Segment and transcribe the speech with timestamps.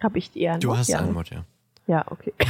[0.00, 0.64] Habe ich die Ehrenwort?
[0.64, 0.98] Du hast ja.
[0.98, 1.44] Antwort, ja.
[1.86, 2.32] Ja, okay.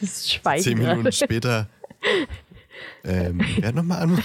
[0.00, 0.62] das ist Schweigen.
[0.62, 1.12] Zehn Minuten gerade.
[1.12, 1.68] später.
[3.04, 4.22] Ähm, wer nochmal an?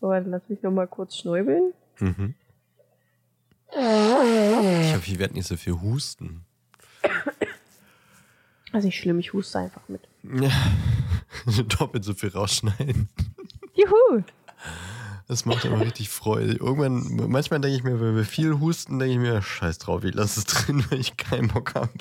[0.00, 1.72] So, dann lass mich noch mal kurz schnäubeln.
[1.98, 2.34] Mhm.
[3.70, 6.44] Ich hoffe, ich werde nicht so viel husten.
[8.72, 10.02] Also nicht schlimm, ich huste einfach mit.
[10.22, 10.50] Ja.
[11.78, 13.08] Doppelt so viel rausschneiden.
[13.74, 14.22] Juhu!
[15.26, 16.52] Das macht aber richtig Freude.
[16.52, 20.14] Irgendwann, manchmal denke ich mir, wenn wir viel husten, denke ich mir, scheiß drauf, ich
[20.14, 21.92] lasse es drin, weil ich keinen Bock habe.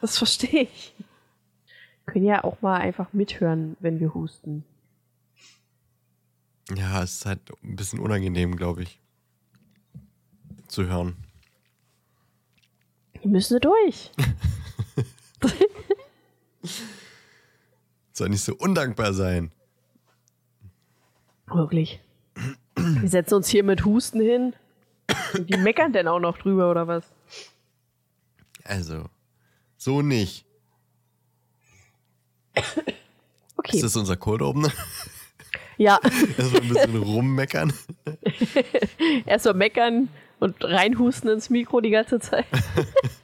[0.00, 0.94] Das verstehe ich.
[2.06, 4.64] Können ja auch mal einfach mithören, wenn wir husten.
[6.74, 8.98] Ja, es ist halt ein bisschen unangenehm, glaube ich.
[10.66, 11.16] Zu hören.
[13.22, 14.10] Die müssen durch.
[18.12, 19.52] Soll nicht so undankbar sein.
[21.54, 22.00] Wirklich.
[22.76, 24.54] Wir setzen uns hier mit Husten hin.
[25.34, 27.04] Und die meckern denn auch noch drüber, oder was?
[28.64, 29.06] Also,
[29.76, 30.44] so nicht.
[33.56, 33.76] Okay.
[33.76, 34.72] Ist das unser Cold Opener?
[35.76, 35.98] Ja,
[36.38, 37.72] Erstmal ein bisschen rummeckern.
[39.26, 42.46] erstmal meckern und reinhusten ins Mikro die ganze Zeit.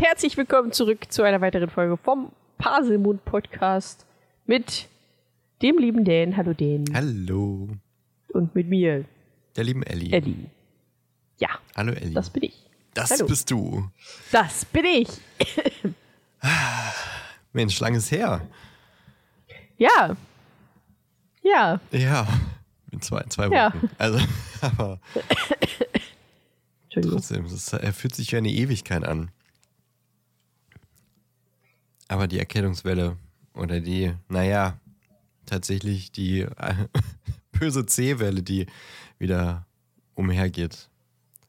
[0.00, 4.06] und herzlich willkommen zurück zu einer weiteren Folge vom Paselmund Podcast
[4.46, 4.88] mit
[5.60, 6.38] dem lieben Dan.
[6.38, 6.86] Hallo Dan.
[6.94, 7.68] Hallo.
[8.28, 9.04] Und mit mir,
[9.56, 10.10] Der lieben Ellie.
[10.12, 10.46] Ellie.
[11.38, 12.14] Ja, Hallo Ellie.
[12.14, 12.54] das bin ich.
[12.94, 13.26] Das hallo.
[13.26, 13.90] bist du.
[14.32, 15.08] Das bin ich.
[17.52, 18.40] Mensch, lang ist her.
[19.76, 20.16] Ja.
[21.42, 21.78] Ja.
[21.90, 22.26] Ja.
[22.90, 23.54] In zwei, zwei Wochen.
[23.54, 23.72] Ja.
[23.98, 24.18] Also,
[24.62, 24.98] aber
[26.84, 27.18] Entschuldigung.
[27.18, 29.30] trotzdem, es er fühlt sich wie eine Ewigkeit an.
[32.10, 33.16] Aber die Erkältungswelle
[33.54, 34.76] oder die, naja,
[35.46, 36.74] tatsächlich die äh,
[37.52, 38.66] böse C-Welle, die
[39.20, 39.64] wieder
[40.16, 40.90] umhergeht,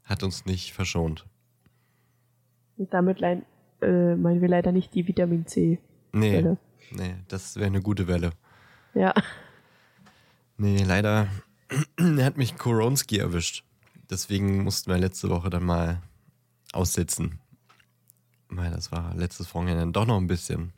[0.03, 1.25] hat uns nicht verschont.
[2.77, 5.79] Und damit äh, meinen wir leider nicht die Vitamin C.
[6.11, 6.57] Nee, Welle.
[6.91, 8.29] nee, das wäre eine gute Welle.
[8.93, 9.15] Ja.
[10.57, 11.27] Nee, leider
[12.19, 13.63] hat mich Koronski erwischt.
[14.11, 16.03] Deswegen mussten wir letzte Woche dann mal
[16.71, 17.39] aussetzen.
[18.53, 20.73] Weil das war letztes Wochenende doch noch ein bisschen,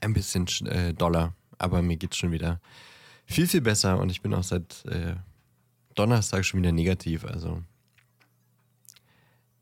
[0.00, 1.34] ein bisschen sch- äh, doller.
[1.58, 2.60] Aber mir geht's schon wieder
[3.26, 5.16] viel, viel besser und ich bin auch seit äh,
[5.94, 7.24] Donnerstag schon wieder negativ.
[7.26, 7.62] Also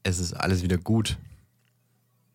[0.04, 1.18] es ist alles wieder gut.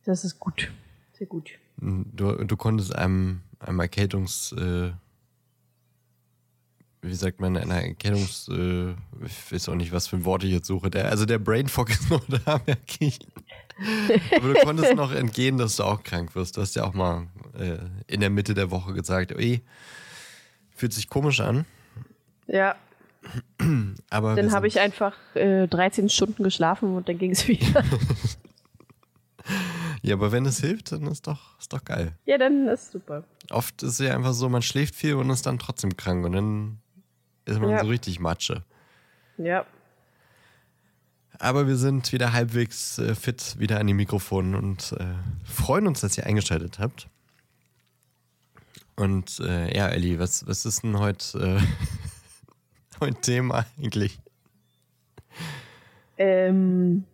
[0.04, 0.70] Das ist gut.
[1.14, 1.52] Sehr gut.
[1.78, 4.52] Du, du konntest einem, einem Erkältungs...
[4.54, 4.92] Äh,
[7.02, 8.48] wie sagt man, einer Erkennungs...
[8.50, 8.92] Äh,
[9.26, 10.90] ich weiß auch nicht, was für ein Wort ich jetzt suche.
[10.90, 13.20] Der, also der Brain Fog ist noch da, merke ich.
[14.38, 16.58] Aber du konntest noch entgehen, dass du auch krank wirst.
[16.58, 19.62] Du hast ja auch mal äh, in der Mitte der Woche gesagt, ey,
[20.76, 21.66] fühlt sich komisch an.
[22.48, 22.76] Ja,
[24.10, 27.84] Aber dann habe ich einfach äh, 13 Stunden geschlafen und dann ging es wieder.
[30.02, 32.12] Ja, aber wenn es hilft, dann ist doch, ist doch geil.
[32.26, 33.24] ja, dann ist super.
[33.52, 36.34] Oft ist es ja einfach so, man schläft viel und ist dann trotzdem krank und
[36.34, 36.80] dann
[37.46, 37.80] ist man Ja.
[37.80, 38.64] so richtig Matsche.
[39.38, 39.66] Ja.
[41.40, 45.06] Aber wir sind wieder halbwegs äh, fit, wieder an die Mikrofonen und äh,
[45.44, 47.08] freuen uns, dass ihr eingeschaltet habt.
[48.96, 54.20] Und äh, ja, Elli, was, was ist denn heute, äh, heute Thema eigentlich?
[56.18, 57.06] Ähm,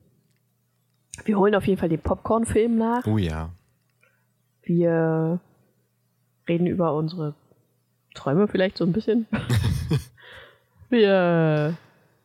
[1.24, 3.06] wir holen auf jeden Fall den Popcorn-Film nach.
[3.06, 3.52] Oh ja.
[4.64, 5.40] Wir
[6.48, 7.34] reden über unsere
[8.14, 9.26] Träume vielleicht so ein bisschen.
[10.90, 11.78] wir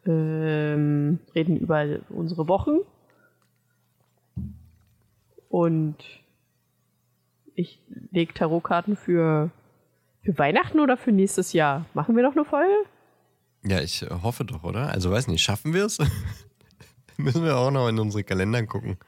[0.06, 2.78] ähm, reden über unsere Wochen.
[5.48, 5.96] Und
[7.54, 7.80] ich
[8.10, 9.50] lege Tarotkarten für,
[10.22, 11.86] für Weihnachten oder für nächstes Jahr.
[11.94, 12.74] Machen wir noch eine Folge?
[13.64, 14.88] Ja, ich äh, hoffe doch, oder?
[14.88, 15.98] Also weiß nicht, schaffen wir es?
[17.16, 18.98] Müssen wir auch noch in unsere Kalender gucken.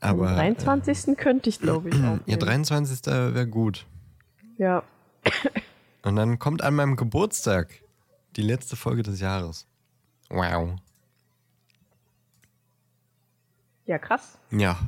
[0.00, 1.16] Aber Am 23.
[1.16, 2.16] könnte ich, glaube ich, auch.
[2.16, 3.06] Äh, ja, 23.
[3.06, 3.86] wäre gut.
[4.58, 4.82] ja.
[6.02, 7.80] Und dann kommt an meinem Geburtstag
[8.36, 9.66] die letzte Folge des Jahres.
[10.30, 10.76] Wow.
[13.86, 14.38] ja, krass.
[14.50, 14.78] Ja.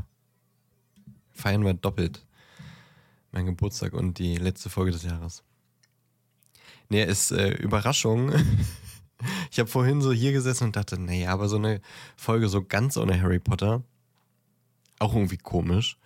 [1.32, 2.26] Feiern wir doppelt.
[3.32, 5.44] Mein Geburtstag und die letzte Folge des Jahres.
[6.88, 8.32] Nee, ist äh, Überraschung.
[9.50, 11.81] Ich habe vorhin so hier gesessen und dachte, naja, aber so eine
[12.16, 13.82] Folge so ganz ohne Harry Potter,
[14.98, 15.96] auch irgendwie komisch.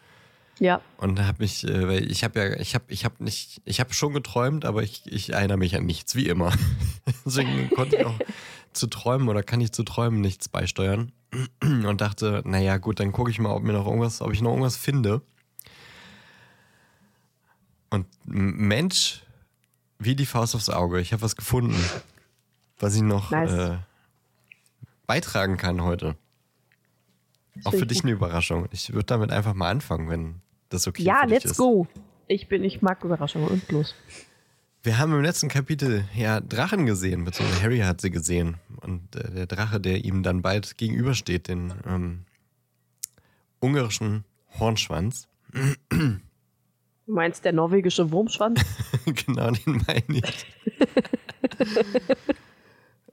[0.61, 0.83] Ja.
[0.99, 3.81] Und da habe ich, äh, weil ich habe ja, ich habe, ich habe nicht, ich
[3.81, 6.53] habe schon geträumt, aber ich, ich erinnere mich an nichts, wie immer.
[7.25, 8.19] Deswegen konnte ich auch
[8.75, 11.13] zu träumen oder kann ich zu träumen nichts beisteuern.
[11.63, 14.51] Und dachte, naja, gut, dann gucke ich mal, ob mir noch irgendwas, ob ich noch
[14.51, 15.23] irgendwas finde.
[17.89, 19.23] Und Mensch,
[19.99, 21.77] wie die Faust aufs Auge, ich habe was gefunden,
[22.79, 23.53] was ich noch Nice.
[23.53, 23.79] äh,
[25.07, 26.17] beitragen kann heute.
[27.65, 28.69] Auch für dich eine Überraschung.
[28.73, 31.57] Ich würde damit einfach mal anfangen, wenn das okay Ja, let's ist.
[31.59, 31.87] go.
[32.27, 33.95] Ich bin, ich mag Überraschungen und los.
[34.83, 38.57] Wir haben im letzten Kapitel ja Drachen gesehen, beziehungsweise Harry hat sie gesehen.
[38.81, 42.25] Und äh, der Drache, der ihm dann bald gegenübersteht, den ähm,
[43.61, 44.25] ungarischen
[44.59, 45.29] Hornschwanz.
[45.53, 46.21] Du
[47.07, 48.63] meinst der norwegische Wurmschwanz?
[49.27, 50.47] genau, den meine ich.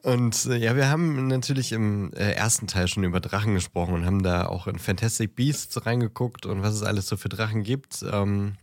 [0.04, 4.06] Und äh, ja, wir haben natürlich im äh, ersten Teil schon über Drachen gesprochen und
[4.06, 8.04] haben da auch in Fantastic Beasts reingeguckt und was es alles so für Drachen gibt.
[8.10, 8.58] Ähm,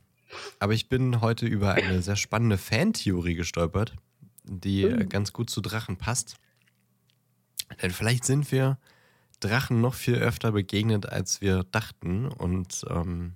[0.58, 3.94] aber ich bin heute über eine sehr spannende Fantheorie gestolpert,
[4.44, 6.36] die äh, ganz gut zu Drachen passt.
[7.82, 8.78] Denn vielleicht sind wir
[9.40, 12.28] Drachen noch viel öfter begegnet, als wir dachten.
[12.28, 13.34] Und ähm,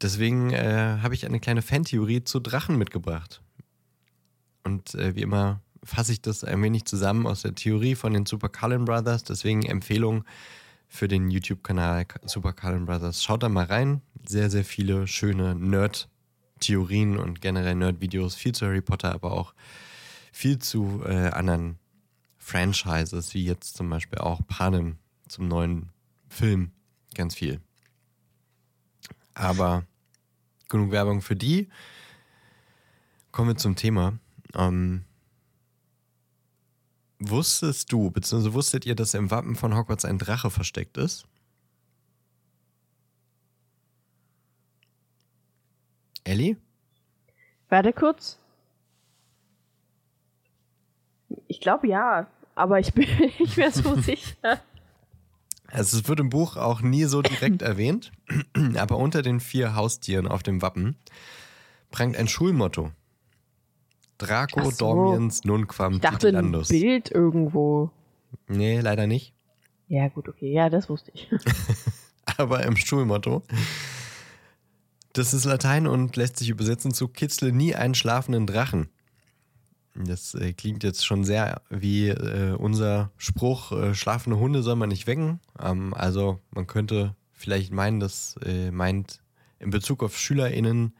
[0.00, 3.42] deswegen äh, habe ich eine kleine Fantheorie zu Drachen mitgebracht.
[4.62, 8.26] Und äh, wie immer fasse ich das ein wenig zusammen aus der Theorie von den
[8.26, 9.24] Super Cullen Brothers.
[9.24, 10.24] Deswegen Empfehlung
[10.88, 13.22] für den YouTube-Kanal Super Cullen Brothers.
[13.22, 14.00] Schaut da mal rein.
[14.26, 18.34] Sehr, sehr viele schöne Nerd-Theorien und generell Nerd-Videos.
[18.34, 19.54] Viel zu Harry Potter, aber auch
[20.32, 21.78] viel zu äh, anderen
[22.38, 24.96] Franchises, wie jetzt zum Beispiel auch Panem
[25.28, 25.90] zum neuen
[26.28, 26.72] Film.
[27.14, 27.60] Ganz viel.
[29.34, 29.84] Aber
[30.68, 31.68] genug Werbung für die.
[33.32, 34.18] Kommen wir zum Thema.
[34.54, 35.04] Ähm,
[37.30, 41.26] wusstest du, beziehungsweise wusstet ihr, dass im Wappen von Hogwarts ein Drache versteckt ist?
[46.24, 46.56] Ellie?
[47.68, 48.38] Warte kurz.
[51.48, 54.60] Ich glaube ja, aber ich bin nicht mehr so sicher.
[55.66, 58.12] Also es wird im Buch auch nie so direkt erwähnt,
[58.76, 60.96] aber unter den vier Haustieren auf dem Wappen
[61.90, 62.92] prangt ein Schulmotto.
[64.18, 64.76] Draco so.
[64.76, 66.68] dormiens nunquam Ich dachte ein titilandus.
[66.68, 67.90] Bild irgendwo.
[68.48, 69.34] Nee, leider nicht.
[69.88, 70.52] Ja, gut, okay.
[70.52, 71.28] Ja, das wusste ich.
[72.36, 73.42] aber im Schulmotto.
[75.12, 78.88] Das ist Latein und lässt sich übersetzen zu Kitzle nie einen schlafenden Drachen.
[79.94, 84.88] Das äh, klingt jetzt schon sehr wie äh, unser Spruch, äh, schlafende Hunde soll man
[84.88, 85.38] nicht wecken.
[85.60, 89.20] Ähm, also man könnte vielleicht meinen, das äh, meint
[89.60, 90.94] in Bezug auf SchülerInnen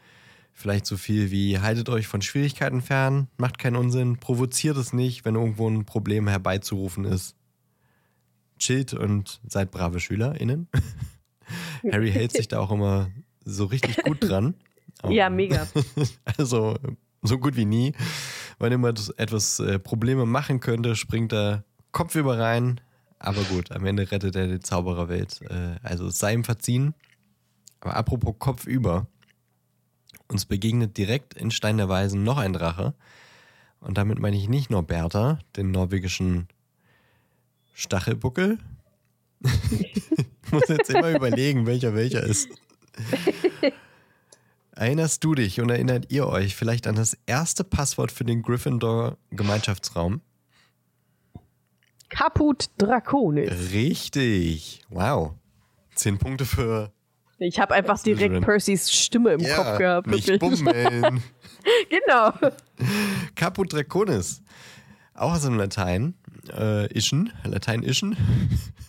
[0.54, 5.24] vielleicht so viel wie haltet euch von Schwierigkeiten fern, macht keinen Unsinn, provoziert es nicht,
[5.24, 7.36] wenn irgendwo ein Problem herbeizurufen ist.
[8.58, 10.68] Chillt und seid brave SchülerInnen.
[11.92, 13.10] Harry hält sich da auch immer
[13.44, 14.54] so richtig gut dran.
[15.08, 15.66] ja, mega.
[16.38, 16.76] Also
[17.22, 17.92] so gut wie nie.
[18.58, 22.80] Wenn immer etwas äh, Probleme machen könnte, springt er kopfüber rein.
[23.18, 25.42] Aber gut, am Ende rettet er die Zaubererwelt.
[25.42, 26.94] Äh, also es sei ihm verziehen.
[27.80, 29.08] Aber apropos kopfüber.
[30.34, 32.92] Uns begegnet direkt in Stein der Weisen noch ein Drache.
[33.78, 36.48] Und damit meine ich nicht nur Bertha, den norwegischen
[37.72, 38.58] Stachelbuckel.
[39.44, 42.48] ich muss jetzt immer überlegen, welcher welcher ist.
[44.72, 50.20] Erinnerst du dich und erinnert ihr euch vielleicht an das erste Passwort für den Gryffindor-Gemeinschaftsraum?
[52.08, 53.70] Caput Draconis.
[53.70, 54.82] Richtig.
[54.88, 55.34] Wow.
[55.94, 56.92] Zehn Punkte für
[57.44, 58.40] Ich habe einfach direkt.
[58.40, 60.06] Percys Stimme im Kopf gehabt.
[60.06, 61.22] nicht bummeln.
[61.90, 62.32] genau.
[63.34, 64.42] Caput Draconis.
[65.14, 66.14] Auch aus dem Latein.
[66.56, 67.32] Äh, ischen.
[67.44, 68.16] Latein ischen.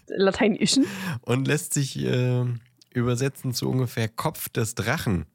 [0.07, 0.85] Lateinischen.
[1.21, 2.45] Und lässt sich äh,
[2.93, 5.25] übersetzen zu ungefähr Kopf des Drachen.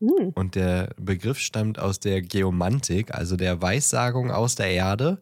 [0.00, 0.32] Hm.
[0.34, 5.20] Und der Begriff stammt aus der Geomantik, also der Weissagung aus der Erde.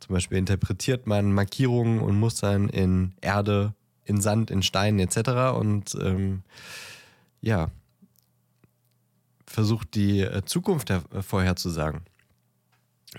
[0.00, 3.74] Zum Beispiel interpretiert man Markierungen und Mustern in Erde,
[4.04, 5.56] in Sand, in Steinen etc.
[5.56, 6.42] Und ähm,
[7.40, 7.68] ja,
[9.46, 12.02] versucht die äh, Zukunft äh, vorherzusagen.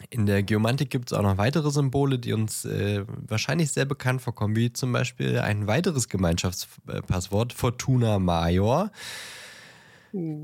[0.10, 4.22] In der Geomantik gibt es auch noch weitere Symbole, die uns äh, wahrscheinlich sehr bekannt
[4.24, 8.92] vorkommen, wie zum Beispiel ein weiteres Gemeinschaftspasswort, Fortuna Major.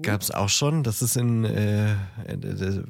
[0.02, 0.82] Gab es auch schon.
[0.82, 1.96] Das ist in äh,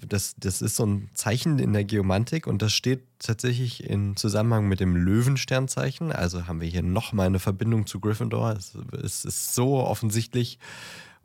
[0.08, 4.70] das, das ist so ein Zeichen in der Geomantik und das steht tatsächlich in Zusammenhang
[4.70, 6.14] mit dem Löwensternzeichen.
[6.14, 8.54] Also haben wir hier nochmal eine Verbindung zu Gryffindor.
[8.54, 10.58] Es, es ist so offensichtlich.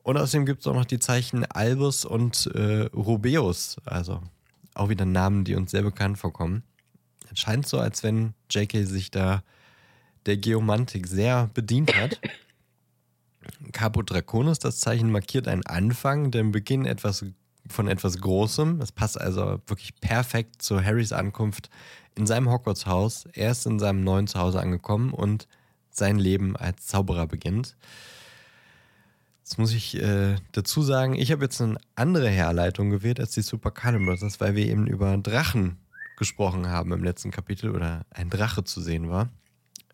[0.03, 3.77] Und außerdem gibt es auch noch die Zeichen Albus und äh, Rubeus.
[3.85, 4.23] Also
[4.75, 6.65] auch wieder Namen, die uns sehr bekannt vorkommen.
[7.33, 9.45] Es scheint so, als wenn JK sich da
[10.27, 12.21] der Geomantik sehr bedient hat.
[13.73, 17.25] Capo Draconis, das Zeichen markiert einen Anfang, den Beginn etwas
[17.69, 18.81] von etwas Großem.
[18.81, 21.71] Es passt also wirklich perfekt zu Harrys Ankunft
[22.15, 23.27] in seinem Hogwarts-Haus.
[23.33, 25.49] Er ist in seinem neuen Zuhause angekommen und
[25.91, 27.77] sein Leben als Zauberer beginnt.
[29.41, 33.43] Jetzt muss ich äh, dazu sagen, ich habe jetzt eine andere Herleitung gewählt als die
[33.43, 35.79] Super Brothers, weil wir eben über Drachen
[36.17, 39.29] gesprochen haben im letzten Kapitel oder ein Drache zu sehen war.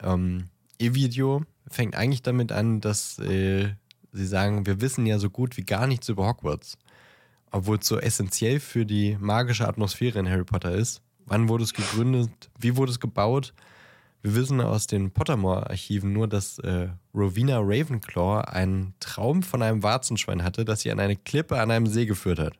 [0.02, 3.71] Ähm, ihr Video fängt eigentlich damit an, dass äh,
[4.12, 6.76] sie sagen, wir wissen ja so gut wie gar nichts über Hogwarts.
[7.52, 11.02] Obwohl es so essentiell für die magische Atmosphäre in Harry Potter ist.
[11.26, 12.31] Wann wurde es gegründet?
[12.59, 13.55] Wie wurde es gebaut?
[14.23, 20.45] Wir wissen aus den Pottermore-Archiven nur, dass äh, Rowena Ravenclaw einen Traum von einem Warzenschwein
[20.45, 22.55] hatte, das sie an eine Klippe an einem See geführt hat.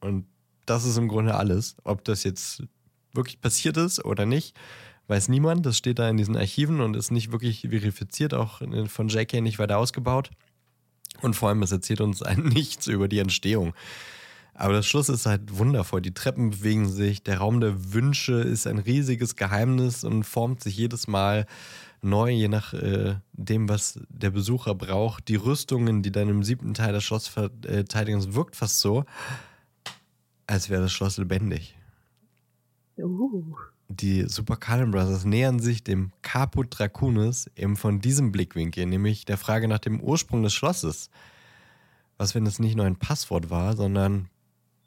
[0.00, 0.26] Und
[0.66, 1.76] das ist im Grunde alles.
[1.84, 2.64] Ob das jetzt
[3.12, 4.56] wirklich passiert ist oder nicht,
[5.08, 5.66] weiß niemand.
[5.66, 9.58] Das steht da in diesen Archiven und ist nicht wirklich verifiziert, auch von JK nicht
[9.58, 10.30] weiter ausgebaut.
[11.20, 13.74] Und vor allem, es erzählt uns nichts über die Entstehung.
[14.54, 16.02] Aber das Schluss ist halt wundervoll.
[16.02, 20.76] Die Treppen bewegen sich, der Raum der Wünsche ist ein riesiges Geheimnis und formt sich
[20.76, 21.46] jedes Mal
[22.02, 25.28] neu, je nach äh, dem, was der Besucher braucht.
[25.28, 29.04] Die Rüstungen, die dann im siebten Teil des Schlossverteidigungs wirkt fast so,
[30.46, 31.76] als wäre das Schloss lebendig.
[32.98, 33.56] Uh.
[33.94, 39.36] Die Super Cullen Brothers nähern sich dem Caput Dracunis eben von diesem Blickwinkel, nämlich der
[39.36, 41.10] Frage nach dem Ursprung des Schlosses.
[42.16, 44.30] Was, wenn es nicht nur ein Passwort war, sondern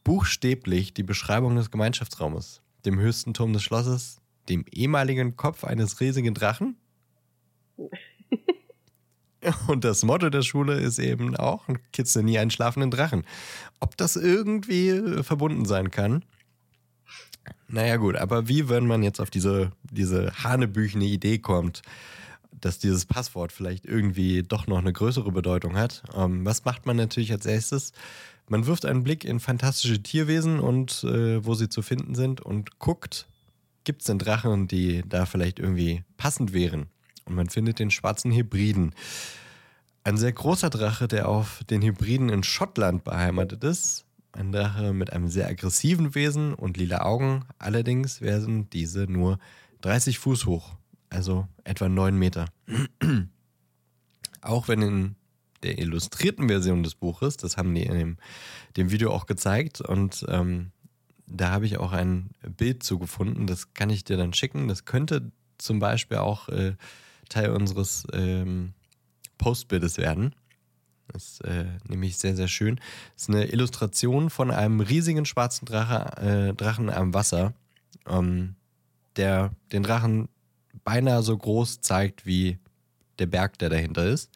[0.03, 6.33] buchstäblich die Beschreibung des Gemeinschaftsraumes, dem höchsten Turm des Schlosses, dem ehemaligen Kopf eines riesigen
[6.33, 6.75] Drachen?
[9.67, 13.23] Und das Motto der Schule ist eben auch, kitzel nie einen schlafenden Drachen.
[13.79, 16.25] Ob das irgendwie äh, verbunden sein kann?
[17.67, 21.81] Naja gut, aber wie, wenn man jetzt auf diese, diese hanebüchene Idee kommt,
[22.51, 26.97] dass dieses Passwort vielleicht irgendwie doch noch eine größere Bedeutung hat, ähm, was macht man
[26.97, 27.91] natürlich als erstes?
[28.47, 32.77] Man wirft einen Blick in fantastische Tierwesen und äh, wo sie zu finden sind und
[32.79, 33.27] guckt,
[33.83, 36.87] gibt es denn Drachen, die da vielleicht irgendwie passend wären?
[37.25, 38.93] Und man findet den schwarzen Hybriden.
[40.03, 44.04] Ein sehr großer Drache, der auf den Hybriden in Schottland beheimatet ist.
[44.35, 47.45] Ein Drache mit einem sehr aggressiven Wesen und lila Augen.
[47.57, 49.39] Allerdings werden diese nur
[49.79, 50.75] 30 Fuß hoch,
[51.09, 52.47] also etwa 9 Meter.
[54.41, 55.15] Auch wenn in
[55.63, 58.17] der illustrierten Version des Buches, das haben die in dem,
[58.75, 60.71] dem Video auch gezeigt und ähm,
[61.27, 64.67] da habe ich auch ein Bild zugefunden, das kann ich dir dann schicken.
[64.67, 66.75] Das könnte zum Beispiel auch äh,
[67.29, 68.73] Teil unseres ähm,
[69.37, 70.35] Postbildes werden.
[71.11, 72.77] Das ist äh, nämlich sehr, sehr schön.
[73.13, 77.53] Das ist eine Illustration von einem riesigen schwarzen Drache, äh, Drachen am Wasser,
[78.07, 78.55] ähm,
[79.15, 80.29] der den Drachen
[80.83, 82.57] beinahe so groß zeigt wie
[83.19, 84.29] der Berg, der dahinter ist.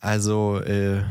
[0.00, 1.02] Also, äh,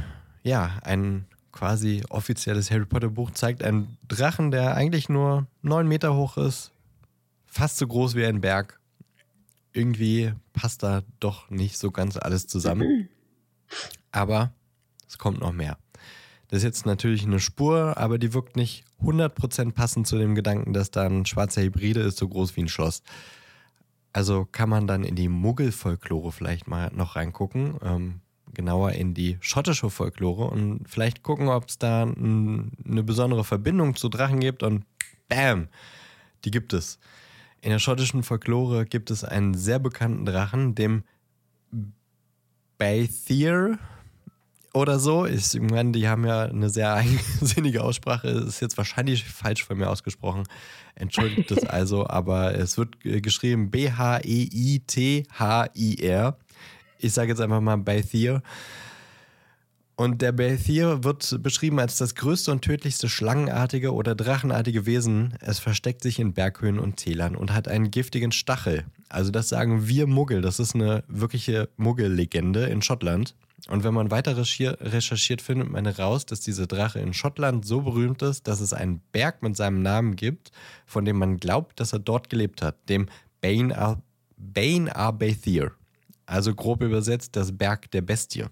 [0.43, 6.13] ja, ein quasi offizielles Harry Potter Buch zeigt einen Drachen, der eigentlich nur neun Meter
[6.13, 6.71] hoch ist,
[7.45, 8.79] fast so groß wie ein Berg
[9.75, 13.09] irgendwie passt da doch nicht so ganz alles zusammen.
[14.11, 14.53] Aber
[15.07, 15.77] es kommt noch mehr.
[16.47, 20.73] Das ist jetzt natürlich eine Spur, aber die wirkt nicht 100% passend zu dem Gedanken,
[20.73, 23.01] dass da ein schwarzer Hybride ist, so groß wie ein Schloss.
[24.13, 28.21] Also kann man dann in die Muggel-Folklore vielleicht mal noch reingucken, ähm,
[28.53, 33.95] genauer in die schottische Folklore und vielleicht gucken, ob es da ein, eine besondere Verbindung
[33.95, 34.85] zu Drachen gibt und
[35.27, 35.67] bam,
[36.45, 36.99] die gibt es.
[37.65, 41.03] In der schottischen Folklore gibt es einen sehr bekannten Drachen, dem
[42.77, 43.79] Baethir
[44.71, 45.25] oder so.
[45.25, 48.27] Ich meine, die haben ja eine sehr eigensinnige Aussprache.
[48.27, 50.43] Ist jetzt wahrscheinlich falsch von mir ausgesprochen.
[50.93, 54.27] Entschuldigt es also, aber es wird geschrieben B-H-E-I-T-H-I-R.
[56.99, 58.43] Ich sage jetzt einfach mal Baethir.
[59.97, 65.35] Und der Belthir wird beschrieben als das größte und tödlichste schlangenartige oder drachenartige Wesen.
[65.39, 68.83] Es versteckt sich in Berghöhen und Tälern und hat einen giftigen Stachel.
[69.07, 70.41] Also das sagen wir Muggel.
[70.41, 73.35] Das ist eine wirkliche Muggel-Legende in Schottland.
[73.69, 78.21] Und wenn man weiter recherchiert, findet man heraus, dass dieser Drache in Schottland so berühmt
[78.21, 80.51] ist, dass es einen Berg mit seinem Namen gibt,
[80.85, 83.07] von dem man glaubt, dass er dort gelebt hat, dem
[83.39, 83.71] Bain
[84.89, 85.71] Arbethir.
[86.25, 88.45] Also grob übersetzt das Berg der Bestie.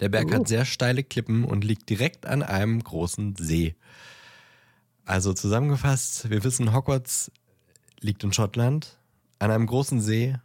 [0.00, 0.34] Der Berg uh.
[0.34, 3.74] hat sehr steile Klippen und liegt direkt an einem großen See.
[5.04, 7.30] Also zusammengefasst, wir wissen, Hogwarts
[8.00, 8.98] liegt in Schottland
[9.38, 10.36] an einem großen See.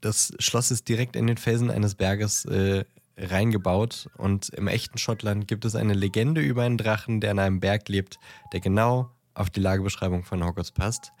[0.00, 2.84] Das Schloss ist direkt in den Felsen eines Berges äh,
[3.16, 4.08] reingebaut.
[4.16, 7.88] Und im echten Schottland gibt es eine Legende über einen Drachen, der an einem Berg
[7.88, 8.18] lebt,
[8.52, 11.12] der genau auf die Lagebeschreibung von Hogwarts passt.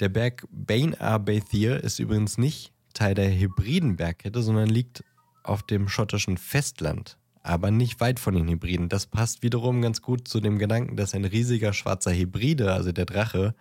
[0.00, 5.04] Der Berg Bain Abathir ist übrigens nicht Teil der hybriden Bergkette, sondern liegt
[5.48, 8.88] auf dem schottischen Festland, aber nicht weit von den Hybriden.
[8.88, 13.06] Das passt wiederum ganz gut zu dem Gedanken, dass ein riesiger schwarzer Hybride, also der
[13.06, 13.54] Drache,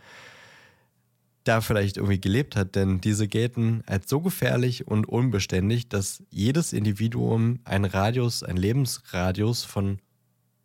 [1.45, 6.73] da vielleicht irgendwie gelebt hat, denn diese gelten als so gefährlich und unbeständig, dass jedes
[6.73, 9.99] Individuum einen Radius, einen Lebensradius von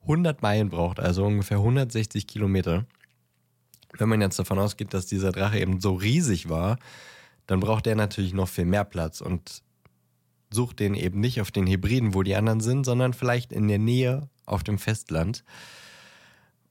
[0.02, 2.86] 100 Meilen braucht, also ungefähr 160 Kilometer.
[3.98, 6.78] Wenn man jetzt davon ausgeht, dass dieser Drache eben so riesig war,
[7.46, 9.62] dann braucht er natürlich noch viel mehr Platz und
[10.52, 13.78] sucht den eben nicht auf den Hybriden, wo die anderen sind, sondern vielleicht in der
[13.78, 15.44] Nähe auf dem Festland.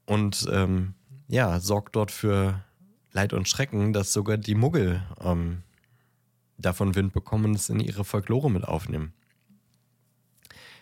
[0.06, 0.94] Und ähm,
[1.28, 2.62] ja, sorgt dort für
[3.12, 5.62] Leid und Schrecken, dass sogar die Muggel ähm,
[6.58, 9.12] davon Wind bekommen und es in ihre Folklore mit aufnehmen.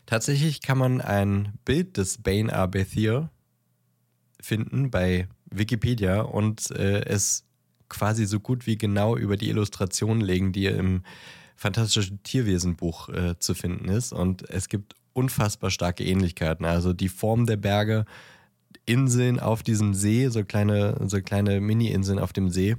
[0.07, 3.31] Tatsächlich kann man ein Bild des Bane Arbethir
[4.41, 7.45] finden bei Wikipedia und äh, es
[7.89, 11.03] quasi so gut wie genau über die Illustrationen legen, die im
[11.59, 14.13] Fantastischen Tierwesen-Buch äh, zu finden ist.
[14.13, 16.65] Und es gibt unfassbar starke Ähnlichkeiten.
[16.65, 18.05] Also die Form der Berge,
[18.87, 22.77] Inseln auf diesem See, so kleine, so kleine Mini-Inseln auf dem See,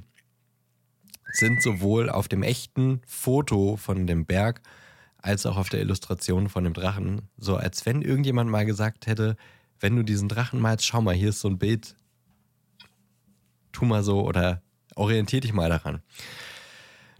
[1.33, 4.61] sind sowohl auf dem echten Foto von dem Berg
[5.17, 9.35] als auch auf der Illustration von dem Drachen so, als wenn irgendjemand mal gesagt hätte,
[9.81, 11.97] wenn du diesen Drachen malst, schau mal, hier ist so ein Bild,
[13.73, 14.61] tu mal so oder
[14.95, 16.01] orientier dich mal daran.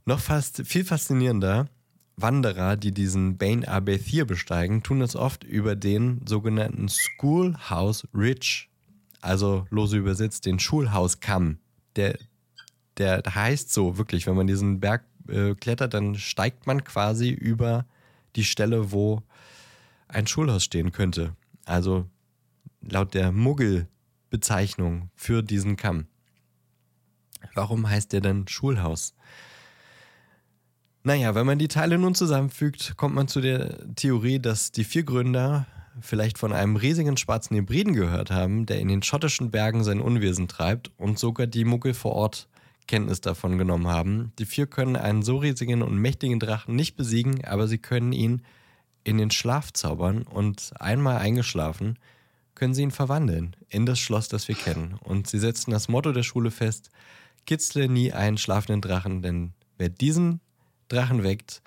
[0.09, 1.69] Noch fast viel faszinierender,
[2.15, 8.69] Wanderer, die diesen Bain Abethir besteigen, tun es oft über den sogenannten Schoolhouse Ridge
[9.21, 11.59] also lose übersetzt den Schulhauskamm.
[11.95, 12.17] Der,
[12.97, 17.85] der heißt so wirklich, wenn man diesen Berg äh, klettert, dann steigt man quasi über
[18.35, 19.21] die Stelle, wo
[20.07, 21.35] ein Schulhaus stehen könnte.
[21.65, 22.09] Also
[22.81, 26.07] laut der Muggel-Bezeichnung für diesen Kamm.
[27.53, 29.13] Warum heißt der dann Schulhaus?
[31.03, 35.03] Naja, wenn man die Teile nun zusammenfügt, kommt man zu der Theorie, dass die vier
[35.03, 35.65] Gründer
[36.01, 40.47] vielleicht von einem riesigen schwarzen Hybriden gehört haben, der in den schottischen Bergen sein Unwesen
[40.47, 42.47] treibt und sogar die Muggel vor Ort
[42.87, 44.33] Kenntnis davon genommen haben.
[44.39, 48.41] Die vier können einen so riesigen und mächtigen Drachen nicht besiegen, aber sie können ihn
[49.03, 51.97] in den Schlaf zaubern und einmal eingeschlafen,
[52.55, 54.95] können sie ihn verwandeln in das Schloss, das wir kennen.
[55.01, 56.89] Und sie setzen das Motto der Schule fest,
[57.45, 60.41] kitzle nie einen schlafenden Drachen, denn wer diesen
[60.89, 61.61] Drachen weckt,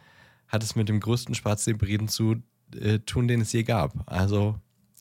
[0.48, 2.42] hat es mit dem größten schwarzen Hybriden zu
[2.78, 3.92] äh, tun, den es je gab.
[4.06, 4.58] Also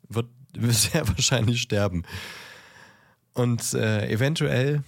[0.08, 2.04] wird, sehr wahrscheinlich sterben.
[3.34, 4.84] Und äh, eventuell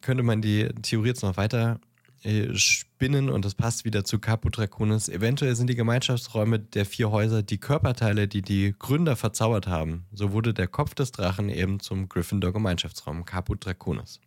[0.00, 1.80] könnte man die Theorie jetzt noch weiter
[2.22, 5.08] äh, spinnen und das passt wieder zu Caput Draconis.
[5.08, 10.04] Eventuell sind die Gemeinschaftsräume der vier Häuser die Körperteile, die die Gründer verzaubert haben.
[10.12, 14.20] So wurde der Kopf des Drachen eben zum Gryffindor Gemeinschaftsraum Caput Draconis.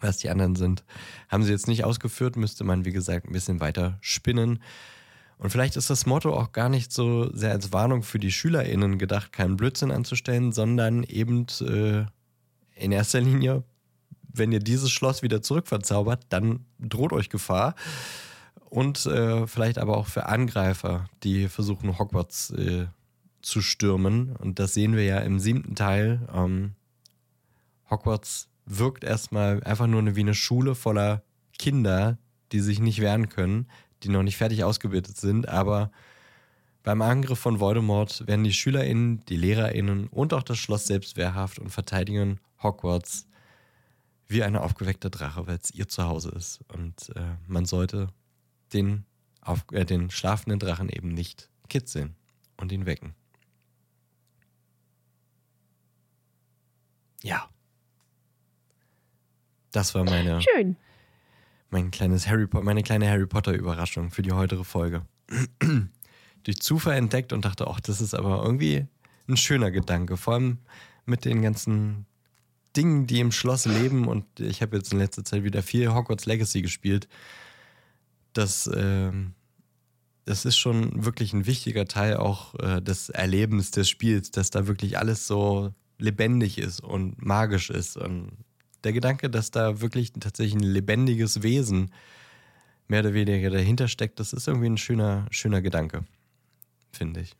[0.00, 0.84] Was die anderen sind,
[1.28, 4.60] haben sie jetzt nicht ausgeführt, müsste man wie gesagt ein bisschen weiter spinnen.
[5.38, 8.98] Und vielleicht ist das Motto auch gar nicht so sehr als Warnung für die SchülerInnen
[8.98, 12.04] gedacht, keinen Blödsinn anzustellen, sondern eben äh,
[12.76, 13.64] in erster Linie,
[14.32, 17.74] wenn ihr dieses Schloss wieder zurückverzaubert, dann droht euch Gefahr.
[18.70, 22.86] Und äh, vielleicht aber auch für Angreifer, die versuchen, Hogwarts äh,
[23.42, 24.34] zu stürmen.
[24.36, 26.26] Und das sehen wir ja im siebten Teil.
[26.34, 26.72] Ähm,
[27.88, 31.22] Hogwarts wirkt erstmal einfach nur wie eine Schule voller
[31.58, 32.18] Kinder,
[32.52, 33.68] die sich nicht wehren können,
[34.02, 35.90] die noch nicht fertig ausgebildet sind, aber
[36.82, 41.58] beim Angriff von Voldemort werden die SchülerInnen, die LehrerInnen und auch das Schloss selbst wehrhaft
[41.58, 43.26] und verteidigen Hogwarts
[44.26, 46.60] wie ein aufgeweckter Drache, weil es ihr Zuhause ist.
[46.68, 48.08] Und äh, man sollte
[48.72, 49.06] den,
[49.40, 52.16] auf, äh, den schlafenden Drachen eben nicht kitzeln
[52.58, 53.14] und ihn wecken.
[57.22, 57.48] Ja.
[59.74, 60.40] Das war meine.
[60.40, 60.76] Schön
[61.74, 65.02] mein kleines Harry meine kleine Harry Potter Überraschung für die heutige Folge.
[66.44, 68.86] Durch Zufall entdeckt und dachte, ach, das ist aber irgendwie
[69.28, 70.58] ein schöner Gedanke, vor allem
[71.04, 72.06] mit den ganzen
[72.76, 76.26] Dingen, die im Schloss leben und ich habe jetzt in letzter Zeit wieder viel Hogwarts
[76.26, 77.08] Legacy gespielt.
[78.34, 79.10] Das, äh,
[80.26, 84.68] das ist schon wirklich ein wichtiger Teil auch äh, des Erlebens des Spiels, dass da
[84.68, 88.30] wirklich alles so lebendig ist und magisch ist und
[88.84, 91.92] der Gedanke, dass da wirklich tatsächlich ein lebendiges Wesen
[92.86, 96.04] mehr oder weniger dahinter steckt, das ist irgendwie ein schöner, schöner Gedanke,
[96.92, 97.34] finde ich.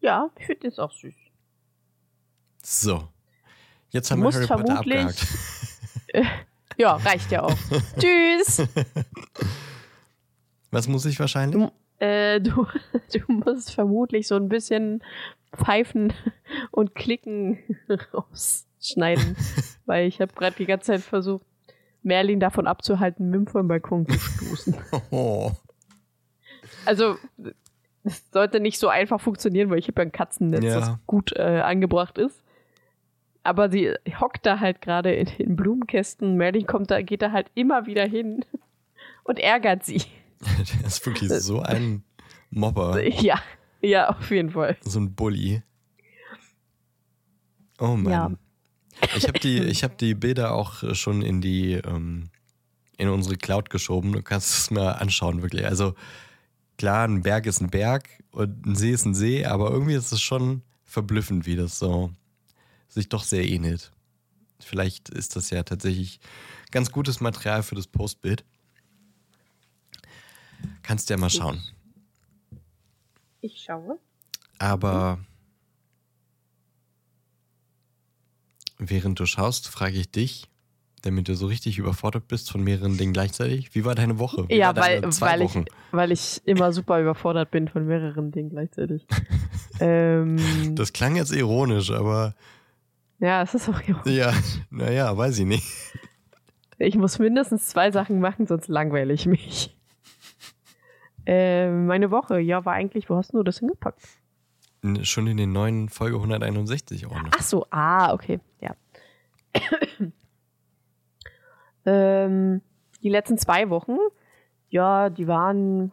[0.00, 1.14] Ja, ich finde das auch süß.
[2.62, 3.08] So.
[3.90, 5.26] Jetzt haben wir Harry Potter abgehakt.
[6.76, 7.56] ja, reicht ja auch.
[7.98, 8.62] Tschüss.
[10.70, 11.70] Was muss ich wahrscheinlich?
[11.98, 12.66] Äh, du,
[13.12, 15.02] du musst vermutlich so ein bisschen
[15.56, 16.12] Pfeifen
[16.70, 17.58] und Klicken
[18.84, 19.36] rausschneiden,
[19.86, 21.44] weil ich habe gerade die ganze Zeit versucht,
[22.02, 24.76] Merlin davon abzuhalten, Mim vom Balkon zu stoßen.
[25.10, 25.52] Oh.
[26.86, 27.16] Also,
[28.04, 30.80] es sollte nicht so einfach funktionieren, weil ich habe ja ein Katzennetz, Ja.
[30.80, 32.42] das gut äh, angebracht ist.
[33.42, 36.36] Aber sie hockt da halt gerade in den Blumenkästen.
[36.36, 38.44] Merlin kommt da, geht da halt immer wieder hin
[39.24, 40.02] und ärgert sie.
[40.40, 42.02] Der ist wirklich so ein
[42.50, 43.38] Mobber, Ja,
[43.82, 44.76] ja, auf jeden Fall.
[44.82, 45.62] so ein Bully.
[47.78, 48.12] Oh Mann.
[48.12, 48.30] Ja.
[49.16, 52.30] Ich habe die, ich hab die Bilder auch äh, schon in die, ähm,
[52.96, 54.12] in unsere Cloud geschoben.
[54.12, 55.66] Du kannst es mal anschauen, wirklich.
[55.66, 55.94] Also
[56.78, 60.12] klar, ein Berg ist ein Berg und ein See ist ein See, aber irgendwie ist
[60.12, 62.12] es schon verblüffend, wie das so
[62.88, 63.90] sich doch sehr ähnelt.
[64.60, 66.20] Vielleicht ist das ja tatsächlich
[66.70, 68.44] ganz gutes Material für das Postbild.
[70.82, 71.62] Kannst ja mal schauen.
[73.40, 73.98] Ich schaue.
[74.58, 75.18] Aber
[78.78, 80.48] während du schaust, frage ich dich,
[81.02, 83.74] damit du so richtig überfordert bist von mehreren Dingen gleichzeitig.
[83.74, 84.48] Wie war deine Woche?
[84.48, 85.58] Wie Ja, weil, weil, ich,
[85.92, 89.06] weil ich immer super überfordert bin von mehreren Dingen gleichzeitig.
[89.80, 92.34] ähm, Das klang jetzt ironisch, aber
[93.20, 94.32] ja, es ist auch ja,
[94.70, 95.66] naja, weiß ich nicht.
[96.78, 99.76] Ich muss mindestens zwei Sachen machen, sonst langweile ich mich.
[101.26, 104.02] Ähm, meine Woche, ja, war eigentlich, wo hast du das hingepackt?
[105.02, 107.32] Schon in den neuen Folge 161 auch noch.
[107.34, 108.76] Ach so, ah, okay, ja.
[111.86, 112.60] ähm,
[113.02, 113.96] die letzten zwei Wochen,
[114.68, 115.92] ja, die waren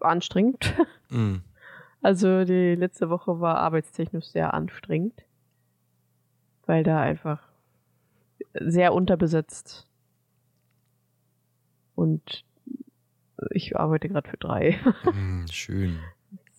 [0.00, 0.74] anstrengend.
[1.10, 1.36] Mm.
[2.02, 5.24] Also die letzte Woche war arbeitstechnisch sehr anstrengend,
[6.66, 7.40] weil da einfach
[8.52, 9.88] sehr unterbesetzt
[11.94, 12.44] und
[13.52, 14.78] ich arbeite gerade für drei.
[15.14, 15.98] Mm, schön.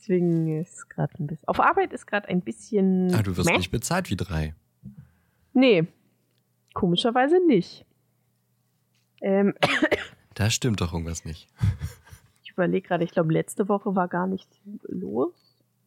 [0.10, 1.48] Deswegen ist gerade ein bisschen.
[1.48, 3.14] Auf Arbeit ist gerade ein bisschen.
[3.14, 3.58] Ah, du wirst meh.
[3.58, 4.56] nicht bezahlt wie drei.
[5.54, 5.86] Nee.
[6.74, 7.86] Komischerweise nicht.
[9.22, 9.54] Ähm,
[10.34, 11.48] Da stimmt doch irgendwas nicht.
[12.44, 15.34] ich überlege gerade, ich glaube, letzte Woche war gar nichts los,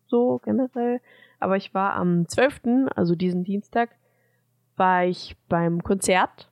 [0.07, 1.01] so generell.
[1.41, 3.91] Aber ich war am 12., also diesen Dienstag,
[4.77, 6.51] war ich beim Konzert.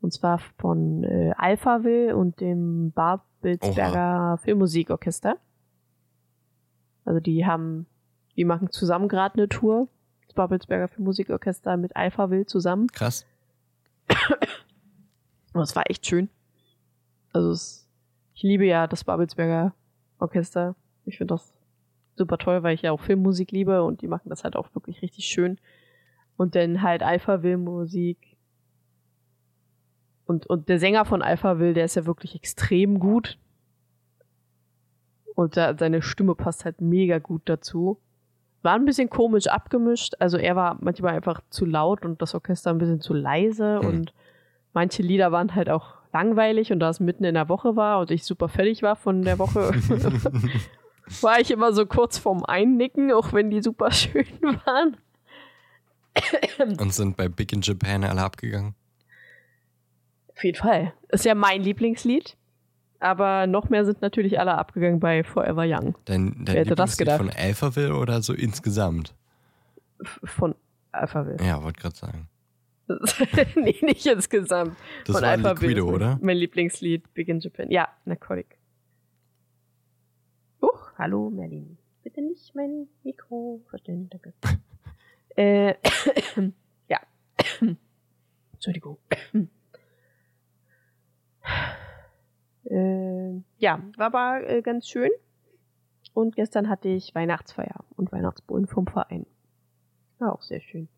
[0.00, 5.38] Und zwar von äh, Alphaville und dem Babelsberger Filmmusikorchester.
[7.08, 7.86] Also die haben,
[8.36, 9.88] die machen zusammen gerade eine Tour.
[10.26, 12.88] Das Babelsberger Filmmusikorchester mit Alphaville zusammen.
[12.88, 13.24] Krass.
[15.54, 16.28] Und es war echt schön.
[17.32, 17.88] Also es,
[18.34, 19.72] ich liebe ja das Babelsberger
[20.18, 20.76] Orchester.
[21.06, 21.54] Ich finde das
[22.14, 25.00] super toll, weil ich ja auch Filmmusik liebe und die machen das halt auch wirklich
[25.00, 25.58] richtig schön.
[26.36, 28.36] Und dann halt Alpha Will Musik.
[30.26, 33.38] Und, und der Sänger von Alpha Will, der ist ja wirklich extrem gut.
[35.38, 38.00] Und da, seine Stimme passt halt mega gut dazu.
[38.62, 40.14] War ein bisschen komisch abgemischt.
[40.18, 43.78] Also er war manchmal einfach zu laut und das Orchester ein bisschen zu leise.
[43.78, 43.86] Hm.
[43.86, 44.14] Und
[44.72, 48.10] manche Lieder waren halt auch langweilig und da es mitten in der Woche war und
[48.10, 49.60] ich super fertig war von der Woche,
[51.20, 54.26] war ich immer so kurz vorm Einnicken, auch wenn die super schön
[54.64, 54.96] waren.
[56.80, 58.74] Und sind bei Big in Japan alle abgegangen.
[60.34, 60.94] Auf jeden Fall.
[61.10, 62.36] Ist ja mein Lieblingslied.
[63.00, 65.94] Aber noch mehr sind natürlich alle abgegangen bei Forever Young.
[66.04, 67.18] Dein, dein Wer hätte das gedacht?
[67.18, 69.14] von Alphaville oder so insgesamt?
[70.24, 70.54] Von
[70.92, 71.38] Alphaville.
[71.44, 72.28] Ja, wollte gerade sagen.
[73.56, 74.76] nee, nicht insgesamt.
[75.04, 76.18] Das Von war Alphaville Liquido, oder?
[76.22, 77.70] Mein Lieblingslied, Big in Japan.
[77.70, 78.58] Ja, Narcotic.
[80.62, 81.78] Huch, hallo Merlin.
[82.02, 84.32] Bitte nicht mein Mikro verstellen, danke.
[85.36, 85.74] äh,
[86.88, 86.98] ja.
[88.54, 88.98] Entschuldigung.
[92.70, 95.10] Äh, ja, war aber äh, ganz schön.
[96.12, 99.26] Und gestern hatte ich Weihnachtsfeier und Weihnachtsbullen vom Verein.
[100.18, 100.88] War auch sehr schön.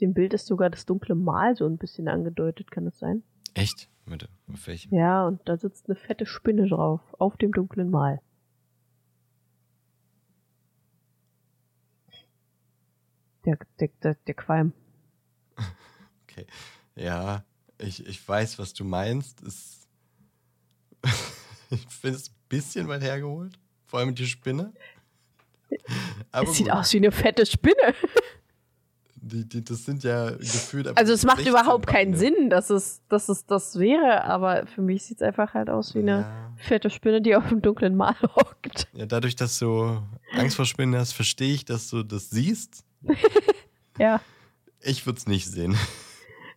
[0.00, 3.22] Dem Bild ist sogar das dunkle Mal so ein bisschen angedeutet, kann das sein?
[3.54, 3.88] Echt?
[4.06, 4.94] Warte, auf welchem?
[4.94, 8.20] Ja, und da sitzt eine fette Spinne drauf, auf dem dunklen Mal.
[13.44, 14.72] Der, der, der, der Qualm.
[16.24, 16.46] Okay.
[16.96, 17.44] Ja,
[17.76, 19.42] ich, ich weiß, was du meinst.
[19.42, 19.81] Es,
[21.70, 23.58] ich finde es ein bisschen weit hergeholt.
[23.86, 24.72] Vor allem die Spinne.
[26.30, 27.94] Aber Es sieht gut, aus wie eine fette Spinne.
[29.24, 30.88] Die, die, das sind ja gefühlt.
[30.98, 32.18] Also es macht 16 überhaupt keinen Beine.
[32.18, 35.94] Sinn, dass es, dass es das wäre, aber für mich sieht es einfach halt aus
[35.94, 36.52] wie eine Ja.
[36.56, 38.88] fette Spinne, die auf dem dunklen Mal hockt.
[38.94, 42.84] Ja, dadurch, dass du Angst vor Spinnen hast, verstehe ich, dass du das siehst.
[43.98, 44.20] Ja.
[44.80, 45.76] Ich würde es nicht sehen.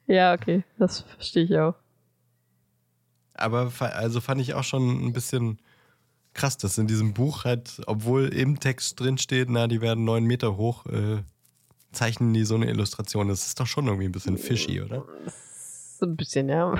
[0.08, 0.64] Ja, okay.
[0.80, 1.76] Das verstehe ich auch.
[3.36, 5.60] Aber also fand ich auch schon ein bisschen
[6.34, 10.26] krass, dass in diesem Buch halt, obwohl im Text drin steht, na, die werden neun
[10.26, 11.24] Meter hoch, äh,
[11.92, 13.28] zeichnen die so eine Illustration.
[13.30, 15.06] Das ist doch schon irgendwie ein bisschen fishy, oder?
[15.98, 16.76] So ein bisschen, ja.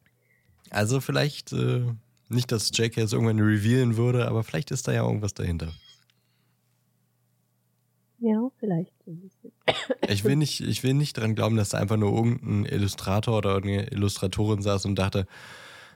[0.70, 1.86] also vielleicht äh,
[2.28, 5.72] nicht, dass JK es irgendwann revealen würde, aber vielleicht ist da ja irgendwas dahinter.
[8.18, 8.92] Ja, vielleicht.
[10.08, 13.50] Ich will nicht, ich will nicht dran glauben, dass da einfach nur irgendein Illustrator oder
[13.50, 15.26] irgendeine Illustratorin saß und dachte,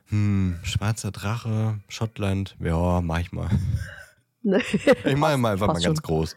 [0.09, 3.49] hm, schwarzer Drache, Schottland, ja, mach ich mal.
[4.43, 6.37] ich mache mal einfach mal ganz groß.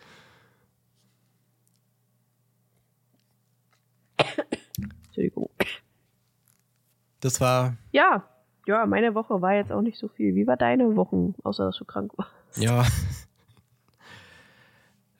[5.05, 5.49] Entschuldigung.
[7.19, 7.75] Das war.
[7.91, 8.23] Ja,
[8.67, 10.35] ja, meine Woche war jetzt auch nicht so viel.
[10.35, 12.31] Wie war deine Woche, außer dass du krank warst?
[12.57, 12.85] Ja.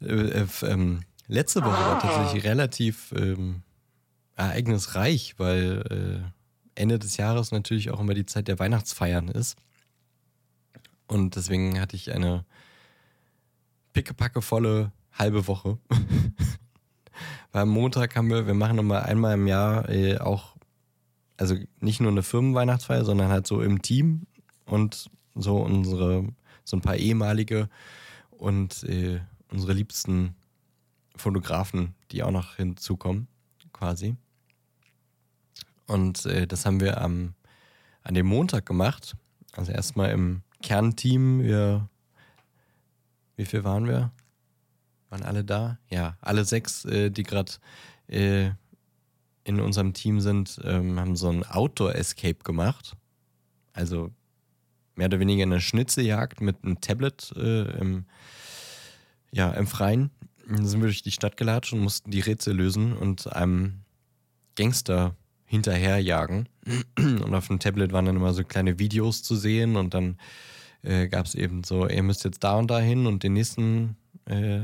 [0.01, 3.61] äh, äh, ähm, letzte Woche war tatsächlich relativ ähm,
[4.35, 9.57] ereignisreich, weil äh, Ende des Jahres natürlich auch immer die Zeit der Weihnachtsfeiern ist.
[11.07, 12.45] Und deswegen hatte ich eine
[13.93, 15.79] pickepackevolle halbe Woche.
[17.51, 20.55] Weil am Montag haben wir, wir machen nochmal einmal im Jahr äh, auch,
[21.37, 24.27] also nicht nur eine Firmenweihnachtsfeier, sondern halt so im Team
[24.65, 26.27] und so unsere,
[26.63, 27.69] so ein paar ehemalige
[28.31, 30.35] und äh, unsere liebsten
[31.17, 33.27] Fotografen, die auch noch hinzukommen,
[33.73, 34.15] quasi.
[35.87, 37.33] Und äh, das haben wir am,
[38.03, 39.15] an dem Montag gemacht.
[39.53, 41.41] Also erstmal im Kernteam.
[41.41, 41.89] Wir,
[43.35, 44.11] wie viel waren wir?
[45.09, 45.79] Waren alle da?
[45.89, 47.53] Ja, alle sechs, äh, die gerade
[48.07, 48.51] äh,
[49.45, 52.97] in unserem Team sind, ähm, haben so ein Outdoor-Escape gemacht.
[53.71, 54.11] Also
[54.95, 58.05] mehr oder weniger eine Schnitzeljagd mit einem Tablet äh, im,
[59.31, 60.11] ja, im Freien.
[60.47, 63.81] Dann sind wir durch die Stadt gelatscht und mussten die Rätsel lösen und einem
[64.55, 66.49] Gangster hinterherjagen.
[66.97, 70.17] Und auf dem Tablet waren dann immer so kleine Videos zu sehen und dann
[70.83, 73.95] äh, gab es eben so, ihr müsst jetzt da und da hin und den nächsten
[74.25, 74.61] äh,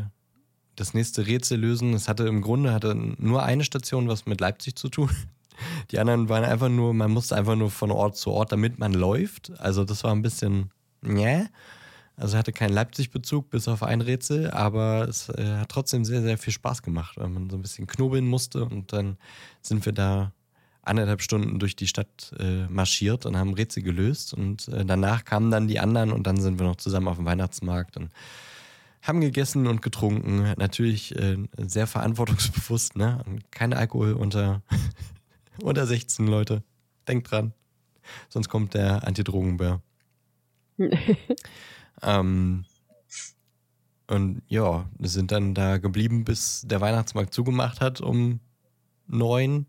[0.75, 1.93] das nächste Rätsel lösen.
[1.93, 5.09] Es hatte im Grunde hatte nur eine Station was mit Leipzig zu tun.
[5.91, 8.93] Die anderen waren einfach nur, man musste einfach nur von Ort zu Ort, damit man
[8.93, 9.51] läuft.
[9.59, 11.49] Also das war ein bisschen, ne?
[12.15, 16.37] Also hatte keinen Leipzig-Bezug bis auf ein Rätsel, aber es äh, hat trotzdem sehr, sehr
[16.37, 19.17] viel Spaß gemacht, weil man so ein bisschen knobeln musste und dann
[19.61, 20.31] sind wir da
[20.83, 25.49] anderthalb Stunden durch die Stadt äh, marschiert und haben Rätsel gelöst und äh, danach kamen
[25.49, 28.11] dann die anderen und dann sind wir noch zusammen auf dem Weihnachtsmarkt und
[29.01, 30.53] haben gegessen und getrunken.
[30.57, 33.23] Natürlich äh, sehr verantwortungsbewusst, ne?
[33.51, 34.61] Kein Alkohol unter,
[35.61, 36.63] unter 16 Leute.
[37.07, 37.53] Denkt dran.
[38.29, 39.81] Sonst kommt der Antidrogenbär.
[42.03, 42.65] ähm,
[44.07, 48.39] und ja, wir sind dann da geblieben, bis der Weihnachtsmarkt zugemacht hat um
[49.07, 49.65] neun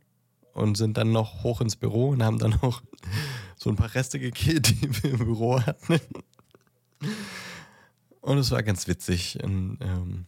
[0.53, 2.83] und sind dann noch hoch ins Büro und haben dann noch
[3.57, 6.01] so ein paar Reste gekillt, die wir im Büro hatten.
[8.21, 9.39] Und es war ganz witzig.
[9.43, 10.27] Und, ähm,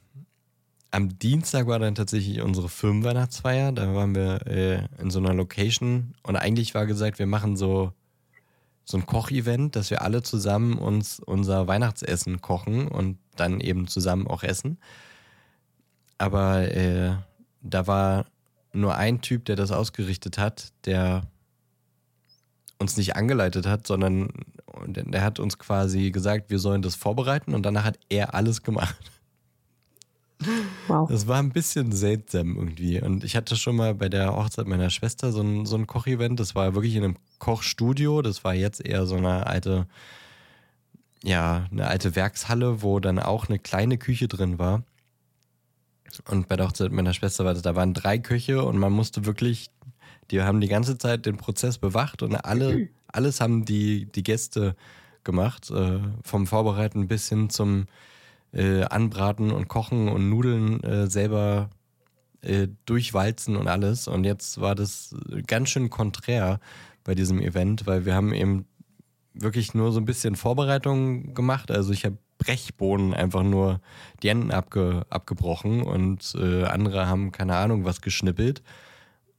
[0.90, 3.72] am Dienstag war dann tatsächlich unsere Firmenweihnachtsfeier.
[3.72, 7.92] Da waren wir äh, in so einer Location und eigentlich war gesagt, wir machen so,
[8.86, 14.28] so ein Kochevent, dass wir alle zusammen uns unser Weihnachtsessen kochen und dann eben zusammen
[14.28, 14.78] auch essen.
[16.18, 17.16] Aber äh,
[17.62, 18.26] da war
[18.72, 21.22] nur ein Typ, der das ausgerichtet hat, der
[22.78, 24.28] uns nicht angeleitet hat, sondern
[24.86, 29.10] der hat uns quasi gesagt, wir sollen das vorbereiten und danach hat er alles gemacht.
[30.86, 31.08] Wow.
[31.08, 33.00] Das war ein bisschen seltsam irgendwie.
[33.00, 36.38] Und ich hatte schon mal bei der Hochzeit meiner Schwester so ein, so ein Kochevent.
[36.38, 38.22] Das war wirklich in einem Kochstudio.
[38.22, 39.86] Das war jetzt eher so eine alte,
[41.22, 44.82] ja, eine alte Werkshalle, wo dann auch eine kleine Küche drin war.
[46.30, 49.26] Und bei der Hochzeit meiner Schwester war das, da waren drei Köche und man musste
[49.26, 49.70] wirklich
[50.30, 54.76] die haben die ganze Zeit den Prozess bewacht und alle, alles haben die, die Gäste
[55.24, 55.70] gemacht.
[55.70, 57.86] Äh, vom Vorbereiten bis hin zum
[58.56, 61.70] äh, Anbraten und Kochen und Nudeln äh, selber
[62.42, 64.08] äh, durchwalzen und alles.
[64.08, 65.14] Und jetzt war das
[65.46, 66.60] ganz schön konträr
[67.04, 68.66] bei diesem Event, weil wir haben eben
[69.34, 71.70] wirklich nur so ein bisschen Vorbereitung gemacht.
[71.70, 73.80] Also ich habe Brechbohnen einfach nur
[74.22, 78.62] die Enden abge, abgebrochen und äh, andere haben keine Ahnung was geschnippelt.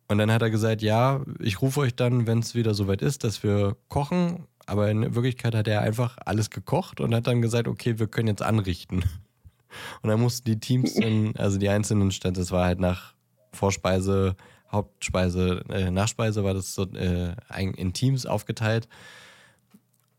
[0.08, 3.24] Und dann hat er gesagt, ja, ich rufe euch dann, wenn es wieder soweit ist,
[3.24, 4.46] dass wir kochen.
[4.68, 8.28] Aber in Wirklichkeit hat er einfach alles gekocht und hat dann gesagt, okay, wir können
[8.28, 9.04] jetzt anrichten.
[10.02, 13.14] Und dann mussten die Teams dann, also die einzelnen Städte, das war halt nach
[13.52, 14.36] Vorspeise,
[14.72, 17.36] Hauptspeise, äh, Nachspeise war das so äh,
[17.76, 18.88] in Teams aufgeteilt.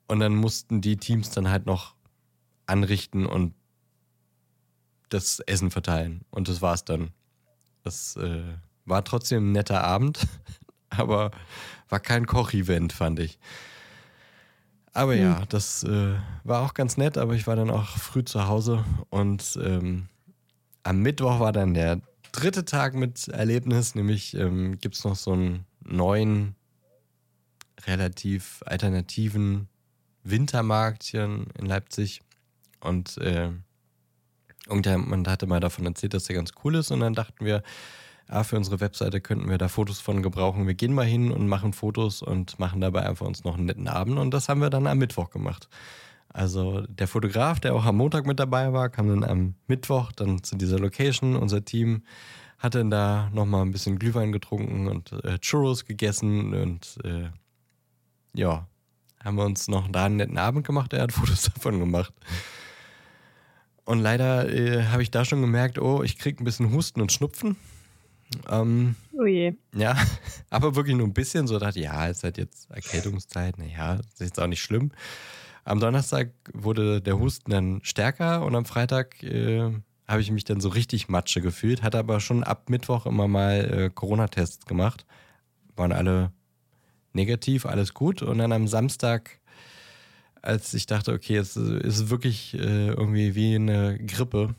[0.06, 1.94] Und dann mussten die Teams dann halt noch
[2.66, 3.54] anrichten und
[5.08, 6.24] das Essen verteilen.
[6.30, 7.10] Und das war's dann.
[7.82, 8.42] Das äh,
[8.84, 10.26] war trotzdem ein netter Abend,
[10.90, 11.30] aber
[11.88, 13.38] war kein Kochevent, fand ich.
[14.98, 15.22] Aber mhm.
[15.22, 18.84] ja, das äh, war auch ganz nett, aber ich war dann auch früh zu Hause
[19.10, 20.08] und ähm,
[20.82, 22.00] am Mittwoch war dann der
[22.32, 26.56] dritte Tag mit Erlebnis, nämlich ähm, gibt es noch so einen neuen,
[27.86, 29.68] relativ alternativen
[30.24, 32.20] Wintermarkt hier in Leipzig.
[32.80, 33.50] Und äh,
[34.66, 36.90] irgendjemand hatte mal davon erzählt, dass der ganz cool ist.
[36.90, 37.62] Und dann dachten wir,
[38.28, 40.66] ah, für unsere Webseite könnten wir da Fotos von gebrauchen.
[40.66, 43.88] Wir gehen mal hin und machen Fotos und machen dabei einfach uns noch einen netten
[43.88, 44.18] Abend.
[44.18, 45.68] Und das haben wir dann am Mittwoch gemacht.
[46.28, 50.42] Also der Fotograf, der auch am Montag mit dabei war, kam dann am Mittwoch dann
[50.42, 51.36] zu dieser Location.
[51.36, 52.02] Unser Team
[52.58, 57.30] hat dann da nochmal ein bisschen Glühwein getrunken und äh, Churros gegessen und äh,
[58.34, 58.66] ja,
[59.24, 60.92] haben wir uns noch da einen netten Abend gemacht.
[60.92, 62.12] Er hat Fotos davon gemacht.
[63.84, 67.10] Und leider äh, habe ich da schon gemerkt, oh, ich kriege ein bisschen Husten und
[67.10, 67.56] Schnupfen.
[68.48, 69.54] Ähm, oh je.
[69.74, 69.96] Ja,
[70.50, 71.46] aber wirklich nur ein bisschen.
[71.46, 73.58] So dachte ich, ja, ist halt jetzt Erkältungszeit.
[73.58, 74.92] Naja, ist jetzt auch nicht schlimm.
[75.64, 79.70] Am Donnerstag wurde der Husten dann stärker und am Freitag äh,
[80.06, 81.82] habe ich mich dann so richtig Matsche gefühlt.
[81.82, 85.04] Hatte aber schon ab Mittwoch immer mal äh, Corona-Tests gemacht.
[85.76, 86.32] Waren alle
[87.12, 88.22] negativ, alles gut.
[88.22, 89.38] Und dann am Samstag
[90.42, 94.54] als ich dachte, okay, es ist wirklich äh, irgendwie wie eine Grippe.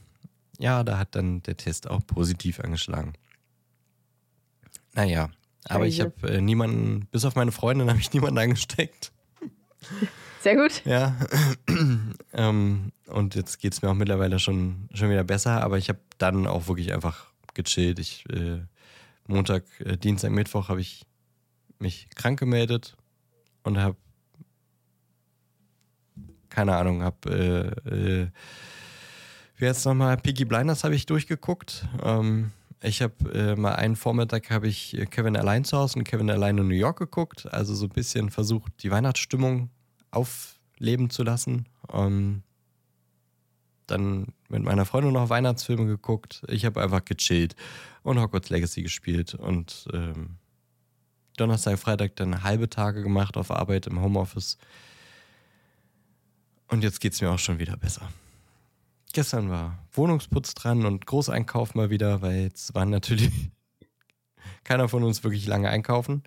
[0.60, 3.14] Ja, da hat dann der Test auch positiv angeschlagen.
[5.00, 5.30] Naja,
[5.64, 9.14] aber ich habe äh, niemanden, bis auf meine Freundin, habe ich niemanden angesteckt.
[10.42, 10.84] Sehr gut.
[10.84, 11.16] Ja.
[12.34, 16.00] ähm, und jetzt geht es mir auch mittlerweile schon, schon wieder besser, aber ich habe
[16.18, 17.98] dann auch wirklich einfach gechillt.
[18.00, 18.60] Ich, äh,
[19.26, 21.06] Montag, äh, Dienstag, Mittwoch habe ich
[21.80, 22.98] mich krank gemeldet
[23.64, 23.96] und habe
[26.50, 28.28] keine Ahnung, hab, äh, äh,
[29.56, 31.86] wie jetzt nochmal, Peaky Blinders habe ich durchgeguckt.
[32.04, 36.30] Ähm, ich habe äh, mal einen Vormittag habe ich Kevin allein zu Hause und Kevin
[36.30, 37.52] allein in New York geguckt.
[37.52, 39.70] Also so ein bisschen versucht, die Weihnachtsstimmung
[40.12, 41.68] aufleben zu lassen.
[41.92, 42.44] Ähm,
[43.88, 46.44] dann mit meiner Freundin noch Weihnachtsfilme geguckt.
[46.48, 47.56] Ich habe einfach gechillt
[48.04, 50.38] und Hogwarts Legacy gespielt und ähm,
[51.38, 54.58] Donnerstag, Freitag dann halbe Tage gemacht auf Arbeit im Homeoffice.
[56.68, 58.10] Und jetzt geht es mir auch schon wieder besser.
[59.14, 63.32] Gestern war Wohnungsputz dran und Großeinkauf mal wieder, weil jetzt waren natürlich
[64.64, 66.24] keiner von uns wirklich lange einkaufen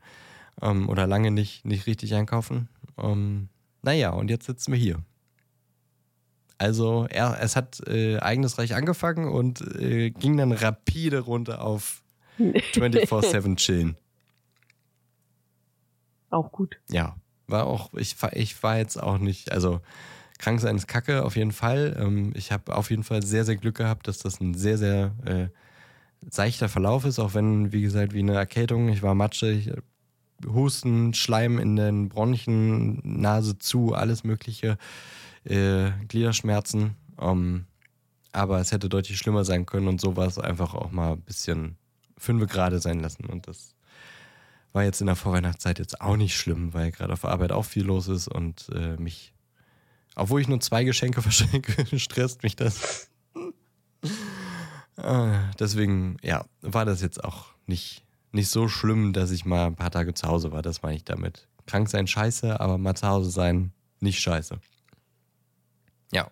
[0.60, 2.68] ähm, oder lange nicht, nicht richtig einkaufen.
[2.98, 3.48] Ähm,
[3.82, 5.02] naja, und jetzt sitzen wir hier.
[6.58, 12.02] Also er, es hat äh, eigenes Reich angefangen und äh, ging dann rapide runter auf
[12.38, 13.96] 24-7 chillen.
[16.30, 16.78] Auch gut.
[16.88, 17.16] Ja,
[17.46, 19.80] war auch, ich, ich war jetzt auch nicht, also
[20.42, 21.96] Krank sein ist Kacke, auf jeden Fall.
[21.98, 25.12] Ähm, ich habe auf jeden Fall sehr, sehr Glück gehabt, dass das ein sehr, sehr
[25.24, 25.46] äh,
[26.28, 28.88] seichter Verlauf ist, auch wenn, wie gesagt, wie eine Erkältung.
[28.88, 29.70] Ich war matschig,
[30.44, 34.78] Husten, Schleim in den Bronchien, Nase zu, alles Mögliche,
[35.44, 36.96] äh, Gliederschmerzen.
[37.20, 37.66] Ähm,
[38.32, 41.20] aber es hätte deutlich schlimmer sein können und so war es einfach auch mal ein
[41.20, 41.76] bisschen
[42.18, 43.26] fünfe gerade sein lassen.
[43.26, 43.76] Und das
[44.72, 47.84] war jetzt in der Vorweihnachtszeit jetzt auch nicht schlimm, weil gerade auf Arbeit auch viel
[47.84, 49.31] los ist und äh, mich
[50.14, 53.08] obwohl ich nur zwei Geschenke verschenke, stresst mich das.
[54.96, 59.76] Ah, deswegen, ja, war das jetzt auch nicht, nicht so schlimm, dass ich mal ein
[59.76, 60.62] paar Tage zu Hause war.
[60.62, 61.48] Das meine ich damit.
[61.66, 64.58] Krank sein scheiße, aber mal zu Hause sein nicht scheiße.
[66.12, 66.30] Ja.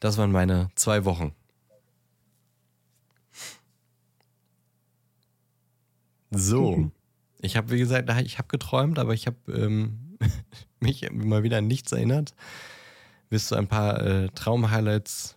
[0.00, 1.34] Das waren meine zwei Wochen.
[6.30, 6.90] So.
[7.44, 10.11] Ich habe, wie gesagt, ich habe geträumt, aber ich habe ähm,
[10.80, 12.34] mich mal wieder an nichts erinnert.
[13.30, 15.36] Willst du ein paar äh, Traum-Highlights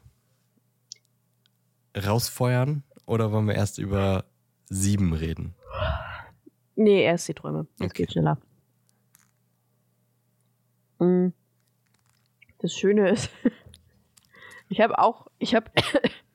[1.96, 4.26] rausfeuern oder wollen wir erst über
[4.66, 5.56] sieben reden?
[6.76, 7.68] Nee, erst die Träume.
[7.78, 8.04] Das okay.
[8.04, 8.38] geht schneller.
[11.00, 11.30] Mm.
[12.60, 13.30] Das Schöne ist,
[14.70, 15.72] ich habe auch, ich habe,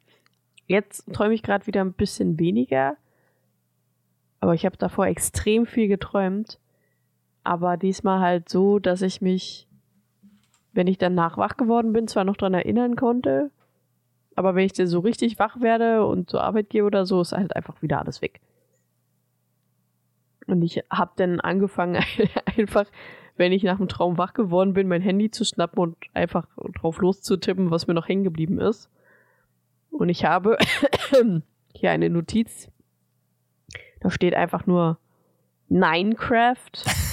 [0.67, 2.97] jetzt träume ich gerade wieder ein bisschen weniger,
[4.39, 6.59] aber ich habe davor extrem viel geträumt
[7.45, 9.67] aber diesmal halt so, dass ich mich,
[10.73, 13.51] wenn ich dann nachwach geworden bin, zwar noch dran erinnern konnte,
[14.37, 17.33] aber wenn ich dann so richtig wach werde und zur Arbeit gehe oder so, ist
[17.33, 18.41] halt einfach wieder alles weg.
[20.47, 22.03] Und ich habe dann angefangen,
[22.57, 22.87] einfach,
[23.37, 26.47] wenn ich nach dem Traum wach geworden bin, mein Handy zu schnappen und einfach
[26.79, 28.91] drauf loszutippen, was mir noch hängen geblieben ist.
[29.91, 30.57] Und ich habe
[31.75, 32.71] hier eine Notiz.
[34.01, 34.99] Da steht einfach nur
[35.69, 37.10] Minecraft.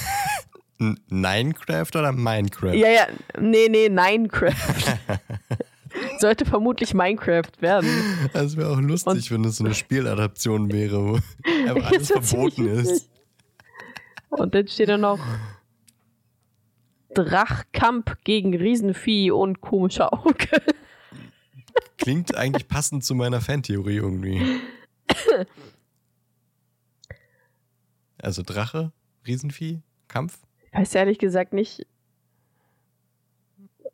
[0.78, 2.74] Minecraft oder Minecraft?
[2.74, 3.06] Ja, ja,
[3.40, 4.54] nee, nee, Minecraft.
[6.18, 7.88] Sollte vermutlich Minecraft werden.
[8.32, 11.18] Das wäre auch lustig, Und wenn das so eine Spieladaption wäre, wo
[11.82, 13.08] alles verboten ist.
[14.30, 15.18] Und dann steht da noch
[17.14, 20.62] Drachkampf gegen Riesenvieh und komische Auge.
[21.96, 24.60] Klingt eigentlich passend zu meiner Fantheorie irgendwie.
[28.20, 28.90] Also Drache,
[29.28, 30.40] Riesenvieh, Kampf?
[30.70, 31.86] Ich weiß ehrlich gesagt nicht.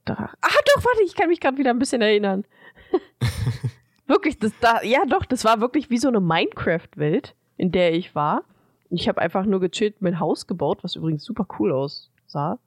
[0.05, 0.35] Drach.
[0.41, 2.45] Ah, doch, warte, ich kann mich gerade wieder ein bisschen erinnern.
[4.07, 8.15] wirklich, das da, ja doch, das war wirklich wie so eine Minecraft-Welt, in der ich
[8.15, 8.45] war.
[8.91, 12.59] Ich habe einfach nur gechillt, mein Haus gebaut, was übrigens super cool aussah.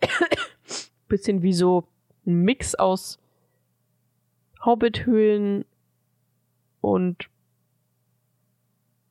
[1.08, 1.86] bisschen wie so
[2.26, 3.18] ein Mix aus
[4.64, 5.64] Hobbithöhlen
[6.80, 7.28] und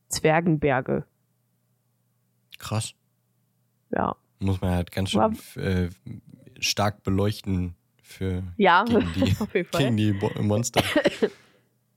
[0.07, 1.05] Zwergenberge.
[2.57, 2.93] Krass.
[3.91, 4.15] Ja.
[4.39, 5.89] Muss man halt ganz schön äh,
[6.59, 9.83] stark beleuchten für Ja, gegen die, auf jeden Fall.
[9.83, 10.81] gegen die Monster.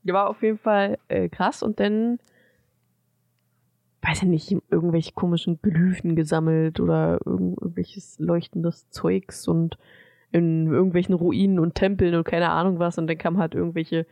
[0.04, 2.18] Die war auf jeden Fall äh, krass und dann,
[4.02, 9.78] weiß ich nicht, irgendwelche komischen Glyphen gesammelt oder irgend, irgendwelches leuchtendes Zeugs und
[10.32, 14.06] in irgendwelchen Ruinen und Tempeln und keine Ahnung was und dann kamen halt irgendwelche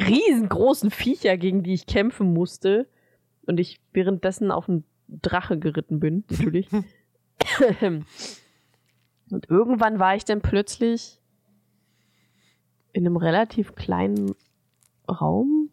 [0.00, 2.88] riesengroßen Viecher, gegen die ich kämpfen musste
[3.46, 6.68] und ich währenddessen auf einen Drache geritten bin, natürlich.
[7.80, 11.20] und irgendwann war ich dann plötzlich
[12.92, 14.34] in einem relativ kleinen
[15.08, 15.70] Raum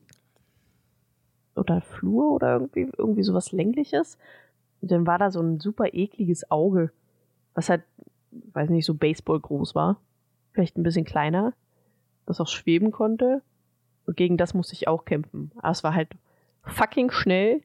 [1.55, 4.17] oder Flur oder irgendwie, irgendwie sowas längliches.
[4.81, 6.91] Und dann war da so ein super ekliges Auge,
[7.53, 7.83] was halt,
[8.31, 10.01] weiß nicht, so Baseball groß war.
[10.51, 11.53] Vielleicht ein bisschen kleiner,
[12.25, 13.41] das auch schweben konnte.
[14.05, 15.51] Und gegen das musste ich auch kämpfen.
[15.57, 16.09] Aber es war halt
[16.63, 17.61] fucking schnell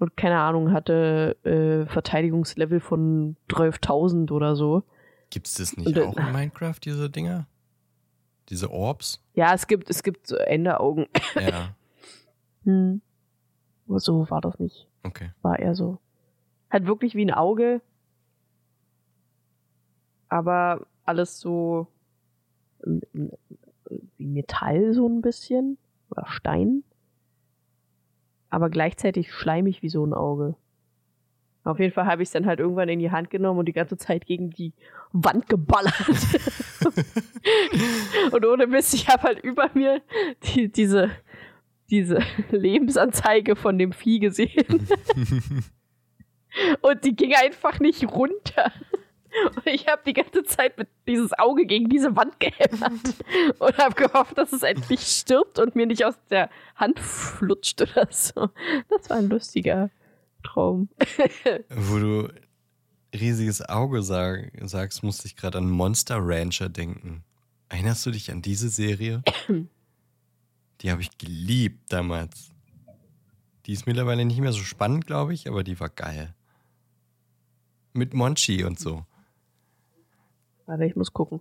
[0.00, 4.82] und keine Ahnung, hatte äh, Verteidigungslevel von 12.000 oder so.
[5.30, 7.46] Gibt es das nicht Und, auch in Minecraft, diese Dinger?
[8.48, 9.22] Diese Orbs?
[9.34, 11.06] Ja, es gibt, es gibt so Enderaugen.
[11.36, 11.76] Ja,
[12.64, 13.00] Hm.
[13.86, 14.86] So war das nicht.
[15.02, 15.30] okay.
[15.42, 15.98] war eher so.
[16.70, 17.80] Halt wirklich wie ein Auge.
[20.28, 21.86] Aber alles so
[22.84, 23.00] ähm,
[24.16, 25.78] wie Metall so ein bisschen.
[26.10, 26.84] Oder Stein.
[28.50, 30.56] Aber gleichzeitig schleimig wie so ein Auge.
[31.62, 33.72] Auf jeden Fall habe ich es dann halt irgendwann in die Hand genommen und die
[33.72, 34.72] ganze Zeit gegen die
[35.12, 35.94] Wand geballert.
[38.32, 40.00] und ohne Mist, ich habe halt über mir
[40.42, 41.10] die, diese,
[41.90, 42.20] diese
[42.50, 44.88] Lebensanzeige von dem Vieh gesehen.
[46.80, 48.72] Und die ging einfach nicht runter.
[49.54, 53.14] Und ich habe die ganze Zeit mit dieses Auge gegen diese Wand gehämmert
[53.58, 58.08] und habe gehofft, dass es endlich stirbt und mir nicht aus der Hand flutscht oder
[58.10, 58.50] so.
[58.88, 59.90] Das war ein lustiger
[60.42, 60.88] Traum.
[61.70, 62.28] Wo du
[63.14, 67.24] riesiges Auge sag, sagst, musste ich gerade an Monster Rancher denken.
[67.68, 69.22] Erinnerst du dich an diese Serie?
[70.80, 72.50] die habe ich geliebt damals.
[73.66, 76.34] Die ist mittlerweile nicht mehr so spannend, glaube ich, aber die war geil.
[77.92, 79.04] Mit Monchi und so.
[80.70, 81.40] Warte, ich muss gucken.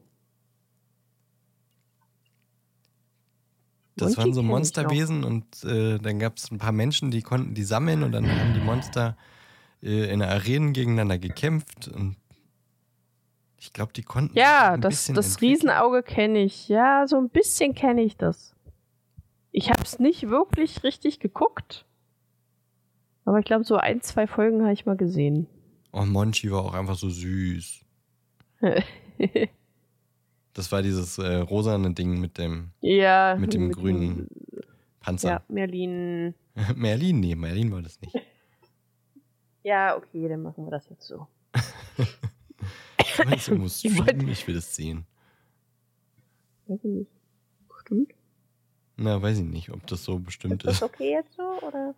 [3.95, 7.53] Das Monchi waren so Monsterwesen und äh, dann gab es ein paar Menschen, die konnten
[7.53, 9.15] die sammeln und dann haben die Monster
[9.84, 12.15] äh, in der Arenen gegeneinander gekämpft und
[13.59, 15.41] ich glaube, die konnten Ja, ein das, das.
[15.41, 16.67] Riesenauge kenne ich.
[16.67, 18.55] Ja, so ein bisschen kenne ich das.
[19.51, 21.86] Ich habe es nicht wirklich richtig geguckt.
[23.25, 25.45] Aber ich glaube, so ein, zwei Folgen habe ich mal gesehen.
[25.91, 27.86] Oh, Monchi war auch einfach so süß.
[30.53, 33.38] Das war dieses äh, rosane Ding mit dem, ja.
[33.39, 34.59] mit dem grünen Ja,
[34.99, 35.43] Panzer.
[35.47, 36.34] Merlin.
[36.76, 38.15] Merlin, nee, Merlin war das nicht.
[39.61, 41.28] Ja, okay, dann machen wir das jetzt so.
[41.51, 44.30] Kann man das irgendwo streamen?
[44.30, 45.05] Ich will das sehen.
[46.65, 47.11] Weiß ich nicht.
[47.82, 48.13] Stimmt.
[48.95, 50.82] Na, weiß ich nicht, ob das so bestimmt ist.
[50.82, 51.43] okay jetzt so?
[51.67, 51.93] Oder?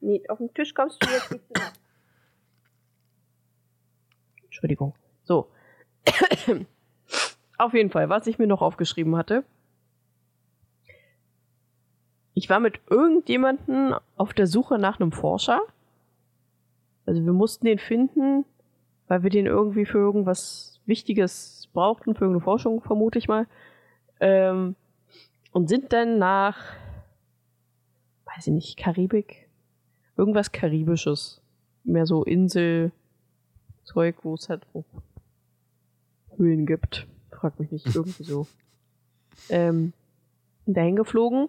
[0.00, 1.72] Nee, auf den Tisch kommst du jetzt nicht mehr.
[4.44, 4.94] Entschuldigung.
[5.24, 5.50] So.
[7.58, 9.44] auf jeden Fall, was ich mir noch aufgeschrieben hatte.
[12.34, 15.60] Ich war mit irgendjemanden auf der Suche nach einem Forscher.
[17.06, 18.44] Also wir mussten den finden,
[19.08, 23.46] weil wir den irgendwie für irgendwas Wichtiges brauchten, für irgendeine Forschung, vermute ich mal.
[24.20, 24.76] Ähm,
[25.52, 26.58] und sind dann nach,
[28.26, 29.48] weiß ich nicht, Karibik,
[30.16, 31.40] irgendwas Karibisches.
[31.84, 32.92] Mehr so Inselzeug,
[34.22, 34.66] wo es halt
[36.36, 37.06] Höhlen gibt.
[37.30, 38.46] Frag mich nicht, irgendwie so.
[39.48, 39.92] Ähm,
[40.66, 41.48] dahin geflogen.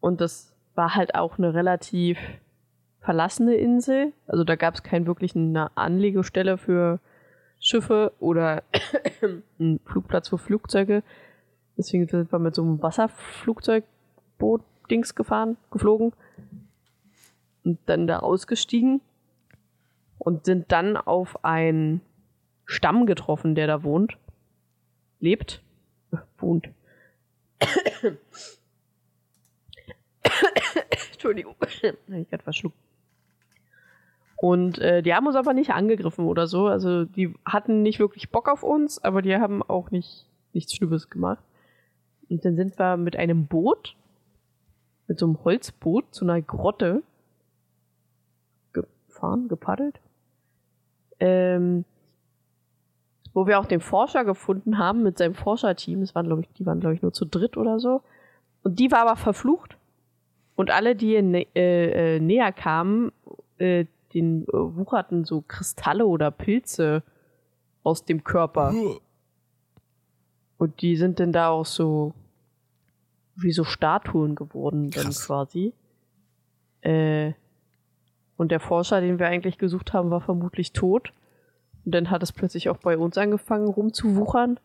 [0.00, 2.18] Und das war halt auch eine relativ
[3.00, 4.12] verlassene Insel.
[4.26, 7.00] Also da gab es keinen wirklichen eine Anlegestelle für
[7.60, 8.62] Schiffe oder
[9.58, 11.02] einen Flugplatz für Flugzeuge.
[11.76, 16.14] Deswegen sind wir mit so einem Wasserflugzeugboot-Dings gefahren, geflogen.
[17.64, 19.00] Und dann da ausgestiegen
[20.18, 22.00] und sind dann auf ein
[22.68, 24.18] Stamm getroffen, der da wohnt.
[25.20, 25.62] Lebt.
[26.38, 26.68] Wohnt.
[31.12, 31.56] Entschuldigung.
[31.82, 32.76] ich gerade verschluckt.
[34.36, 36.66] Und äh, die haben uns aber nicht angegriffen oder so.
[36.68, 41.08] Also die hatten nicht wirklich Bock auf uns, aber die haben auch nicht nichts Schlimmes
[41.08, 41.42] gemacht.
[42.28, 43.96] Und dann sind wir mit einem Boot,
[45.06, 47.02] mit so einem Holzboot zu einer Grotte
[48.72, 50.00] gefahren, gepaddelt.
[51.18, 51.84] Ähm,
[53.34, 56.00] wo wir auch den Forscher gefunden haben mit seinem Forscherteam.
[56.00, 58.02] Das waren, glaube ich, die waren, glaube ich, nur zu dritt oder so.
[58.62, 59.76] Und die war aber verflucht.
[60.56, 63.12] Und alle, die äh, äh, näher kamen,
[63.58, 67.02] äh, den äh, wucherten so Kristalle oder Pilze
[67.84, 68.74] aus dem Körper.
[70.58, 72.12] Und die sind dann da auch so
[73.36, 75.26] wie so Statuen geworden, dann Krass.
[75.26, 75.72] quasi.
[76.80, 77.32] Äh,
[78.36, 81.12] und der Forscher, den wir eigentlich gesucht haben, war vermutlich tot.
[81.88, 84.60] Und dann hat es plötzlich auch bei uns angefangen rumzuwuchern.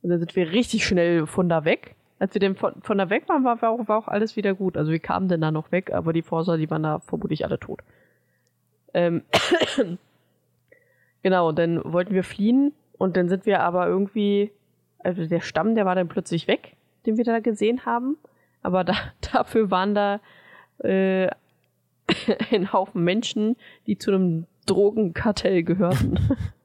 [0.00, 1.96] Und dann sind wir richtig schnell von da weg.
[2.18, 4.54] Als wir dann von, von da weg waren, war, war, auch, war auch alles wieder
[4.54, 4.78] gut.
[4.78, 7.60] Also wir kamen dann da noch weg, aber die Forscher, die waren da vermutlich alle
[7.60, 7.82] tot.
[8.94, 9.20] Ähm
[11.22, 14.50] genau, und dann wollten wir fliehen und dann sind wir aber irgendwie,
[15.00, 18.16] also der Stamm, der war dann plötzlich weg, den wir da gesehen haben.
[18.62, 18.94] Aber da,
[19.30, 20.20] dafür waren da
[20.78, 21.28] äh,
[22.50, 23.56] ein Haufen Menschen,
[23.86, 26.18] die zu einem Drogenkartell gehörten.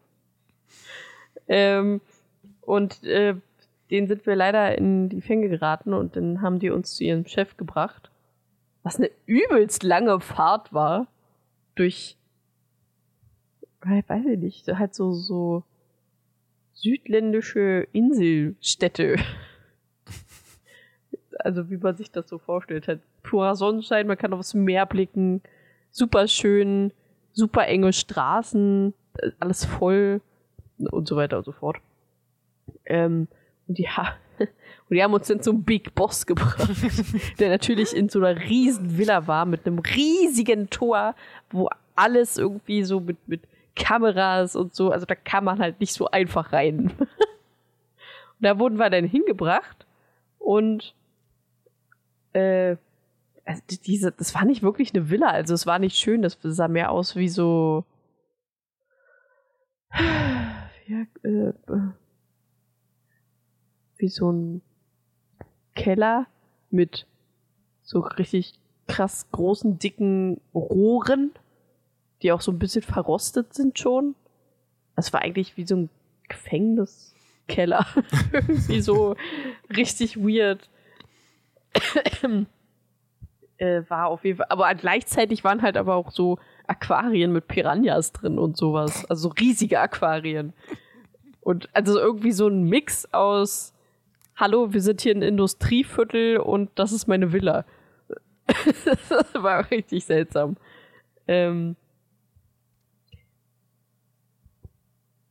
[1.47, 2.01] ähm,
[2.61, 3.35] und äh,
[3.89, 7.25] den sind wir leider in die Fänge geraten und dann haben die uns zu ihrem
[7.25, 8.11] Chef gebracht.
[8.83, 11.07] Was eine übelst lange Fahrt war
[11.75, 12.17] durch
[13.81, 15.63] weiß ich nicht, halt so, so
[16.73, 19.17] südländische Inselstädte.
[21.39, 22.87] also wie man sich das so vorstellt.
[22.87, 25.41] Halt purer Sonnenschein, man kann aufs Meer blicken,
[25.91, 26.91] super schön,
[27.33, 28.93] super enge Straßen,
[29.39, 30.21] alles voll
[30.79, 31.77] und so weiter und so fort.
[32.85, 33.27] Ähm,
[33.67, 34.49] und ja, und
[34.91, 36.69] die haben uns dann zum Big Boss gebracht,
[37.39, 41.15] der natürlich in so einer riesen Villa war mit einem riesigen Tor,
[41.49, 43.41] wo alles irgendwie so mit, mit
[43.75, 44.91] Kameras und so.
[44.91, 46.91] Also da kann man halt nicht so einfach rein.
[46.97, 47.07] und
[48.39, 49.85] da wurden wir dann hingebracht
[50.39, 50.93] und
[52.33, 52.75] äh,
[53.45, 56.67] also diese, das war nicht wirklich eine Villa, also es war nicht schön, das sah
[56.67, 57.85] mehr aus wie so
[60.87, 61.53] ja, äh,
[63.97, 64.61] wie so ein
[65.75, 66.27] Keller
[66.69, 67.05] mit
[67.83, 71.31] so richtig krass großen, dicken Rohren
[72.21, 74.15] die auch so ein bisschen verrostet sind schon.
[74.95, 75.89] Das war eigentlich wie so ein
[76.27, 77.85] Gefängniskeller.
[78.31, 79.15] Irgendwie so
[79.75, 80.69] richtig weird.
[83.57, 84.47] äh, war auf jeden Fall.
[84.49, 89.05] Aber gleichzeitig waren halt aber auch so Aquarien mit Piranhas drin und sowas.
[89.09, 90.53] Also riesige Aquarien.
[91.41, 93.73] Und also irgendwie so ein Mix aus
[94.35, 97.65] Hallo, wir sind hier ein Industrieviertel und das ist meine Villa.
[98.45, 100.57] das war richtig seltsam.
[101.27, 101.75] Ähm,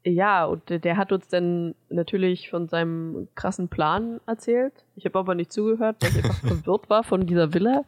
[0.08, 4.72] Ja, und der hat uns dann natürlich von seinem krassen Plan erzählt.
[4.94, 7.82] Ich habe aber nicht zugehört, weil ich einfach verwirrt war von dieser Villa.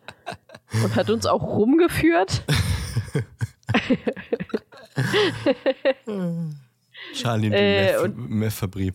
[0.82, 2.42] Und hat uns auch rumgeführt.
[7.14, 8.95] Charlie die äh, Meth-Fabrik.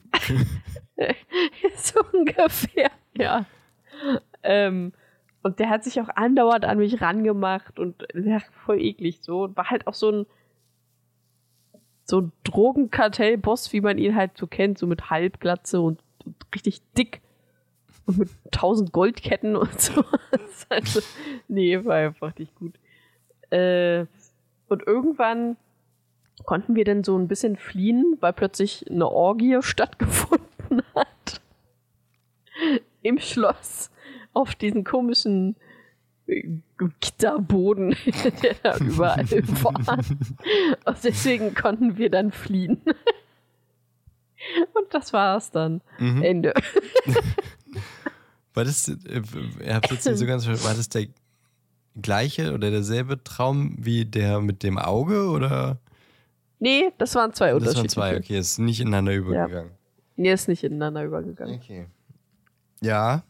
[1.78, 3.46] so ungefähr, ja.
[4.44, 4.94] Ähm,
[5.42, 9.44] und der hat sich auch andauernd an mich rangemacht und ja, voll eklig so.
[9.44, 10.26] Und war halt auch so ein
[12.06, 16.82] so ein Drogenkartell-Boss, wie man ihn halt so kennt, so mit Halbglatze und, und richtig
[16.98, 17.22] dick
[18.06, 20.04] und mit tausend Goldketten und so.
[20.70, 21.00] also,
[21.48, 22.78] nee, war einfach nicht gut.
[23.54, 24.08] Äh,
[24.68, 25.58] und irgendwann
[26.46, 31.42] konnten wir dann so ein bisschen fliehen, weil plötzlich eine Orgie stattgefunden hat.
[33.02, 33.92] Im Schloss
[34.34, 35.56] auf diesen komischen
[37.00, 37.96] Gitterboden,
[38.42, 39.30] der da überall
[39.64, 39.98] war.
[40.86, 42.82] Und deswegen konnten wir dann fliehen.
[44.74, 45.82] Und das war's dann.
[46.00, 46.24] Mhm.
[46.24, 46.54] Ende.
[48.54, 51.08] War das, äh, war das der
[52.02, 55.78] gleiche oder derselbe Traum wie der mit dem Auge oder?
[56.60, 57.84] Nee, das waren zwei Unterschiede.
[57.84, 59.70] Das waren zwei, okay, ist nicht ineinander übergegangen.
[59.70, 59.78] Ja.
[60.16, 61.56] Nee, ist nicht ineinander übergegangen.
[61.56, 61.88] Okay.
[62.82, 63.24] Ja.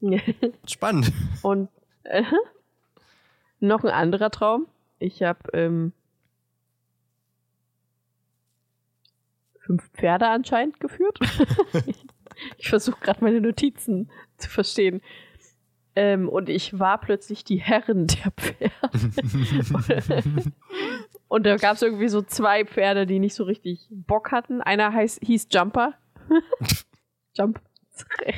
[0.66, 1.12] Spannend.
[1.42, 1.68] Und
[2.04, 2.22] äh,
[3.60, 4.66] noch ein anderer Traum.
[4.98, 5.92] Ich habe ähm,
[9.60, 11.18] fünf Pferde anscheinend geführt.
[12.58, 15.00] ich versuche gerade meine Notizen zu verstehen.
[15.96, 18.74] Ähm, und ich war plötzlich die Herrin der Pferde.
[21.28, 24.60] Und da gab es irgendwie so zwei Pferde, die nicht so richtig Bock hatten.
[24.60, 25.94] Einer heißt, hieß Jumper.
[27.36, 27.60] Jump.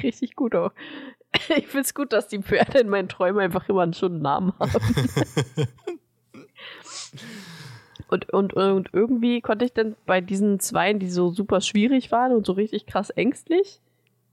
[0.03, 0.73] Richtig gut auch.
[1.55, 4.55] Ich finde es gut, dass die Pferde in meinen Träumen einfach immer schon einen Namen
[4.59, 4.73] haben.
[8.09, 12.33] und, und, und irgendwie konnte ich dann bei diesen Zweien, die so super schwierig waren
[12.33, 13.83] und so richtig krass ängstlich,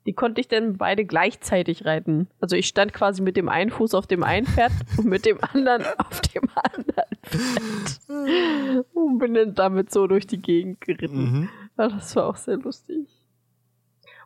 [0.06, 2.28] die konnte ich dann beide gleichzeitig reiten.
[2.40, 5.38] Also ich stand quasi mit dem einen Fuß auf dem einen Pferd und mit dem
[5.42, 8.86] anderen auf dem anderen Pferd.
[8.94, 11.24] Und bin dann damit so durch die Gegend geritten.
[11.24, 11.50] Mhm.
[11.78, 13.08] Ja, das war auch sehr lustig.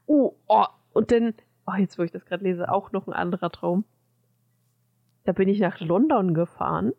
[0.06, 1.34] Oh, oh, und dann,
[1.68, 3.84] oh, jetzt wo ich das gerade lese, auch noch ein anderer Traum.
[5.26, 6.94] Da bin ich nach London gefahren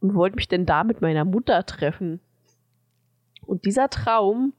[0.00, 2.20] und wollte mich denn da mit meiner Mutter treffen.
[3.44, 4.52] Und dieser Traum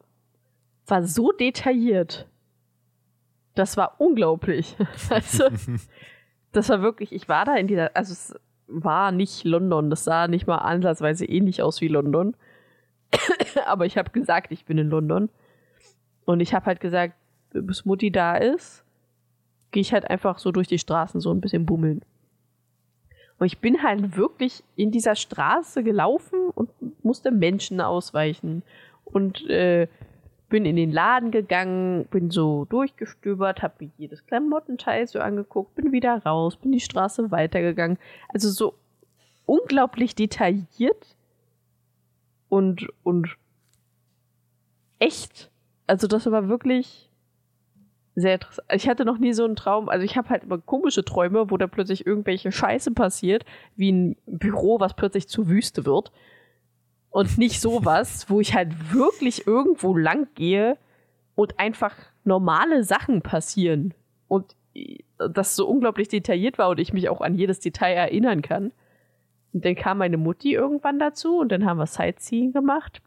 [0.87, 2.27] war so detailliert.
[3.55, 4.75] Das war unglaublich.
[5.09, 5.49] Also,
[6.51, 8.35] das war wirklich, ich war da in dieser, also es
[8.67, 12.35] war nicht London, das sah nicht mal ansatzweise ähnlich aus wie London.
[13.65, 15.29] Aber ich habe gesagt, ich bin in London.
[16.25, 17.15] Und ich habe halt gesagt,
[17.53, 18.83] bis Mutti da ist,
[19.71, 22.01] gehe ich halt einfach so durch die Straßen so ein bisschen bummeln.
[23.39, 26.69] Und ich bin halt wirklich in dieser Straße gelaufen und
[27.03, 28.61] musste Menschen ausweichen.
[29.03, 29.87] Und äh,
[30.51, 35.91] bin in den Laden gegangen, bin so durchgestöbert, habe mir jedes Klamottenteil so angeguckt, bin
[35.91, 37.97] wieder raus, bin die Straße weitergegangen.
[38.27, 38.75] Also so
[39.45, 41.15] unglaublich detailliert
[42.49, 43.37] und, und
[44.99, 45.49] echt.
[45.87, 47.09] Also das war wirklich
[48.15, 48.67] sehr interessant.
[48.73, 49.87] Ich hatte noch nie so einen Traum.
[49.87, 53.45] Also ich habe halt immer komische Träume, wo da plötzlich irgendwelche Scheiße passiert,
[53.77, 56.11] wie ein Büro, was plötzlich zu Wüste wird.
[57.11, 60.77] Und nicht sowas, wo ich halt wirklich irgendwo lang gehe
[61.35, 63.93] und einfach normale Sachen passieren.
[64.27, 64.55] Und
[65.17, 68.71] das so unglaublich detailliert war und ich mich auch an jedes Detail erinnern kann.
[69.53, 73.01] Und dann kam meine Mutti irgendwann dazu und dann haben wir Sightseeing gemacht.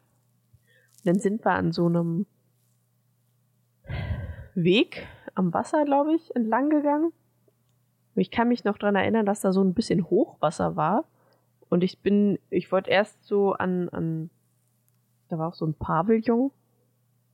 [0.98, 2.26] Und dann sind wir an so einem
[4.54, 7.12] Weg am Wasser, glaube ich, entlang gegangen.
[8.16, 11.04] Ich kann mich noch dran erinnern, dass da so ein bisschen Hochwasser war.
[11.68, 14.30] Und ich bin, ich wollte erst so an, an,
[15.28, 16.50] da war auch so ein Pavillon,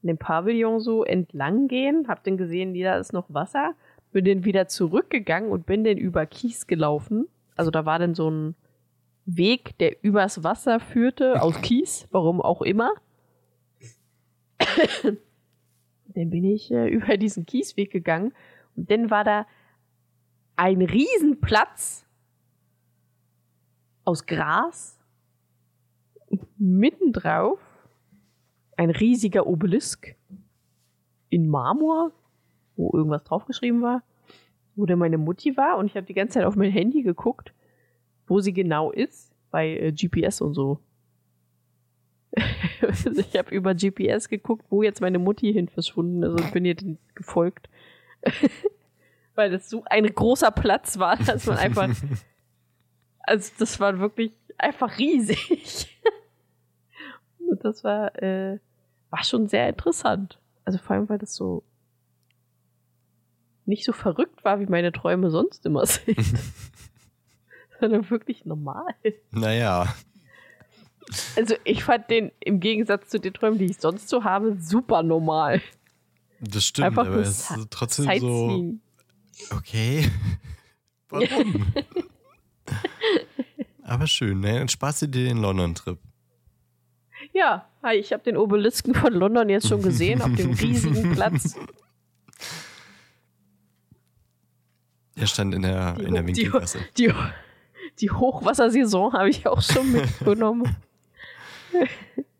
[0.02, 3.74] in dem Pavillon so entlang gehen, hab dann gesehen, da ist noch Wasser,
[4.12, 7.28] bin dann wieder zurückgegangen und bin dann über Kies gelaufen.
[7.56, 8.54] Also da war dann so ein
[9.26, 12.92] Weg, der übers Wasser führte, aus Kies, warum auch immer.
[16.14, 18.32] dann bin ich äh, über diesen Kiesweg gegangen
[18.76, 19.46] und dann war da
[20.56, 22.06] ein Riesenplatz
[24.10, 24.98] aus Gras,
[26.58, 27.60] mittendrauf
[28.76, 30.16] ein riesiger Obelisk
[31.28, 32.10] in Marmor,
[32.74, 34.02] wo irgendwas draufgeschrieben war,
[34.74, 37.54] wo dann meine Mutti war und ich habe die ganze Zeit auf mein Handy geguckt,
[38.26, 40.80] wo sie genau ist, bei äh, GPS und so.
[42.32, 46.76] ich habe über GPS geguckt, wo jetzt meine Mutti hin verschwunden ist und bin ihr
[47.14, 47.68] gefolgt.
[49.36, 51.88] Weil das so ein großer Platz war, dass man einfach.
[53.30, 55.96] Also, das war wirklich einfach riesig.
[57.38, 58.58] und das war, äh,
[59.10, 60.40] war schon sehr interessant.
[60.64, 61.62] Also vor allem, weil das so
[63.66, 66.18] nicht so verrückt war, wie meine Träume sonst immer sind.
[67.80, 68.94] sondern wirklich normal.
[69.30, 69.94] Naja.
[71.36, 75.02] Also ich fand den im Gegensatz zu den Träumen, die ich sonst so habe, super
[75.02, 75.62] normal.
[76.40, 78.74] Das stimmt, Einfach aber es ist trotzdem so.
[79.56, 80.10] Okay.
[81.08, 81.72] Warum?
[83.82, 84.60] aber schön, ne?
[84.60, 85.98] Und sparst du dir den London-Trip.
[87.32, 91.56] Ja, ich habe den Obelisken von London jetzt schon gesehen, auf dem riesigen Platz.
[95.16, 96.78] Er stand in der, die, in der Winkelgasse.
[96.96, 97.14] Die, die,
[98.00, 100.76] die Hochwassersaison habe ich auch schon mitgenommen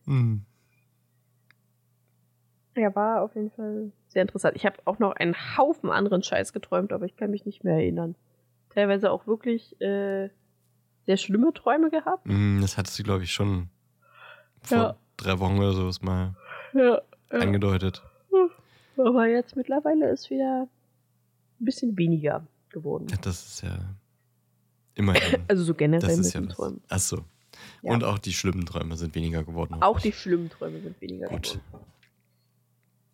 [0.04, 0.42] hm.
[2.76, 4.56] Ja, war auf jeden Fall sehr interessant.
[4.56, 7.74] Ich habe auch noch einen Haufen anderen Scheiß geträumt, aber ich kann mich nicht mehr
[7.74, 8.14] erinnern.
[8.70, 10.30] Teilweise auch wirklich äh,
[11.06, 12.26] sehr schlimme Träume gehabt.
[12.26, 13.68] Mm, das hattest du, glaube ich, schon
[14.62, 14.96] vor ja.
[15.16, 16.34] drei Wochen oder so mal
[16.72, 17.00] ja,
[17.32, 17.38] ja.
[17.38, 18.02] angedeutet.
[18.96, 20.68] Aber jetzt mittlerweile ist wieder
[21.60, 23.06] ein bisschen weniger geworden.
[23.22, 23.78] das ist ja
[24.94, 25.42] immerhin.
[25.48, 26.80] also so generell mit den Träumen.
[26.88, 27.24] Achso.
[27.82, 27.92] Ja.
[27.92, 29.82] Und auch die schlimmen Träume sind weniger geworden.
[29.82, 31.42] Auch die schlimmen Träume sind weniger Gut.
[31.42, 31.84] geworden.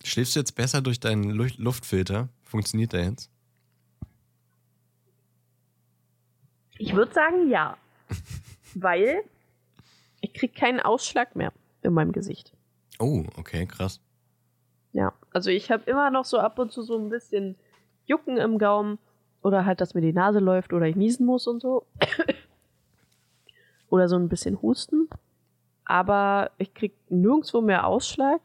[0.05, 2.29] Schläfst du jetzt besser durch deinen Luftfilter?
[2.45, 3.31] Funktioniert der jetzt?
[6.79, 7.77] Ich würde sagen ja.
[8.75, 9.23] weil
[10.21, 11.53] ich kriege keinen Ausschlag mehr
[11.83, 12.53] in meinem Gesicht.
[12.99, 14.01] Oh, okay, krass.
[14.93, 17.57] Ja, also ich habe immer noch so ab und zu so ein bisschen
[18.07, 18.99] Jucken im Gaumen
[19.43, 21.87] oder halt, dass mir die Nase läuft oder ich niesen muss und so
[23.89, 25.09] oder so ein bisschen Husten.
[25.85, 28.41] aber ich krieg nirgendwo mehr Ausschlag.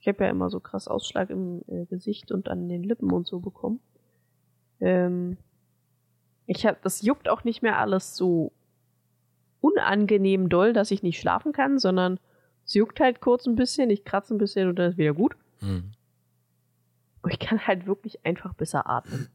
[0.00, 3.26] Ich habe ja immer so krass Ausschlag im äh, Gesicht und an den Lippen und
[3.26, 3.80] so bekommen.
[4.80, 5.36] Ähm,
[6.52, 8.52] ich hab, das juckt auch nicht mehr alles so
[9.60, 12.18] unangenehm doll, dass ich nicht schlafen kann, sondern
[12.64, 15.36] es juckt halt kurz ein bisschen, ich kratze ein bisschen und dann ist wieder gut.
[15.60, 15.92] Hm.
[17.22, 19.28] Und ich kann halt wirklich einfach besser atmen.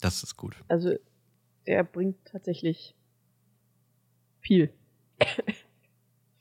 [0.00, 0.56] Das ist gut.
[0.68, 0.94] Also,
[1.66, 2.94] der bringt tatsächlich
[4.40, 4.72] viel.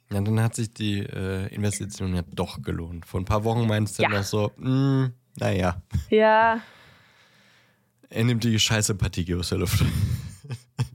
[0.09, 3.05] Ja, dann hat sich die äh, Investition ja doch gelohnt.
[3.05, 4.09] Vor ein paar Wochen meinst du Ja.
[4.09, 5.07] noch so, mm,
[5.37, 6.61] naja, Ja,
[8.11, 9.83] er nimmt die scheiße Partie aus der Luft.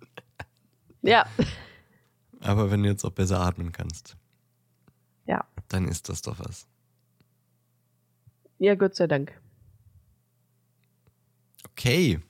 [1.02, 1.26] ja,
[2.40, 4.16] Aber wenn du jetzt auch besser atmen kannst,
[5.26, 5.44] ja.
[5.68, 6.66] dann ist das doch was.
[8.58, 9.32] Ja, Gott sei Dank.
[11.72, 12.20] Okay.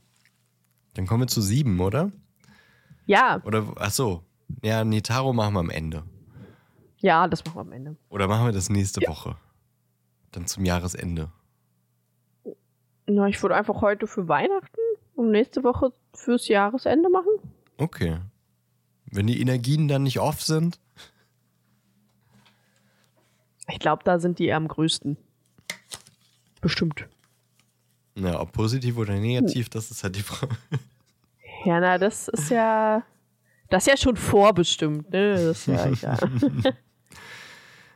[0.94, 2.10] Dann kommen wir zu sieben, oder?
[3.06, 4.24] Ja, Oder, ach so.
[4.62, 6.02] Ja, Nitaro machen wir am Ende.
[6.98, 7.96] ja, das machen wir am Ende.
[8.08, 9.36] Oder machen wir das nächste Woche?
[10.32, 11.30] Dann zum Jahresende.
[13.06, 14.75] Na, ich würde einfach heute für Weihnachten
[15.16, 17.32] und nächste Woche fürs Jahresende machen.
[17.78, 18.18] Okay.
[19.10, 20.78] Wenn die Energien dann nicht off sind,
[23.68, 25.16] Ich glaube, da sind die am größten.
[26.60, 27.08] Bestimmt.
[28.14, 30.54] na, ob positiv oder negativ, das ist halt die Frage.
[31.64, 33.02] Ja, na, das ist ja.
[33.68, 35.34] Das ist ja schon vorbestimmt, ne?
[35.34, 36.30] Das ist ja egal.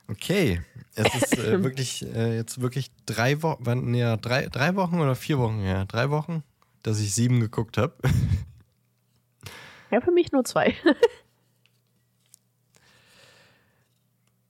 [0.08, 0.60] Okay.
[0.96, 5.38] Es ist äh, wirklich, äh, jetzt wirklich drei Wochen, ja, drei, drei Wochen oder vier
[5.38, 5.84] Wochen her?
[5.86, 6.42] Drei Wochen,
[6.82, 7.96] dass ich sieben geguckt habe.
[9.90, 10.74] Ja, für mich nur zwei.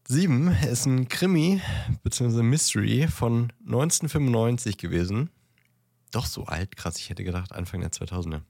[0.06, 1.62] Sieben ist ein Krimi
[2.02, 2.42] bzw.
[2.42, 5.30] Mystery von 1995 gewesen.
[6.10, 8.40] Doch so alt, krass, ich hätte gedacht Anfang der 2000er.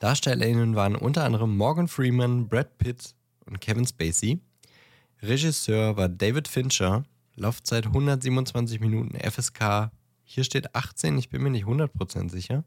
[0.00, 3.14] DarstellerInnen waren unter anderem Morgan Freeman, Brad Pitt
[3.46, 4.40] und Kevin Spacey.
[5.22, 7.04] Regisseur war David Fincher.
[7.36, 9.92] Laufzeit 127 Minuten FSK.
[10.30, 12.62] Hier steht 18, ich bin mir nicht 100% sicher.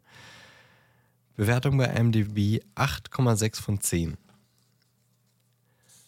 [1.35, 4.17] Bewertung bei IMDb 8,6 von 10.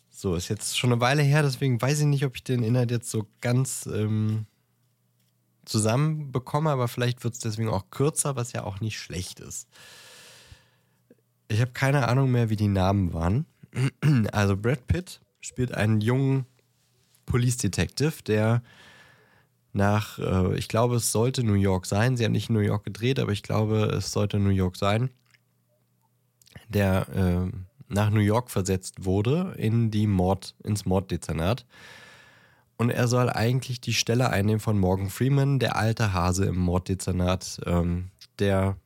[0.10, 2.90] So, ist jetzt schon eine Weile her, deswegen weiß ich nicht, ob ich den Inhalt
[2.90, 4.48] jetzt so ganz ähm,
[5.66, 9.68] zusammenbekomme, aber vielleicht wird es deswegen auch kürzer, was ja auch nicht schlecht ist.
[11.50, 13.46] Ich habe keine Ahnung mehr, wie die Namen waren.
[14.32, 16.48] Also Brad Pitt spielt einen jungen
[17.28, 18.64] Police Detective, der
[19.74, 22.16] nach, äh, ich glaube, es sollte New York sein.
[22.16, 25.10] Sie haben nicht in New York gedreht, aber ich glaube, es sollte New York sein.
[26.70, 27.52] Der äh,
[27.88, 31.66] nach New York versetzt wurde in die Mord, ins Morddezernat.
[32.78, 37.62] Und er soll eigentlich die Stelle einnehmen von Morgan Freeman, der alte Hase im Morddezernat,
[37.66, 38.10] ähm,
[38.40, 38.78] der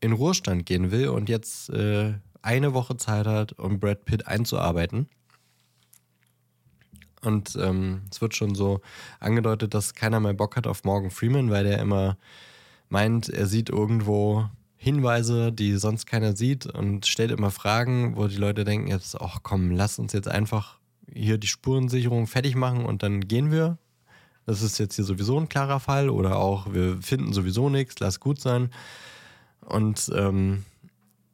[0.00, 5.08] in Ruhestand gehen will und jetzt äh, eine Woche Zeit hat, um Brad Pitt einzuarbeiten.
[7.26, 8.80] Und ähm, es wird schon so
[9.18, 12.16] angedeutet, dass keiner mehr Bock hat auf Morgan Freeman, weil der immer
[12.88, 18.36] meint, er sieht irgendwo Hinweise, die sonst keiner sieht und stellt immer Fragen, wo die
[18.36, 20.78] Leute denken jetzt, ach komm, lass uns jetzt einfach
[21.12, 23.76] hier die Spurensicherung fertig machen und dann gehen wir.
[24.44, 28.20] Das ist jetzt hier sowieso ein klarer Fall oder auch wir finden sowieso nichts, lass
[28.20, 28.70] gut sein.
[29.62, 30.64] Und ähm,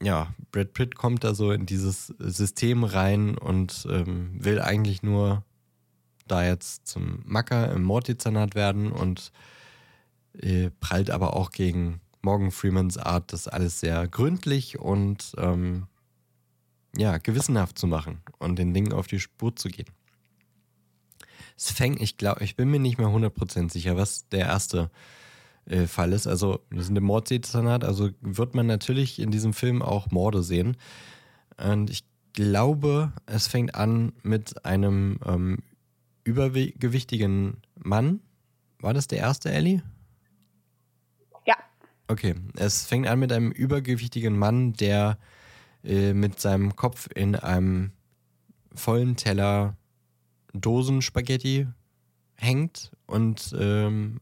[0.03, 5.45] ja, Brad Pitt kommt da so in dieses System rein und ähm, will eigentlich nur
[6.33, 9.33] da jetzt zum Macker im Morddezernat werden und
[10.39, 15.87] äh, prallt aber auch gegen Morgan Freemans Art, das alles sehr gründlich und ähm,
[16.97, 19.89] ja, gewissenhaft zu machen und den Dingen auf die Spur zu gehen.
[21.57, 24.91] Es fängt, ich glaube, ich bin mir nicht mehr 100% sicher, was der erste
[25.66, 26.26] äh, Fall ist.
[26.26, 30.76] Also, wir sind im Morddezernat, also wird man natürlich in diesem Film auch Morde sehen.
[31.59, 35.59] Und ich glaube, es fängt an mit einem ähm,
[36.25, 38.20] übergewichtigen Mann.
[38.81, 39.83] War das der erste, Ellie?
[41.47, 41.57] Ja.
[42.09, 45.18] Okay, es fängt an mit einem übergewichtigen Mann, der
[45.85, 47.93] äh, mit seinem Kopf in einem
[48.75, 49.77] vollen Teller
[50.53, 51.66] Dosenspaghetti
[52.37, 54.20] hängt und ähm,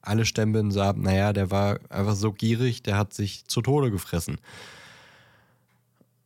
[0.00, 3.90] alle stempeln so ab, naja, der war einfach so gierig, der hat sich zu Tode
[3.90, 4.38] gefressen.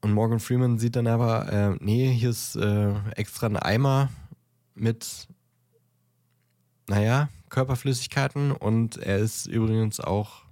[0.01, 4.09] Und Morgan Freeman sieht dann aber, äh, nee, hier ist äh, extra ein Eimer
[4.77, 5.29] mit,
[6.89, 10.43] naja, Körperflüssigkeiten und er ist übrigens auch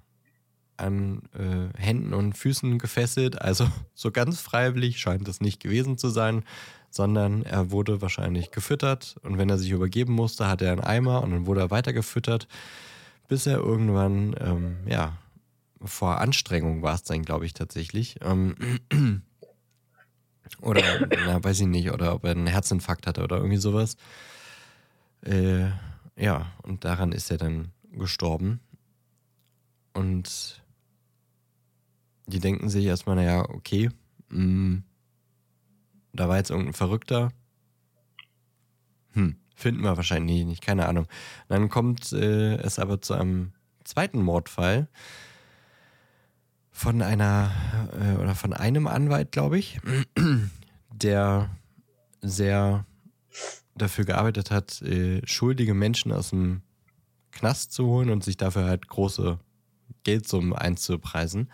[0.77, 3.41] an äh, Händen und Füßen gefesselt.
[3.41, 6.45] Also so ganz freiwillig scheint es nicht gewesen zu sein,
[6.91, 11.23] sondern er wurde wahrscheinlich gefüttert und wenn er sich übergeben musste, hatte er einen Eimer
[11.23, 12.47] und dann wurde er weiter gefüttert,
[13.29, 15.19] bis er irgendwann, ähm, ja,
[15.83, 18.55] vor Anstrengung war es dann, glaube ich, tatsächlich, ähm,
[20.61, 23.97] Oder, na, weiß ich nicht, oder ob er einen Herzinfarkt hatte oder irgendwie sowas.
[25.23, 25.69] Äh,
[26.17, 28.61] ja, und daran ist er dann gestorben.
[29.93, 30.63] Und
[32.27, 33.91] die denken sich erstmal, naja, okay,
[34.29, 34.85] mh, mm,
[36.13, 37.33] da war jetzt irgendein Verrückter.
[39.13, 41.07] Hm, finden wir wahrscheinlich nicht, keine Ahnung.
[41.49, 43.53] Dann kommt äh, es aber zu einem
[43.85, 44.89] zweiten Mordfall
[46.75, 47.53] von einer
[47.93, 49.81] äh, oder von einem Anwalt, glaube ich,
[50.93, 51.49] der
[52.21, 52.85] sehr
[53.77, 56.63] dafür gearbeitet hat, äh, schuldige Menschen aus dem
[57.31, 59.39] Knast zu holen und sich dafür halt große
[60.03, 61.51] Geldsummen einzupreisen.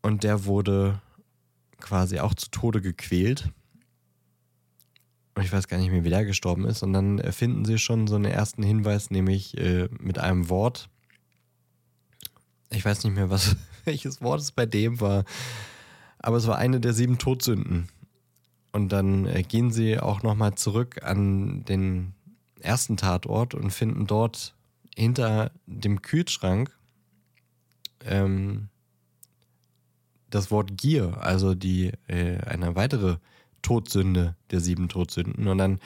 [0.00, 1.00] Und der wurde
[1.78, 3.50] quasi auch zu Tode gequält.
[5.34, 6.82] Und ich weiß gar nicht mehr, wie der gestorben ist.
[6.82, 10.88] Und dann erfinden sie schon so einen ersten Hinweis, nämlich äh, mit einem Wort.
[12.70, 15.24] Ich weiß nicht mehr, was, welches Wort es bei dem war.
[16.18, 17.88] Aber es war eine der sieben Todsünden.
[18.72, 22.12] Und dann äh, gehen sie auch nochmal zurück an den
[22.60, 24.54] ersten Tatort und finden dort
[24.94, 26.76] hinter dem Kühlschrank
[28.04, 28.68] ähm,
[30.30, 33.16] das Wort Gier, also die äh, eine weitere
[33.62, 35.48] Todsünde der sieben Todsünden.
[35.48, 35.80] Und dann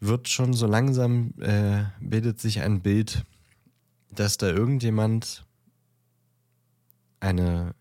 [0.00, 3.24] wird schon so langsam äh, bildet sich ein Bild,
[4.10, 5.44] dass da irgendjemand
[7.20, 7.74] eine,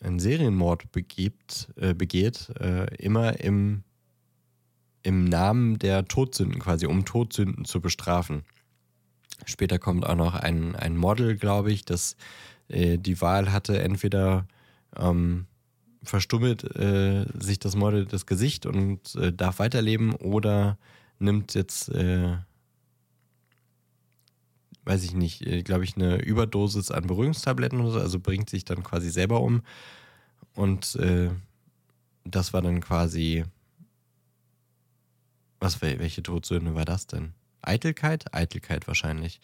[0.00, 3.84] einen Serienmord begibt, äh, begeht, äh, immer im,
[5.02, 8.42] im Namen der Todsünden quasi, um Todsünden zu bestrafen.
[9.44, 12.16] Später kommt auch noch ein, ein Model, glaube ich, das
[12.68, 14.46] äh, die Wahl hatte, entweder
[14.96, 15.46] ähm,
[16.02, 20.78] verstummelt äh, sich das Model das Gesicht und äh, darf weiterleben oder
[21.18, 22.36] nimmt jetzt, äh,
[24.84, 28.64] weiß ich nicht, äh, glaube ich, eine Überdosis an Beruhigungstabletten oder so, also bringt sich
[28.64, 29.62] dann quasi selber um.
[30.54, 31.30] Und äh,
[32.24, 33.44] das war dann quasi,
[35.60, 37.32] was, welche Todsünde war das denn?
[37.62, 38.34] Eitelkeit?
[38.34, 39.40] Eitelkeit wahrscheinlich.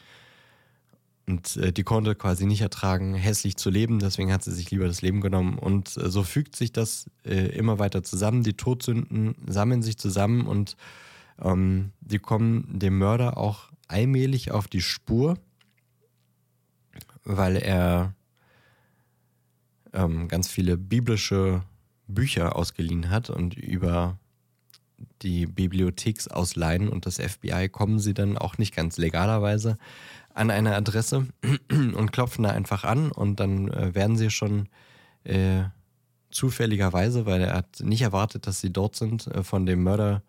[1.28, 4.86] Und äh, die konnte quasi nicht ertragen, hässlich zu leben, deswegen hat sie sich lieber
[4.86, 5.58] das Leben genommen.
[5.58, 8.42] Und äh, so fügt sich das äh, immer weiter zusammen.
[8.42, 10.76] Die Todsünden sammeln sich zusammen und
[11.40, 15.38] ähm, die kommen dem Mörder auch allmählich auf die Spur,
[17.24, 18.14] weil er
[19.92, 21.62] ähm, ganz viele biblische
[22.06, 24.18] Bücher ausgeliehen hat und über
[25.22, 29.76] die Bibliotheksausleihen und das FBI kommen sie dann auch nicht ganz legalerweise
[30.34, 31.28] an eine Adresse
[31.70, 34.68] und klopfen da einfach an und dann äh, werden sie schon
[35.24, 35.64] äh,
[36.30, 40.22] zufälligerweise, weil er hat nicht erwartet, dass sie dort sind, äh, von dem Mörder,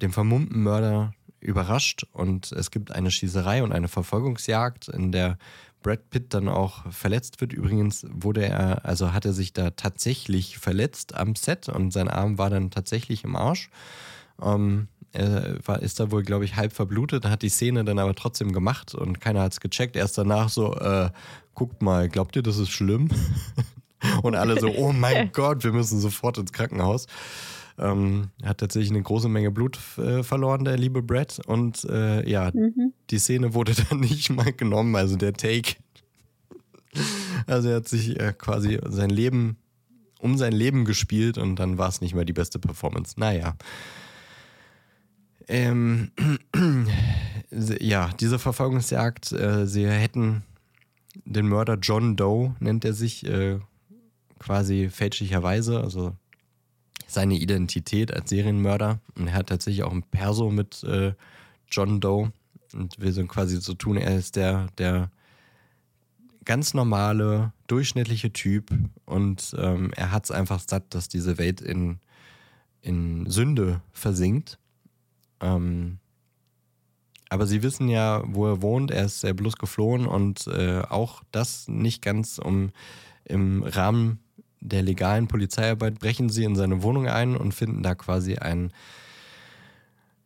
[0.00, 5.38] dem vermummten Mörder überrascht und es gibt eine Schießerei und eine Verfolgungsjagd, in der
[5.82, 7.52] Brad Pitt dann auch verletzt wird.
[7.52, 12.38] Übrigens wurde er, also hat er sich da tatsächlich verletzt am Set und sein Arm
[12.38, 13.70] war dann tatsächlich im Arsch.
[14.42, 18.14] Ähm, er war, ist da wohl, glaube ich, halb verblutet, hat die Szene dann aber
[18.14, 19.96] trotzdem gemacht und keiner hat es gecheckt.
[19.96, 21.10] Erst danach so, äh,
[21.54, 23.08] guckt mal, glaubt ihr, das ist schlimm?
[24.22, 27.06] und alle so, oh mein Gott, wir müssen sofort ins Krankenhaus.
[27.78, 31.40] Ähm, hat tatsächlich eine große Menge Blut äh, verloren, der liebe Brad.
[31.46, 32.92] Und äh, ja, mhm.
[33.10, 35.76] die Szene wurde dann nicht mal genommen, also der Take.
[37.46, 39.56] also er hat sich äh, quasi sein Leben,
[40.18, 43.14] um sein Leben gespielt und dann war es nicht mehr die beste Performance.
[43.16, 43.54] Naja.
[45.46, 46.10] Ähm,
[47.80, 50.42] ja, diese Verfolgungsjagd, äh, sie hätten
[51.24, 53.58] den Mörder John Doe, nennt er sich, äh,
[54.38, 56.14] quasi fälschlicherweise, also
[57.08, 59.00] seine Identität als Serienmörder.
[59.16, 61.14] Und er hat tatsächlich auch ein Perso mit äh,
[61.70, 62.32] John Doe
[62.72, 65.10] und will so quasi so tun, er ist der, der
[66.44, 68.70] ganz normale, durchschnittliche Typ
[69.04, 71.98] und ähm, er hat es einfach satt, dass diese Welt in,
[72.80, 74.58] in Sünde versinkt
[75.40, 75.98] ähm,
[77.28, 78.90] aber sie wissen ja, wo er wohnt.
[78.90, 82.70] Er ist ja bloß geflohen und äh, auch das nicht ganz um
[83.24, 84.20] im Rahmen
[84.60, 88.72] der legalen Polizeiarbeit brechen sie in seine Wohnung ein und finden da quasi ein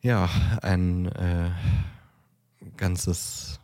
[0.01, 0.29] ja
[0.63, 1.51] ein äh,
[2.77, 3.61] ganzes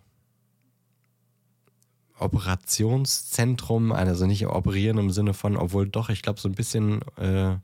[2.19, 7.57] Operationszentrum, also nicht operieren im Sinne von, obwohl doch, ich glaube, so ein bisschen äh,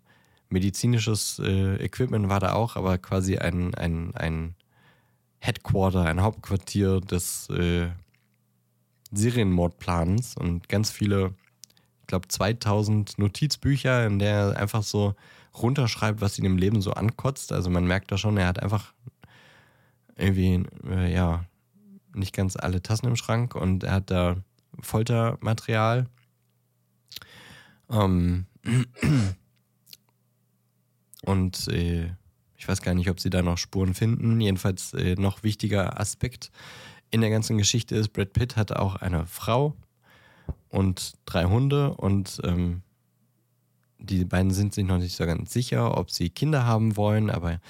[0.48, 4.55] medizinisches äh, Equipment war da auch, aber quasi ein, ein, ein
[5.40, 7.88] Headquarter, ein Hauptquartier des äh,
[9.12, 11.34] Serienmordplans und ganz viele,
[12.07, 15.14] glaube 2000 Notizbücher, in der er einfach so
[15.57, 17.52] runterschreibt, was ihn im Leben so ankotzt.
[17.52, 18.92] Also man merkt da schon, er hat einfach
[20.16, 21.44] irgendwie, äh, ja,
[22.14, 24.36] nicht ganz alle Tassen im Schrank und er hat da
[24.80, 26.07] Foltermaterial.
[27.90, 28.46] Ähm,
[31.24, 32.12] Und äh,
[32.57, 34.40] ich weiß gar nicht, ob sie da noch Spuren finden.
[34.40, 36.50] Jedenfalls äh, noch wichtiger Aspekt
[37.11, 39.74] in der ganzen Geschichte ist, Brad Pitt hat auch eine Frau
[40.75, 42.83] und drei Hunde und ähm,
[43.99, 47.61] die beiden sind sich noch nicht so ganz sicher, ob sie Kinder haben wollen, aber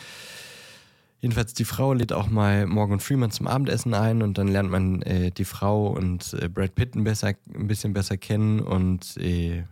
[1.20, 5.02] jedenfalls die Frau lädt auch mal Morgan Freeman zum Abendessen ein und dann lernt man
[5.02, 9.64] äh, die Frau und äh, Brad Pitt ein, besser, ein bisschen besser kennen und äh,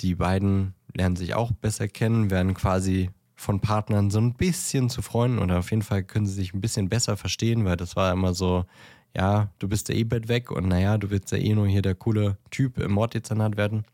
[0.00, 5.02] die beiden lernen sich auch besser kennen, werden quasi von Partnern so ein bisschen zu
[5.02, 8.12] Freunden oder auf jeden Fall können sie sich ein bisschen besser verstehen, weil das war
[8.12, 8.64] immer so,
[9.16, 11.94] ja, du bist der E-Bett weg und naja, du willst ja eh nur hier der
[11.94, 13.84] coole Typ im Morddezernat werden.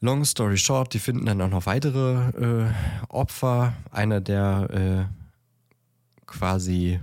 [0.00, 2.72] Long story short, die finden dann auch noch weitere äh,
[3.08, 3.72] Opfer.
[3.90, 7.00] Einer, der äh, quasi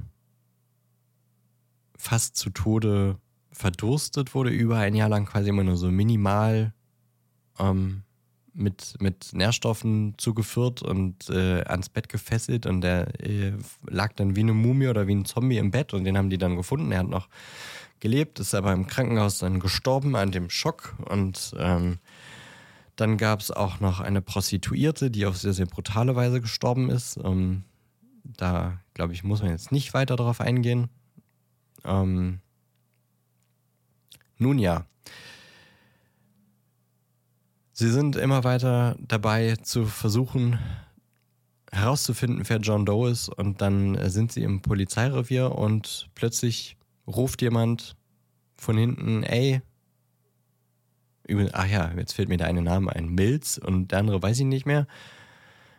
[1.98, 3.18] fast zu Tode
[3.52, 6.74] verdurstet wurde, über ein Jahr lang quasi immer nur so minimal
[7.60, 8.05] ähm,
[8.56, 13.54] mit, mit Nährstoffen zugeführt und äh, ans Bett gefesselt und der äh,
[13.88, 16.38] lag dann wie eine Mumie oder wie ein Zombie im Bett und den haben die
[16.38, 16.92] dann gefunden.
[16.92, 17.28] Er hat noch
[18.00, 22.00] gelebt, ist aber im Krankenhaus dann gestorben an dem Schock und ähm,
[22.96, 27.18] dann gab es auch noch eine Prostituierte, die auf sehr, sehr brutale Weise gestorben ist.
[27.24, 27.64] Ähm,
[28.24, 30.88] da, glaube ich, muss man jetzt nicht weiter darauf eingehen.
[31.84, 32.40] Ähm,
[34.38, 34.86] nun ja,
[37.78, 40.58] Sie sind immer weiter dabei zu versuchen
[41.74, 47.98] herauszufinden, wer John Doe ist und dann sind sie im Polizeirevier und plötzlich ruft jemand
[48.56, 49.62] von hinten, ey,
[51.52, 54.46] ach ja, jetzt fällt mir der eine Name ein, Mills und der andere weiß ich
[54.46, 54.88] nicht mehr.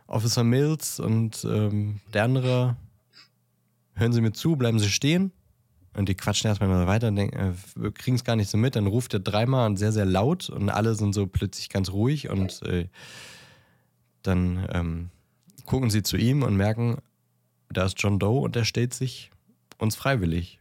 [0.07, 2.76] Officer Mills und ähm, der andere,
[3.94, 5.32] hören Sie mir zu, bleiben Sie stehen.
[5.97, 8.76] Und die quatschen erstmal mal weiter und denken, äh, kriegen es gar nicht so mit.
[8.76, 12.28] Dann ruft er dreimal und sehr, sehr laut und alle sind so plötzlich ganz ruhig
[12.28, 12.88] und äh,
[14.22, 15.11] dann ähm,
[15.64, 16.99] gucken sie zu ihm und merken,
[17.70, 19.30] da ist John Doe und er stellt sich
[19.78, 20.59] uns freiwillig.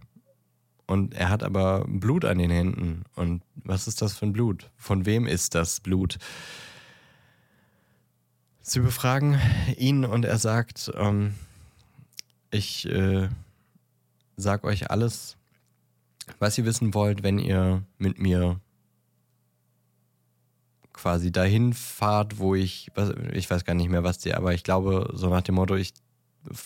[0.88, 3.04] Und er hat aber Blut an den Händen.
[3.16, 4.70] Und was ist das für ein Blut?
[4.78, 6.18] Von wem ist das Blut?
[8.62, 9.40] Sie befragen
[9.78, 11.34] ihn und er sagt, ähm,
[12.52, 13.30] ich äh,
[14.38, 15.38] sag euch alles,
[16.40, 18.60] was ihr wissen wollt, wenn ihr mit mir
[20.94, 22.92] quasi dahin fahrt, wo ich,
[23.34, 25.94] ich weiß gar nicht mehr, was die, aber ich glaube, so nach dem Motto, ich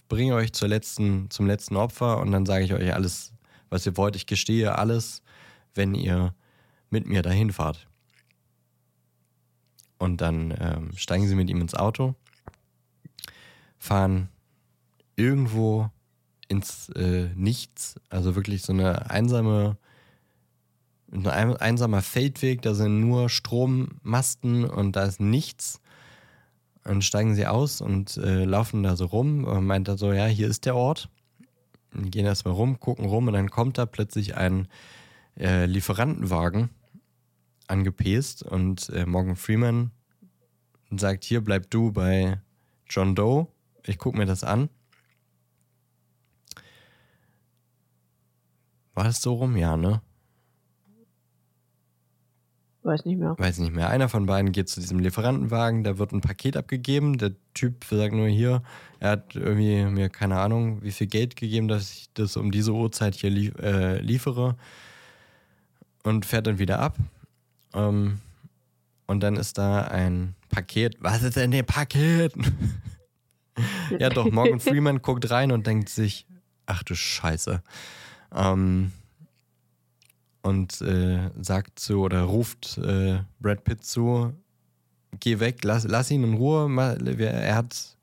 [0.07, 3.33] bringe euch zur letzten, zum letzten Opfer und dann sage ich euch alles,
[3.69, 4.15] was ihr wollt.
[4.15, 5.21] Ich gestehe alles,
[5.73, 6.33] wenn ihr
[6.89, 7.87] mit mir dahin fahrt.
[9.97, 12.15] Und dann ähm, steigen sie mit ihm ins Auto,
[13.77, 14.29] fahren
[15.15, 15.91] irgendwo
[16.49, 17.95] ins äh, Nichts.
[18.09, 19.77] Also wirklich so eine einsame,
[21.11, 25.79] ein einsamer Feldweg, da sind nur Strommasten und da ist nichts.
[26.83, 30.25] Dann steigen sie aus und äh, laufen da so rum und meint da so, ja,
[30.25, 31.09] hier ist der Ort.
[31.93, 34.67] Die gehen erstmal rum, gucken rum und dann kommt da plötzlich ein
[35.37, 36.69] äh, Lieferantenwagen
[37.67, 39.91] angepäst und äh, Morgan Freeman
[40.91, 42.39] sagt, hier bleib du bei
[42.87, 43.47] John Doe.
[43.85, 44.69] Ich gucke mir das an.
[48.99, 49.55] War das so rum?
[49.55, 50.01] Ja, ne?
[52.83, 53.33] Weiß nicht mehr.
[53.37, 53.87] Weiß nicht mehr.
[53.87, 57.17] Einer von beiden geht zu diesem Lieferantenwagen, da wird ein Paket abgegeben.
[57.17, 58.61] Der Typ sagt nur hier,
[58.99, 62.73] er hat irgendwie mir keine Ahnung, wie viel Geld gegeben, dass ich das um diese
[62.73, 64.57] Uhrzeit hier lief äh, liefere.
[66.03, 66.97] Und fährt dann wieder ab.
[67.73, 68.19] Ähm,
[69.07, 70.97] und dann ist da ein Paket.
[70.99, 72.33] Was ist denn der Paket?
[73.97, 76.27] ja, doch, Morgan Freeman guckt rein und denkt sich,
[76.65, 77.63] ach du Scheiße.
[78.33, 78.91] Ähm,
[80.41, 84.33] und äh, sagt zu oder ruft äh, Brad Pitt zu,
[85.19, 86.69] geh weg, lass, lass ihn in Ruhe,
[87.19, 87.97] er hat,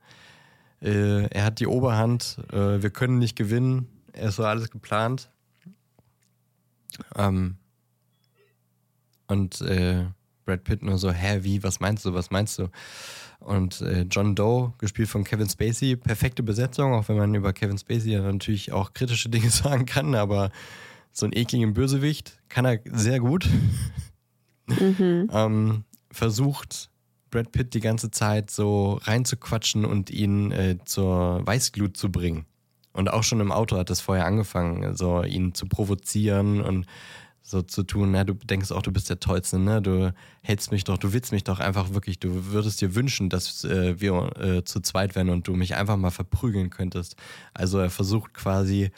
[0.82, 5.30] äh, er hat die Oberhand, äh, wir können nicht gewinnen, ist so alles geplant.
[7.16, 7.56] Ähm,
[9.28, 10.06] und äh,
[10.44, 12.68] Brad Pitt nur so, hä, wie, was meinst du, was meinst du?
[13.47, 17.78] Und äh, John Doe, gespielt von Kevin Spacey, perfekte Besetzung, auch wenn man über Kevin
[17.78, 20.51] Spacey ja natürlich auch kritische Dinge sagen kann, aber
[21.12, 23.49] so ein ekligen Bösewicht kann er sehr gut.
[24.66, 25.30] Mhm.
[25.32, 26.90] ähm, versucht
[27.30, 32.47] Brad Pitt die ganze Zeit so reinzuquatschen und ihn äh, zur Weißglut zu bringen.
[32.92, 36.86] Und auch schon im Auto hat das vorher angefangen, so ihn zu provozieren und
[37.49, 39.80] so zu tun, na, du denkst auch, du bist der Tollste, ne?
[39.80, 43.62] Du hältst mich doch, du willst mich doch einfach wirklich, du würdest dir wünschen, dass
[43.62, 47.14] äh, wir äh, zu zweit wären und du mich einfach mal verprügeln könntest.
[47.55, 48.90] Also er versucht quasi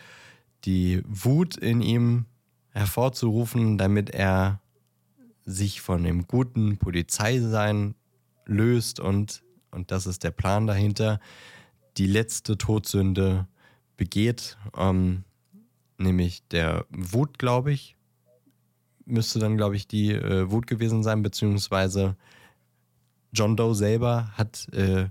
[0.64, 2.24] die Wut in ihm
[2.70, 4.62] hervorzurufen, damit er
[5.44, 7.96] sich von dem guten Polizeisein
[8.46, 9.42] löst und,
[9.72, 11.20] und das ist der Plan dahinter,
[11.98, 13.46] die letzte Todsünde
[13.98, 15.24] begeht, ähm,
[15.98, 17.97] nämlich der Wut, glaube ich,
[19.08, 22.16] müsste dann, glaube ich, die äh, Wut gewesen sein, beziehungsweise
[23.32, 25.08] John Doe selber hat äh,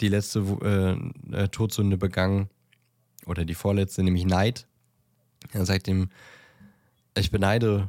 [0.00, 2.48] die letzte äh, äh, Todsünde begangen,
[3.26, 4.66] oder die vorletzte, nämlich Neid.
[5.52, 6.10] Er sagt ihm,
[7.16, 7.88] ich beneide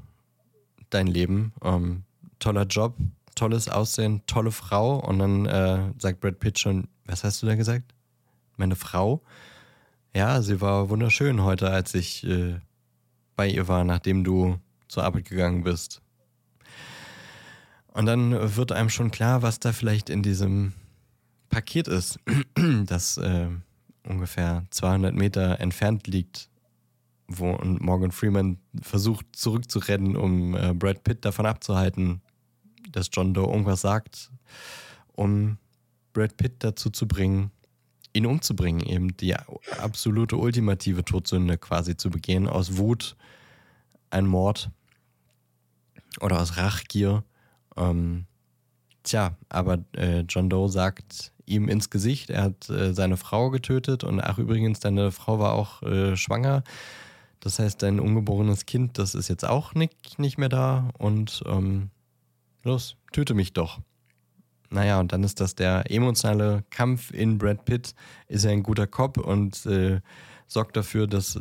[0.89, 2.03] dein Leben, ähm,
[2.39, 2.95] toller Job,
[3.36, 4.99] tolles Aussehen, tolle Frau.
[4.99, 7.93] Und dann äh, sagt Brad Pitt schon, was hast du da gesagt?
[8.57, 9.22] Meine Frau?
[10.16, 12.59] Ja, sie war wunderschön heute, als ich äh,
[13.36, 14.57] bei ihr war, nachdem du
[14.88, 16.01] zur Arbeit gegangen bist.
[17.93, 20.73] Und dann wird einem schon klar, was da vielleicht in diesem
[21.49, 22.19] Paket ist,
[22.86, 23.47] das äh,
[24.05, 26.49] ungefähr 200 Meter entfernt liegt,
[27.27, 32.21] wo Morgan Freeman versucht zurückzurennen, um äh, Brad Pitt davon abzuhalten,
[32.91, 34.29] dass John Doe irgendwas sagt,
[35.13, 35.57] um
[36.13, 37.51] Brad Pitt dazu zu bringen,
[38.13, 39.36] ihn umzubringen, eben die
[39.79, 43.15] absolute ultimative Todsünde quasi zu begehen, aus Wut
[44.16, 44.72] ein Mord
[46.22, 47.24] oder aus Rachgier.
[47.76, 48.26] Ähm,
[49.03, 54.03] tja, aber äh, John Doe sagt ihm ins Gesicht, er hat äh, seine Frau getötet
[54.03, 56.63] und ach übrigens, deine Frau war auch äh, schwanger.
[57.39, 61.91] Das heißt, dein ungeborenes Kind, das ist jetzt auch nicht, nicht mehr da und ähm,
[62.63, 63.80] los, töte mich doch.
[64.72, 67.93] Naja, und dann ist das der emotionale Kampf in Brad Pitt.
[68.28, 70.01] Ist er ein guter Cop und äh,
[70.47, 71.39] sorgt dafür, dass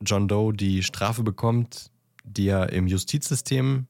[0.00, 1.90] John Doe die Strafe bekommt,
[2.24, 3.86] die er im Justizsystem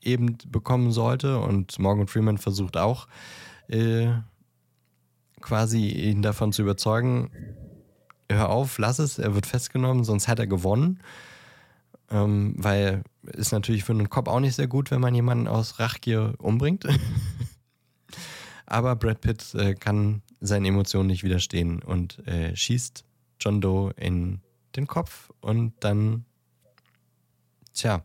[0.00, 1.38] eben bekommen sollte.
[1.38, 3.08] Und Morgan Freeman versucht auch
[3.68, 4.08] äh,
[5.40, 7.30] quasi ihn davon zu überzeugen,
[8.30, 11.00] hör auf, lass es, er wird festgenommen, sonst hat er gewonnen.
[12.10, 15.78] Ähm, weil ist natürlich für einen Cop auch nicht sehr gut, wenn man jemanden aus
[15.78, 16.86] Rachgier umbringt.
[18.66, 23.04] Aber Brad Pitt äh, kann seinen Emotionen nicht widerstehen und äh, schießt
[23.40, 24.40] John Doe in
[24.76, 26.24] den Kopf und dann,
[27.72, 28.04] tja,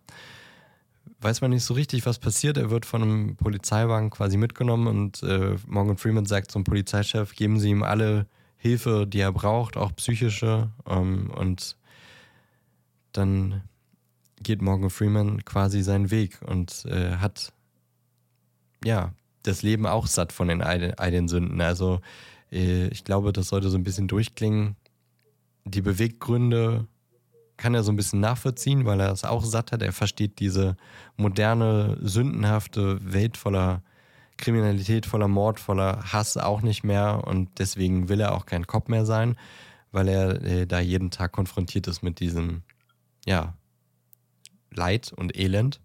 [1.21, 2.57] weiß man nicht so richtig, was passiert.
[2.57, 7.59] Er wird von einem Polizeiwagen quasi mitgenommen und äh, Morgan Freeman sagt zum Polizeichef, geben
[7.59, 8.25] Sie ihm alle
[8.57, 10.69] Hilfe, die er braucht, auch psychische.
[10.87, 11.77] Ähm, und
[13.11, 13.63] dann
[14.41, 17.51] geht Morgan Freeman quasi seinen Weg und äh, hat
[18.83, 19.13] ja
[19.43, 21.59] das Leben auch satt von den all den Sünden.
[21.61, 22.01] Also
[22.51, 24.75] äh, ich glaube, das sollte so ein bisschen durchklingen.
[25.69, 26.87] Die Beweggründe
[27.57, 29.81] kann er so ein bisschen nachvollziehen, weil er es auch satt hat.
[29.81, 30.77] Er versteht diese
[31.17, 33.83] moderne, sündenhafte Welt voller
[34.37, 38.87] Kriminalität, voller Mord, voller Hass auch nicht mehr und deswegen will er auch kein Cop
[38.87, 39.35] mehr sein,
[39.91, 42.63] weil er äh, da jeden Tag konfrontiert ist mit diesem,
[43.25, 43.53] ja,
[44.71, 45.81] Leid und Elend.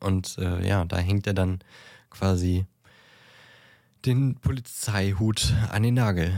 [0.00, 1.60] Und äh, ja, da hängt er dann
[2.08, 2.66] quasi
[4.04, 6.32] den Polizeihut an den Nagel.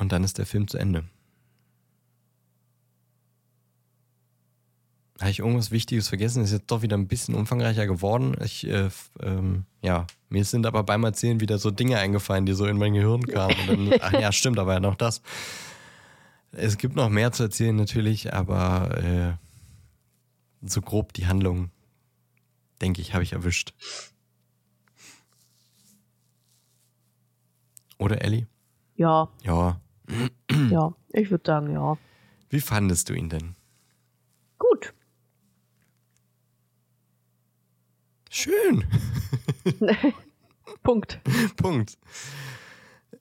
[0.00, 1.04] Und dann ist der Film zu Ende.
[5.20, 6.42] Habe ich irgendwas Wichtiges vergessen?
[6.42, 8.34] Ist jetzt doch wieder ein bisschen umfangreicher geworden.
[8.42, 8.88] Ich, äh,
[9.20, 12.94] ähm, ja, mir sind aber beim Erzählen wieder so Dinge eingefallen, die so in mein
[12.94, 13.54] Gehirn kamen.
[13.66, 15.20] Dann, ach ja, stimmt, aber ja noch das.
[16.52, 19.32] Es gibt noch mehr zu erzählen natürlich, aber äh,
[20.66, 21.70] so grob die Handlung,
[22.80, 23.74] denke ich, habe ich erwischt.
[27.98, 28.46] Oder Ellie?
[28.96, 29.28] Ja.
[29.42, 29.78] Ja.
[30.70, 31.96] Ja, ich würde sagen, ja.
[32.48, 33.54] Wie fandest du ihn denn?
[34.58, 34.92] Gut.
[38.28, 38.84] Schön.
[40.82, 41.20] Punkt.
[41.56, 41.98] Punkt.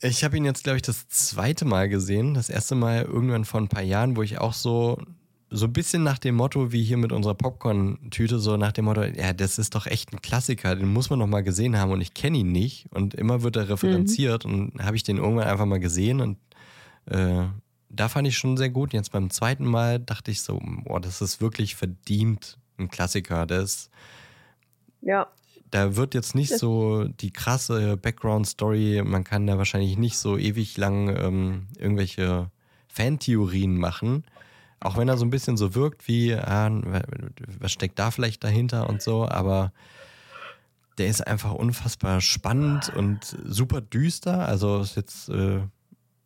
[0.01, 2.33] Ich habe ihn jetzt, glaube ich, das zweite Mal gesehen.
[2.33, 5.01] Das erste Mal irgendwann vor ein paar Jahren, wo ich auch so,
[5.49, 9.03] so ein bisschen nach dem Motto, wie hier mit unserer Popcorn-Tüte, so nach dem Motto,
[9.03, 12.01] ja, das ist doch echt ein Klassiker, den muss man noch mal gesehen haben und
[12.01, 12.87] ich kenne ihn nicht.
[12.91, 14.53] Und immer wird er referenziert mhm.
[14.53, 16.37] und habe ich den irgendwann einfach mal gesehen und
[17.09, 17.47] äh,
[17.89, 18.93] da fand ich schon sehr gut.
[18.93, 23.49] Jetzt beim zweiten Mal dachte ich so, boah, das ist wirklich verdient ein Klassiker.
[23.49, 23.89] Ist
[25.01, 25.27] ja.
[25.71, 30.77] Da wird jetzt nicht so die krasse Background-Story, man kann da wahrscheinlich nicht so ewig
[30.77, 32.49] lang ähm, irgendwelche
[32.87, 34.23] Fantheorien machen.
[34.79, 36.71] Auch wenn er so ein bisschen so wirkt wie, ah,
[37.59, 39.71] was steckt da vielleicht dahinter und so, aber
[40.97, 44.47] der ist einfach unfassbar spannend und super düster.
[44.47, 45.61] Also ist jetzt äh,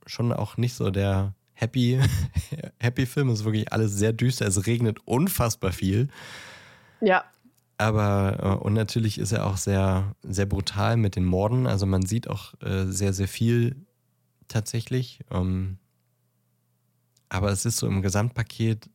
[0.05, 1.99] schon auch nicht so der Happy,
[2.79, 4.47] Happy Film, es ist wirklich alles sehr düster.
[4.47, 6.09] Es regnet unfassbar viel.
[7.01, 7.23] Ja.
[7.77, 11.67] Aber, äh, und natürlich ist er auch sehr, sehr brutal mit den Morden.
[11.67, 13.75] Also man sieht auch äh, sehr, sehr viel
[14.47, 15.19] tatsächlich.
[15.31, 15.77] Ähm,
[17.29, 18.89] aber es ist so im Gesamtpaket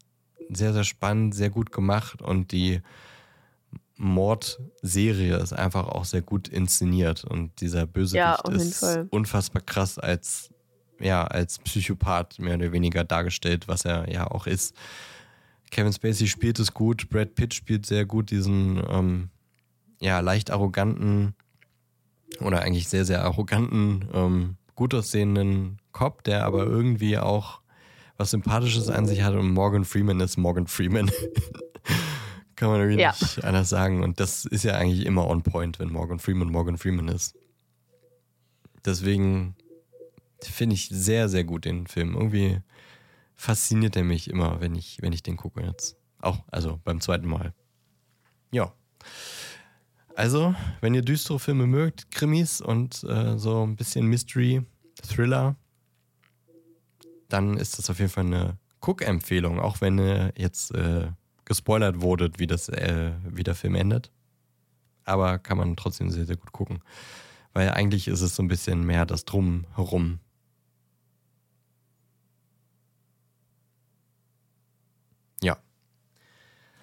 [0.51, 2.81] sehr, sehr spannend, sehr gut gemacht und die
[3.97, 9.09] Mordserie ist einfach auch sehr gut inszeniert und dieser Bösewicht Ja, ist Fall.
[9.11, 10.51] unfassbar krass als
[11.01, 14.75] ja als Psychopath mehr oder weniger dargestellt, was er ja auch ist.
[15.71, 19.29] Kevin Spacey spielt es gut, Brad Pitt spielt sehr gut diesen ähm,
[20.01, 21.35] ja leicht arroganten
[22.41, 27.61] oder eigentlich sehr sehr arroganten, ähm, gut aussehenden Cop, der aber irgendwie auch
[28.17, 31.11] was Sympathisches an sich hat und Morgan Freeman ist Morgan Freeman.
[32.57, 33.15] Kann man irgendwie Ja.
[33.21, 34.03] nicht anders sagen.
[34.03, 37.37] Und das ist ja eigentlich immer on point, wenn Morgan Freeman Morgan Freeman ist.
[38.85, 39.55] Deswegen
[40.43, 42.15] finde ich sehr, sehr gut den Film.
[42.15, 42.61] Irgendwie
[43.35, 45.97] fasziniert er mich immer, wenn ich, wenn ich den gucke jetzt.
[46.21, 47.55] Auch, also beim zweiten Mal.
[48.51, 48.73] Ja.
[50.15, 54.65] Also, wenn ihr düstere Filme mögt, Krimis und äh, so ein bisschen Mystery,
[55.03, 55.57] Thriller,
[57.29, 61.13] dann ist das auf jeden Fall eine Guck-Empfehlung, auch wenn ihr jetzt äh,
[61.45, 64.11] gespoilert wurdet, wie, das, äh, wie der Film endet.
[65.05, 66.81] Aber kann man trotzdem sehr, sehr gut gucken.
[67.55, 70.21] Weil eigentlich ist es so ein bisschen mehr das Drumherum.
[75.43, 75.57] Ja.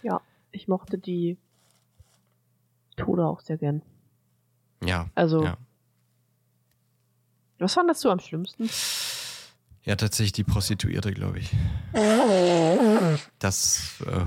[0.06, 0.22] Ja,
[0.52, 1.36] ich mochte die
[2.96, 3.82] Tode auch sehr gern.
[4.84, 5.10] Ja.
[5.16, 5.58] Also, Ja.
[7.58, 8.70] was fandest du am schlimmsten?
[9.84, 11.52] Ja, tatsächlich die Prostituierte, glaube ich.
[13.40, 14.22] Das, äh,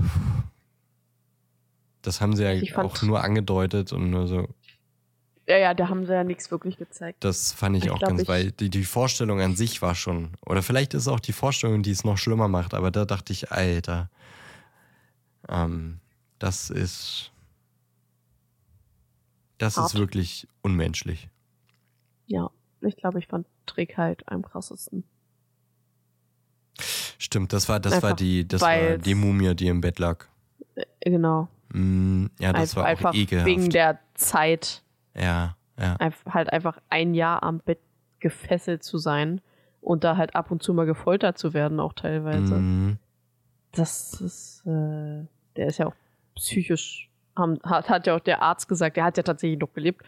[2.01, 4.47] das haben sie ja Ich auch nur angedeutet und nur so.
[5.47, 7.23] Ja, ja, da haben sie ja nichts wirklich gezeigt.
[7.23, 10.31] Das fand ich, Ich auch ganz, ich- weil die, die Vorstellung an sich war schon.
[10.45, 13.33] Oder vielleicht ist es auch die Vorstellung, die es noch schlimmer macht, aber da dachte
[13.33, 14.09] ich, Alter,
[15.49, 15.99] ähm,
[16.39, 17.31] das ist.
[19.57, 19.87] Das Hart.
[19.93, 21.27] ist wirklich unmenschlich.
[22.27, 22.49] Ja,
[22.81, 25.03] ich glaube, ich fand Trick halt am krassesten.
[27.17, 30.25] Stimmt, das war, das war Einfach, die, das war die Mumie, die im Bett lag.
[30.75, 31.49] Äh, Genau.
[31.73, 33.47] Mm, ja, das Einf- war einfach auch ekelhaft.
[33.47, 34.81] wegen der Zeit,
[35.13, 35.95] ja, ja.
[35.97, 37.79] einf halt einfach ein Jahr am Bett
[38.19, 39.41] gefesselt zu sein
[39.81, 42.55] und da halt ab und zu mal gefoltert zu werden, auch teilweise.
[42.55, 42.97] Mm,
[43.73, 45.95] Das ist, äh, der ist ja auch
[46.35, 50.03] psychisch, haben, hat, hat ja auch der Arzt gesagt, der hat ja tatsächlich noch gelebt,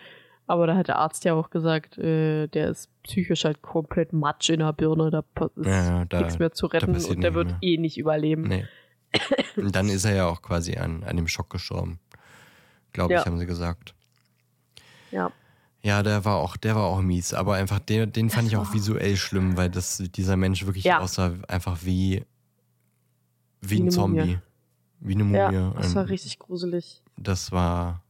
[0.47, 4.49] aber da hat der Arzt ja auch gesagt, äh, der ist psychisch halt komplett Matsch
[4.49, 5.23] in der Birne, da
[5.55, 7.57] ist Ja, da- nichts mehr zu retten und der wird mehr.
[7.61, 8.43] eh nicht überleben.
[8.43, 8.65] nee.
[9.57, 11.99] Und dann ist er ja auch quasi an, an dem Schock gestorben.
[12.93, 13.25] Glaube ich, Ja.
[13.25, 13.93] haben sie gesagt.
[15.11, 15.31] Ja,
[15.83, 18.71] Ja, der war auch, der war auch mies, aber einfach den, den fand ich auch
[18.73, 20.99] visuell schlimm, weil das, dieser Mensch wirklich Ja.
[20.99, 22.23] aussah einfach wie,
[23.61, 24.19] wie, Wie ein Zombie.
[24.21, 24.39] Mumie.
[25.01, 25.37] Wie eine Mumie.
[25.37, 27.01] ja das war Und richtig gruselig.
[27.17, 28.01] das war.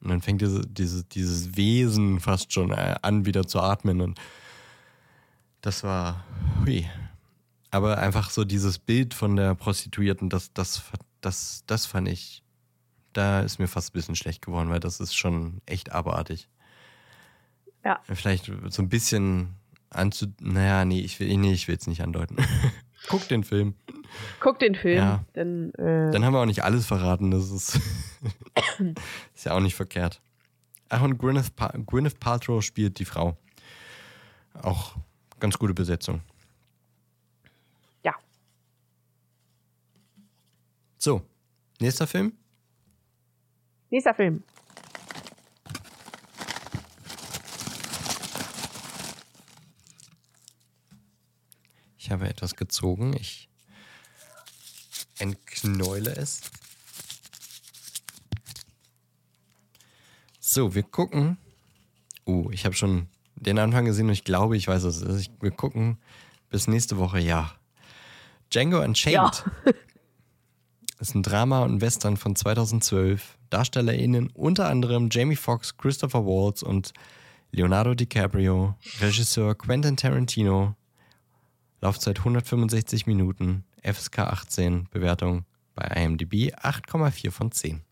[0.00, 4.00] Und dann fängt diese, diese, dieses Wesen fast schon äh, an, wieder zu atmen.
[4.00, 4.18] Und
[5.62, 6.24] das war.
[6.60, 6.88] Hui.
[7.72, 10.82] Aber einfach so dieses Bild von der Prostituierten, das, das,
[11.20, 12.42] das, das fand ich.
[13.12, 16.48] Da ist mir fast ein bisschen schlecht geworden, weil das ist schon echt abartig.
[17.84, 18.00] Ja.
[18.04, 19.54] Vielleicht so ein bisschen
[19.90, 20.26] anzu.
[20.40, 22.36] Naja, nee, ich will nee, ich will es nicht andeuten.
[23.08, 23.74] Guck den Film.
[24.40, 25.24] Guck den Film, Ja.
[25.34, 27.30] denn äh, Dann haben wir auch nicht alles verraten.
[27.30, 27.76] Das ist,
[29.34, 30.20] ist ja auch nicht verkehrt.
[30.88, 33.36] Ach, und Gwyneth, pa Gwyneth Paltrow spielt die Frau.
[34.54, 34.96] Auch
[35.40, 36.20] ganz gute Besetzung.
[38.04, 38.14] ja,
[40.98, 41.22] So,
[41.80, 42.32] nächster Film.
[43.90, 44.42] nächster Film.
[52.06, 53.16] Ich habe etwas gezogen.
[53.18, 53.48] Ich
[55.18, 56.40] entknäule es.
[60.38, 61.36] So, wir gucken.
[62.24, 65.30] Uh, ich habe schon den Anfang gesehen und ich glaube, ich weiß, was es ist.
[65.40, 65.98] Wir gucken
[66.48, 67.50] bis nächste Woche, ja.
[68.50, 69.44] Django Unchained.
[69.64, 69.72] Ja.
[71.00, 73.36] ist ein Drama und Western von 2012.
[73.50, 76.92] DarstellerInnen unter anderem Jamie Foxx, Christopher Waltz und
[77.50, 78.76] Leonardo DiCaprio.
[79.00, 80.76] Regisseur Quentin Tarantino.
[81.80, 83.64] Laufzeit 165 Minuten.
[83.82, 84.88] FSK 18.
[84.90, 85.44] Bewertung
[85.74, 87.82] bei IMDb 8,4 von 10.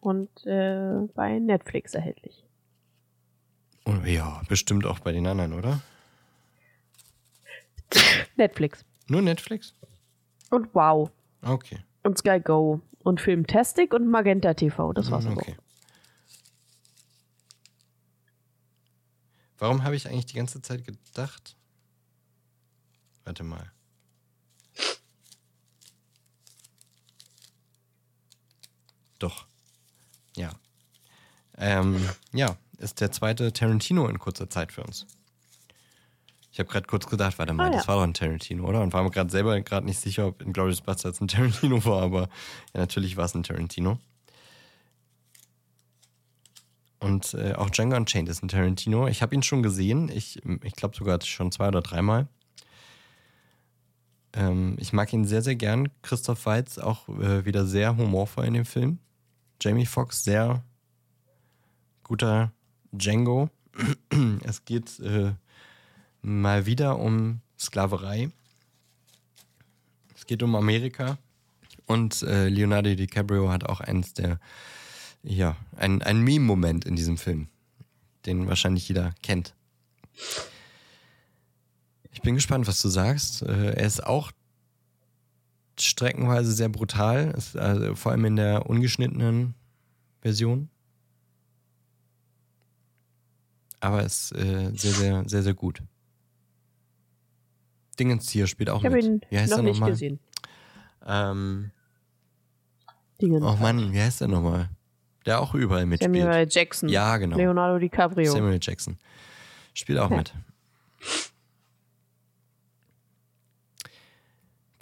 [0.00, 2.44] Und äh, bei Netflix erhältlich.
[3.84, 5.80] Und ja, bestimmt auch bei den anderen, oder?
[8.36, 8.84] Netflix.
[9.08, 9.74] Nur Netflix?
[10.50, 11.10] Und Wow.
[11.42, 11.78] Okay.
[12.02, 12.80] Und Sky Go.
[13.00, 14.92] Und Filmtastic und Magenta TV.
[14.92, 15.56] Das war's aber okay.
[19.58, 21.56] Warum habe ich eigentlich die ganze Zeit gedacht?
[23.24, 23.70] Warte mal.
[29.18, 29.46] Doch.
[30.36, 30.50] Ja.
[31.56, 35.06] Ähm, ja, ist der zweite Tarantino in kurzer Zeit für uns.
[36.50, 37.76] Ich habe gerade kurz gedacht, warte mal, Ah, ja.
[37.78, 38.82] das war doch ein Tarantino, oder?
[38.82, 42.02] Und war mir gerade selber gerade nicht sicher, ob in Glorious Bastards ein Tarantino war,
[42.02, 42.22] aber
[42.74, 43.98] ja, natürlich war es ein Tarantino.
[46.98, 49.08] Und äh, auch Django Unchained ist ein Tarantino.
[49.08, 50.08] Ich habe ihn schon gesehen.
[50.08, 52.28] Ich, ich glaube sogar schon zwei oder dreimal.
[54.34, 55.88] Ähm, ich mag ihn sehr, sehr gern.
[56.02, 58.98] Christoph Waltz auch äh, wieder sehr humorvoll in dem Film.
[59.60, 60.62] Jamie Foxx sehr
[62.02, 62.52] guter
[62.92, 63.48] Django.
[64.44, 65.32] es geht äh,
[66.22, 68.30] mal wieder um Sklaverei.
[70.14, 71.18] Es geht um Amerika.
[71.86, 74.38] Und äh, Leonardo DiCaprio hat auch eines der,
[75.22, 77.48] ja, ein, ein Meme-Moment in diesem Film,
[78.24, 79.54] den wahrscheinlich jeder kennt.
[82.12, 83.42] Ich bin gespannt, was du sagst.
[83.42, 84.30] Äh, er ist auch
[85.78, 89.54] streckenweise sehr brutal, ist, also vor allem in der ungeschnittenen
[90.20, 90.68] Version.
[93.80, 95.82] Aber ist äh, sehr, sehr, sehr, sehr gut.
[97.98, 99.04] Dingens hier spielt auch Ich habe mit.
[99.04, 99.90] ihn Wie heißt noch er nicht nochmal?
[99.90, 100.20] gesehen.
[101.04, 101.70] Ähm,
[103.20, 103.42] Dingen.
[103.42, 104.70] oh Mann, wie heißt der nochmal?
[105.26, 106.14] Der auch überall mitspielt.
[106.16, 106.88] Samuel Jackson.
[106.88, 107.36] Ja, genau.
[107.36, 108.32] Leonardo DiCaprio.
[108.32, 108.98] Samuel Jackson.
[109.74, 110.16] Spielt auch Ja.
[110.16, 110.34] mit.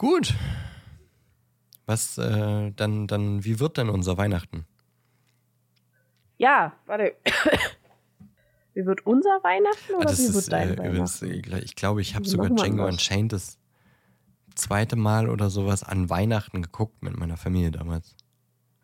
[0.00, 0.32] Gut.
[1.84, 4.64] Was, äh, dann, dann, wie wird denn unser Weihnachten?
[6.38, 7.16] Ja, warte.
[8.72, 11.26] wie wird unser Weihnachten Ah, oder das wie ist, wird dein äh, Weihnachten?
[11.52, 12.86] äh, ich glaube, ich habe sogar Django.
[12.86, 13.58] Unchained das
[14.54, 18.16] zweite Mal oder sowas an Weihnachten geguckt mit meiner Familie damals.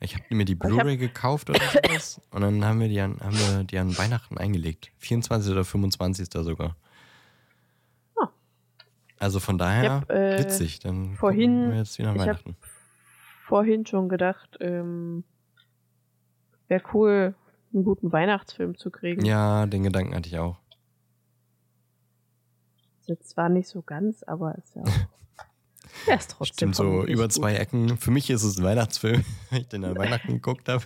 [0.00, 3.18] Ich habe mir die hab- Blu-ray gekauft oder sowas und dann haben wir die an,
[3.20, 4.92] haben wir die an Weihnachten eingelegt.
[4.98, 5.50] 24.
[5.50, 6.28] oder 25.
[6.30, 6.76] sogar.
[9.18, 10.80] Also von daher hab, äh, witzig.
[10.80, 12.56] Dann vorhin- wir jetzt wieder an Weihnachten.
[13.46, 15.24] Vorhin schon gedacht, ähm,
[16.68, 17.34] wäre cool,
[17.72, 19.24] einen guten Weihnachtsfilm zu kriegen.
[19.24, 20.56] Ja, den Gedanken hatte ich auch.
[23.00, 24.82] Ist jetzt zwar nicht so ganz, aber ist ja.
[26.08, 26.72] Er ist trotzdem.
[26.72, 27.32] Stimmt so über gut.
[27.32, 27.96] zwei Ecken.
[27.96, 30.84] Für mich ist es ein Weihnachtsfilm, weil ich den an Weihnachten geguckt habe.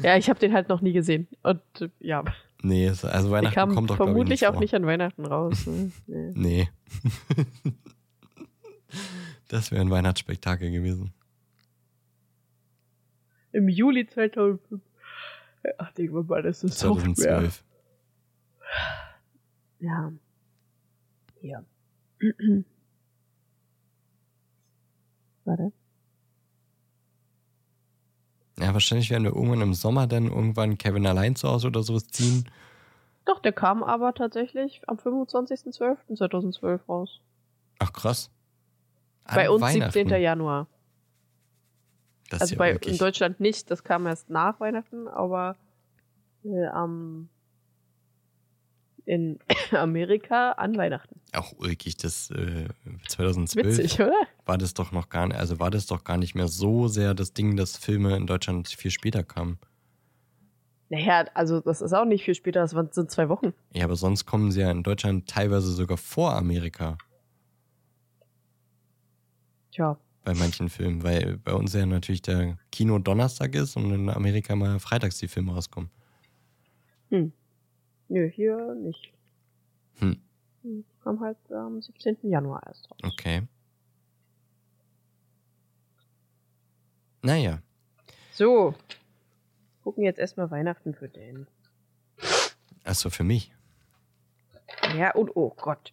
[0.00, 1.28] Ja, ich habe den halt noch nie gesehen.
[1.42, 2.24] Und äh, ja,
[2.62, 4.60] Nee, also Weihnachten kam kommt doch vermutlich nicht auch vor.
[4.60, 5.66] nicht an Weihnachten raus.
[5.66, 5.90] Ne?
[6.06, 6.32] Nee.
[6.34, 6.68] Nee.
[9.48, 11.12] das wäre ein Weihnachtsspektakel gewesen.
[13.52, 14.80] Im Juli 2005.
[15.78, 17.14] Ach, denke mal, das ist Software.
[17.14, 17.64] 2012.
[19.80, 20.12] Ja.
[21.42, 21.64] Ja.
[25.44, 25.72] Warte.
[28.60, 32.06] Ja, wahrscheinlich werden wir irgendwann im Sommer dann irgendwann Kevin allein zu Hause oder sowas
[32.08, 32.44] ziehen.
[33.24, 37.20] Doch, der kam aber tatsächlich am 25.12.2012 raus.
[37.78, 38.30] Ach krass.
[39.24, 39.92] An bei uns Weihnachten.
[39.92, 40.20] 17.
[40.20, 40.66] Januar.
[42.28, 45.56] Das Also ja bei, in Deutschland nicht, das kam erst nach Weihnachten, aber
[46.44, 47.28] äh, am
[49.10, 49.38] in
[49.72, 51.20] Amerika an Weihnachten.
[51.32, 51.96] auch ulkig.
[51.96, 52.68] Das äh,
[53.08, 54.12] 2012 Witzig, oder?
[54.46, 57.14] war das doch noch gar nicht, also war das doch gar nicht mehr so sehr
[57.14, 59.58] das Ding, dass Filme in Deutschland viel später kamen.
[60.90, 63.52] Naja, also das ist auch nicht viel später, das waren- sind zwei Wochen.
[63.72, 66.96] Ja, aber sonst kommen sie ja in Deutschland teilweise sogar vor Amerika
[69.72, 74.08] Tja, bei manchen Filmen, weil bei uns ja natürlich der Kino Donnerstag ist und in
[74.10, 75.90] Amerika mal freitags die Filme rauskommen.
[77.10, 77.32] hm.
[78.10, 79.12] Nö, hier nicht.
[80.00, 80.20] Hm.
[80.62, 82.18] Hm, Kam halt am 17.
[82.28, 82.98] Januar erst raus.
[83.04, 83.42] Okay.
[87.22, 87.60] Naja,
[88.32, 88.74] So.
[89.84, 91.46] Gucken jetzt erstmal Weihnachten für den.
[92.84, 93.52] also für mich.
[94.96, 95.92] Ja, und oh Gott.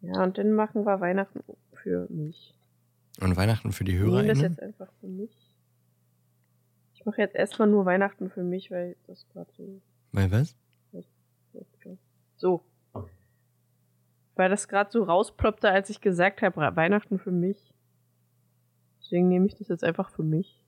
[0.00, 1.40] Ja, und dann machen wir Weihnachten
[1.74, 2.54] für mich.
[3.20, 4.42] Und Weihnachten für die Ich nehme das HörerInnen?
[4.52, 5.30] jetzt einfach für mich.
[7.04, 9.82] Ich mache jetzt erstmal nur Weihnachten für mich, weil das gerade so,
[10.12, 10.56] Weil was?
[12.38, 12.64] so.
[14.36, 17.58] Weil das gerade so rausploppte, als ich gesagt habe, Weihnachten für mich.
[19.02, 20.58] Deswegen nehme ich das jetzt einfach für mich.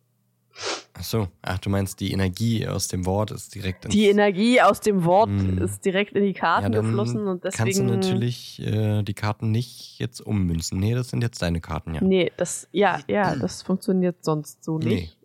[0.92, 4.60] Ach so, ach, du meinst, die Energie aus dem Wort ist direkt ins, Die Energie
[4.60, 5.56] aus dem Wort Hm.
[5.56, 7.64] ist direkt in die Karten Ja, geflossen und deswegen.
[7.64, 10.78] Kannst du natürlich äh, die Karten nicht jetzt ummünzen.
[10.80, 12.04] Nee, das sind jetzt deine Karten, ja.
[12.04, 14.84] Nee, das, ja, ja, das funktioniert sonst so Nee.
[14.94, 15.16] nicht.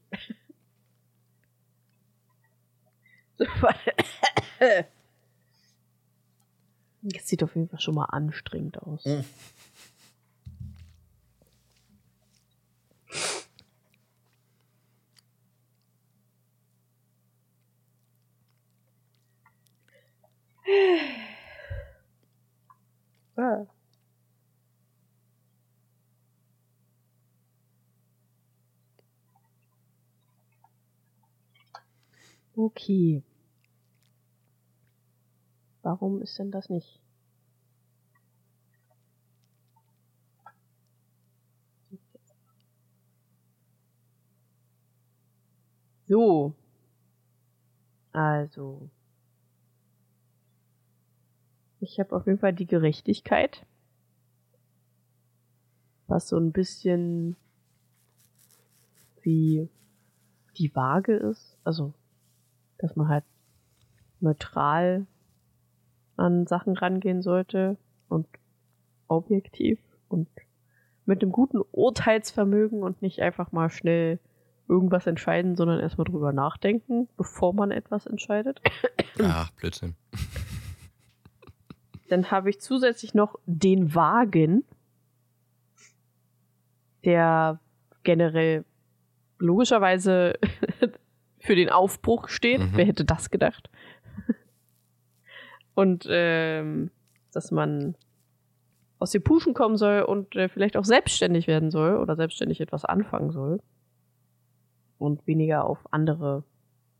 [7.03, 9.03] Das sieht auf jeden Fall schon mal anstrengend aus.
[9.05, 9.25] Mhm.
[23.37, 23.65] Ah.
[32.55, 33.23] Okay.
[35.83, 37.01] Warum ist denn das nicht?
[46.07, 46.53] So.
[48.11, 48.89] Also.
[51.79, 53.65] Ich habe auf jeden Fall die Gerechtigkeit.
[56.07, 57.37] Was so ein bisschen
[59.21, 59.69] wie
[60.57, 61.57] die Waage ist.
[61.63, 61.93] Also,
[62.77, 63.23] dass man halt
[64.19, 65.07] neutral
[66.17, 67.77] an Sachen rangehen sollte
[68.09, 68.27] und
[69.07, 70.27] objektiv und
[71.05, 74.19] mit einem guten Urteilsvermögen und nicht einfach mal schnell
[74.67, 78.61] irgendwas entscheiden, sondern erstmal drüber nachdenken, bevor man etwas entscheidet.
[79.21, 79.95] Ach, Blödsinn.
[82.09, 84.63] Dann habe ich zusätzlich noch den Wagen,
[87.03, 87.59] der
[88.03, 88.65] generell
[89.39, 90.35] logischerweise
[91.39, 92.59] für den Aufbruch steht.
[92.59, 92.71] Mhm.
[92.73, 93.69] Wer hätte das gedacht?
[95.81, 96.91] Und ähm,
[97.33, 97.95] dass man
[98.99, 102.85] aus den Puschen kommen soll und äh, vielleicht auch selbstständig werden soll oder selbstständig etwas
[102.85, 103.59] anfangen soll
[104.99, 106.43] und weniger auf andere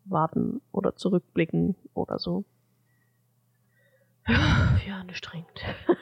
[0.05, 2.43] warten oder zurückblicken oder so.
[4.27, 5.61] Ja, anstrengend.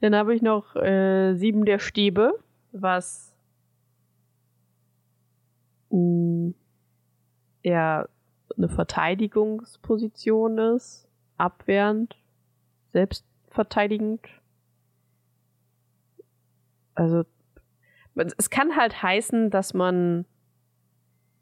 [0.00, 2.36] Dann habe ich noch äh, sieben der Stäbe,
[2.72, 3.32] was
[5.90, 6.54] mh, mm,
[7.62, 8.08] eher
[8.56, 12.16] eine Verteidigungsposition ist, abwehrend,
[12.92, 14.26] selbstverteidigend.
[16.94, 17.24] Also
[18.38, 20.24] es kann halt heißen, dass man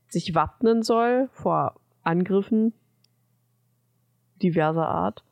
[0.08, 2.72] sich wappnen soll vor Angriffen
[4.42, 5.24] diverser Art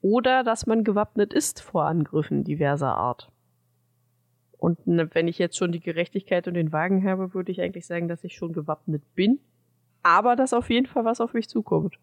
[0.00, 3.30] oder dass man gewappnet ist vor Angriffen diverser Art.
[4.56, 7.86] Und ne, wenn ich jetzt schon die Gerechtigkeit und den Wagen habe, würde ich eigentlich
[7.86, 9.38] sagen, dass ich schon gewappnet bin,
[10.02, 11.96] aber dass auf jeden Fall was auf mich zukommt.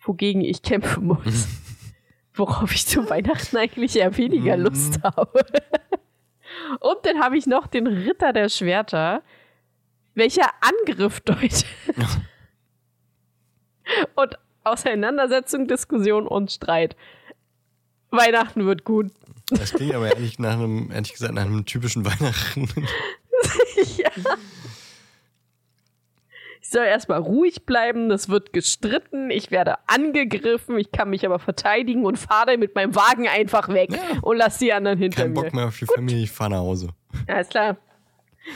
[0.00, 1.48] Wogegen ich kämpfen muss.
[2.34, 4.64] Worauf ich zu Weihnachten eigentlich eher weniger mhm.
[4.64, 5.44] Lust habe.
[6.80, 9.22] Und dann habe ich noch den Ritter der Schwerter,
[10.14, 11.64] welcher Angriff deutet.
[14.16, 16.96] und Auseinandersetzung, Diskussion und Streit.
[18.10, 19.12] Weihnachten wird gut.
[19.50, 22.68] Das klingt aber ehrlich, nach einem, ehrlich gesagt nach einem typischen Weihnachten.
[23.96, 24.10] ja.
[26.68, 31.38] Ich soll erstmal ruhig bleiben, das wird gestritten, ich werde angegriffen, ich kann mich aber
[31.38, 34.18] verteidigen und fahre mit meinem Wagen einfach weg ja.
[34.20, 35.40] und lass die anderen hinter Kein mir.
[35.40, 35.96] Kein Bock mehr auf die Gut.
[35.96, 36.90] Familie, ich fahre nach Hause.
[37.26, 37.78] Alles klar.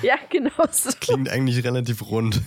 [0.03, 0.91] Ja, genau so.
[1.01, 2.43] Klingt eigentlich relativ rund.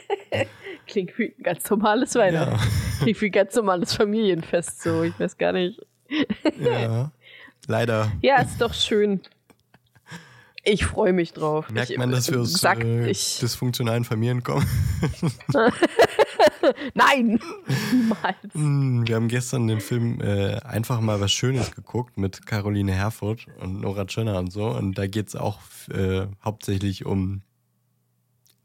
[0.86, 2.52] Klingt wie ein ganz normales Weihnachten.
[2.52, 2.60] Ja.
[3.00, 5.02] Klingt wie ein ganz normales Familienfest so.
[5.02, 5.80] Ich weiß gar nicht.
[6.60, 7.10] Ja,
[7.66, 8.12] leider.
[8.20, 9.22] Ja, ist doch schön.
[10.64, 11.70] Ich freue mich drauf.
[11.70, 14.66] Merkt ich, man, dass wir aus äh, dysfunktionalen Familien kommen?
[16.94, 17.40] Nein,
[17.92, 18.36] niemals.
[18.52, 23.46] Hm, wir haben gestern den Film äh, einfach mal was Schönes geguckt mit Caroline Herfurth
[23.60, 24.68] und Nora Tschirner und so.
[24.68, 25.60] Und da geht es auch
[25.92, 27.42] äh, hauptsächlich um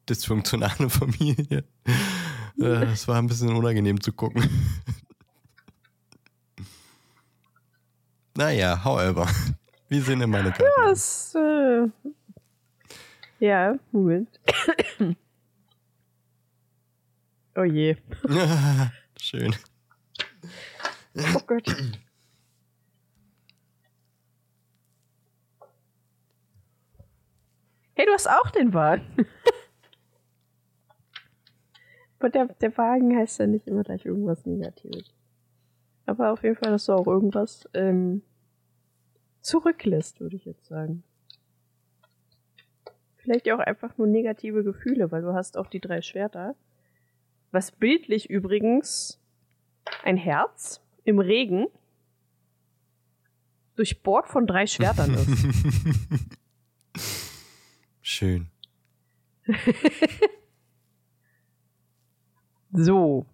[0.10, 1.64] dysfunktionale Familie.
[2.60, 4.44] Äh, es war ein bisschen unangenehm zu gucken.
[8.36, 9.28] naja, however.
[9.94, 10.64] Wie sehen denn meine Karten?
[10.64, 11.88] Ja, es, äh,
[13.38, 14.40] ja, Moment.
[17.56, 17.96] oh je.
[19.20, 19.56] Schön.
[21.16, 21.68] Oh Gott.
[27.94, 29.06] Hey, du hast auch den Wagen.
[32.18, 35.14] Aber der, der Wagen heißt ja nicht immer gleich irgendwas Negatives.
[36.08, 38.24] Aber auf jeden Fall hast du auch irgendwas ähm,
[39.44, 41.04] zurücklässt, würde ich jetzt sagen.
[43.18, 46.56] Vielleicht auch einfach nur negative Gefühle, weil du hast auch die drei Schwerter.
[47.52, 49.20] Was bildlich übrigens
[50.04, 51.68] ein Herz im Regen
[53.76, 55.48] durchbohrt von drei Schwertern ist.
[58.02, 58.50] Schön.
[62.72, 63.26] so.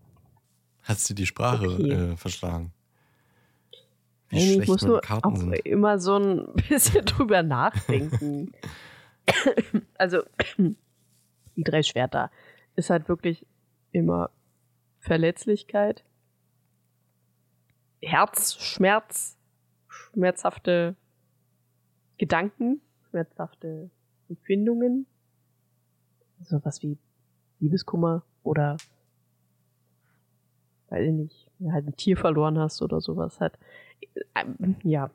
[0.84, 1.92] Hast du die Sprache okay.
[1.92, 2.72] äh, verschlagen?
[4.30, 8.52] Wie ich muss nur auch immer so ein bisschen drüber nachdenken.
[9.98, 10.22] also,
[10.58, 12.32] die drei Schwerter
[12.76, 13.46] ist halt wirklich
[13.92, 14.30] immer
[15.00, 16.04] Verletzlichkeit,
[18.02, 19.38] Herzschmerz,
[19.88, 20.96] schmerzhafte
[22.18, 23.90] Gedanken, schmerzhafte
[24.30, 25.06] Empfindungen,
[26.44, 26.98] so was wie
[27.60, 28.78] Liebeskummer oder
[30.90, 33.58] weiß ich nicht, halt ein Tier verloren hast oder sowas hat.
[34.84, 35.10] Ja,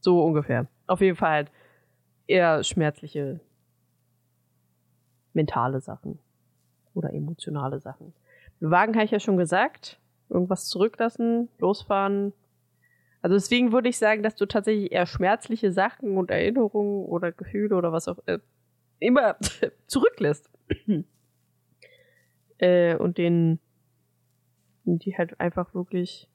[0.00, 0.66] so ungefähr.
[0.86, 1.50] Auf jeden Fall halt
[2.26, 3.40] eher schmerzliche
[5.32, 6.18] mentale Sachen
[6.94, 8.12] oder emotionale Sachen.
[8.60, 9.98] Wagen habe ich ja schon gesagt.
[10.28, 12.32] irgendwas zurücklassen, losfahren.
[13.22, 17.76] Also deswegen würde ich sagen, dass du tatsächlich eher schmerzliche Sachen und Erinnerungen oder Gefühle
[17.76, 18.38] oder was auch äh,
[18.98, 19.36] immer
[19.86, 20.48] zurücklässt.
[22.58, 23.58] äh, und den
[24.84, 26.28] die halt einfach wirklich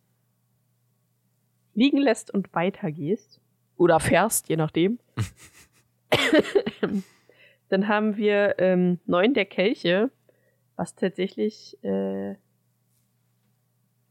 [1.76, 3.40] liegen lässt und weitergehst.
[3.78, 5.00] Oder fährst, je nachdem.
[7.70, 10.12] Dann haben wir ähm, neun der Kelche,
[10.76, 12.36] was tatsächlich äh,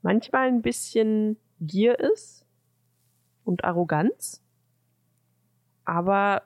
[0.03, 2.45] manchmal ein bisschen Gier ist
[3.45, 4.43] und Arroganz.
[5.85, 6.43] Aber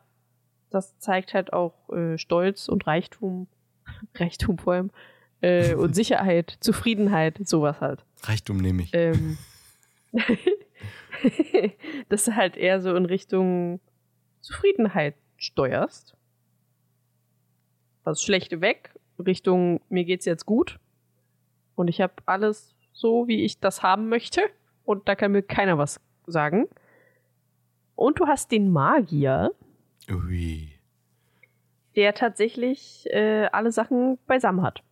[0.71, 3.47] das zeigt halt auch äh, Stolz und Reichtum,
[4.15, 4.91] Reichtum vor allem,
[5.41, 8.05] äh, und Sicherheit, Zufriedenheit, sowas halt.
[8.23, 8.91] Reichtum nehme ich.
[8.93, 9.39] Ähm,
[12.09, 13.81] dass du halt eher so in Richtung
[14.41, 16.17] Zufriedenheit steuerst.
[18.05, 20.79] Das Schlechte weg, Richtung mir geht's jetzt gut
[21.75, 24.43] und ich habe alles so, wie ich das haben möchte
[24.85, 26.67] und da kann mir keiner was sagen.
[27.95, 29.51] Und du hast den Magier,
[30.11, 30.73] Ui.
[31.97, 34.83] der tatsächlich äh, alle Sachen beisammen hat.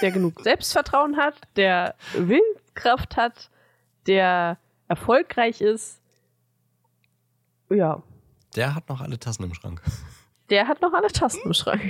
[0.00, 3.50] Der genug Selbstvertrauen hat, der Willenskraft hat,
[4.06, 4.58] der
[4.88, 6.00] erfolgreich ist.
[7.70, 8.02] Ja,
[8.54, 9.82] Der hat noch alle Tassen im Schrank.
[10.50, 11.82] der hat noch alle Tasten im Schrank.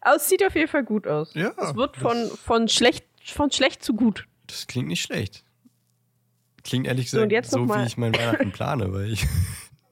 [0.00, 1.34] Aber es sieht auf jeden Fall gut aus.
[1.34, 4.26] Ja, Es wird von, von, schlecht, von schlecht zu gut.
[4.46, 5.44] Das klingt nicht schlecht.
[6.64, 9.26] Klingt ehrlich So, und gesagt jetzt so, mal- wie ich mein Weihnachten plane, weil ich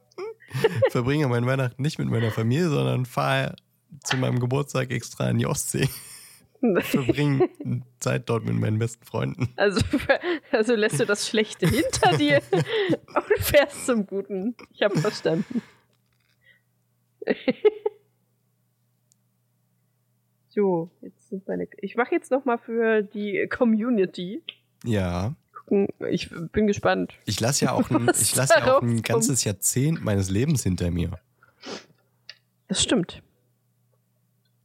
[0.90, 3.56] verbringe mein Weihnachten nicht mit meiner Familie, sondern fahre
[4.04, 5.88] zu meinem Geburtstag extra in die Ostsee.
[6.60, 7.48] Verbringe
[7.98, 9.48] Zeit dort mit meinen besten Freunden.
[9.56, 9.80] Also,
[10.52, 14.54] also lässt du das Schlechte hinter dir und fährst zum Guten.
[14.72, 15.62] Ich habe verstanden.
[20.48, 21.66] so, jetzt sind meine.
[21.78, 24.42] Ich mache jetzt noch mal für die Community.
[24.84, 25.34] Ja.
[25.52, 25.88] Gucken.
[26.10, 27.14] Ich bin gespannt.
[27.24, 30.90] Ich lasse ja auch ein, ich lasse ja auch ein ganzes Jahrzehnt meines Lebens hinter
[30.90, 31.18] mir.
[32.68, 33.22] Das stimmt.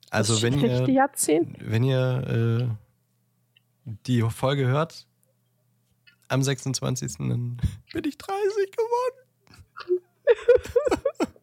[0.10, 1.57] Also wenn ihr, Jahrzehnt.
[1.60, 2.69] wenn ihr
[3.86, 5.07] äh, die Folge hört,
[6.27, 7.18] am 26.
[7.18, 7.57] dann
[7.94, 9.15] bin ich 30 geworden.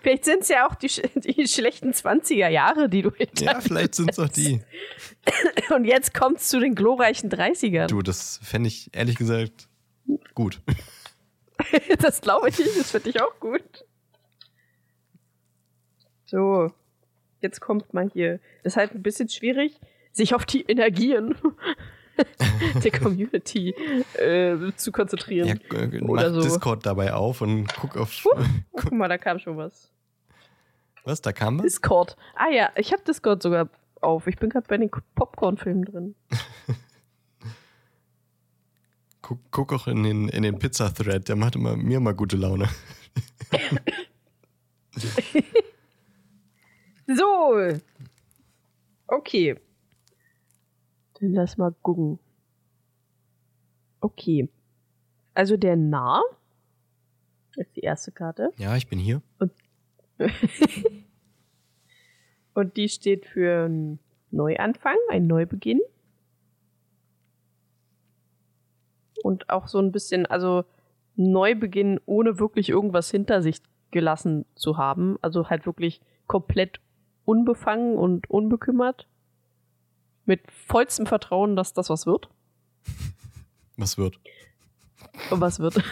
[0.00, 3.94] Vielleicht sind es ja auch die, die schlechten 20er Jahre, die du hinter Ja, vielleicht
[3.96, 4.62] sind es auch die.
[5.74, 7.88] Und jetzt kommt's zu den glorreichen 30ern.
[7.88, 9.68] Du, das fände ich ehrlich gesagt
[10.34, 10.60] gut.
[11.98, 13.84] Das glaube ich nicht, das finde ich auch gut.
[16.26, 16.72] So,
[17.40, 18.40] jetzt kommt mal hier.
[18.62, 19.78] Das ist halt ein bisschen schwierig,
[20.12, 21.34] sich auf die Energien
[22.84, 23.70] der Community
[24.14, 25.60] äh, zu konzentrieren.
[25.70, 26.40] Ja, äh, mach Oder so.
[26.40, 28.24] Discord dabei auf und guck auf.
[28.24, 28.42] Huh,
[28.72, 29.90] guck mal, da kam schon was.
[31.04, 31.64] Was, da kam was?
[31.64, 32.16] Discord.
[32.34, 33.68] Ah ja, ich habe Discord sogar
[34.00, 34.26] auf.
[34.26, 36.14] Ich bin gerade bei den Popcorn-Filmen drin.
[39.22, 42.68] Guck, guck auch in den, in den Pizza-Thread, der macht immer, mir mal gute Laune.
[47.06, 47.78] So.
[49.06, 49.58] Okay.
[51.20, 52.18] Dann lass mal gucken.
[54.00, 54.48] Okay.
[55.34, 56.22] Also der Nah
[57.56, 58.52] ist die erste Karte.
[58.56, 59.22] Ja, ich bin hier.
[62.54, 63.98] Und die steht für einen
[64.30, 65.80] Neuanfang, einen Neubeginn.
[69.22, 70.64] Und auch so ein bisschen, also
[71.16, 73.58] Neubeginn, ohne wirklich irgendwas hinter sich
[73.90, 75.18] gelassen zu haben.
[75.22, 76.80] Also halt wirklich komplett
[77.26, 79.06] unbefangen und unbekümmert.
[80.24, 82.30] Mit vollstem Vertrauen, dass das was wird.
[83.76, 84.18] Was wird?
[85.30, 85.76] Und was wird.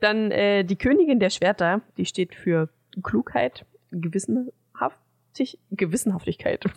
[0.00, 2.70] Dann äh, die Königin der Schwerter, die steht für
[3.02, 6.64] Klugheit, Gewissenhaftig Gewissenhaftigkeit.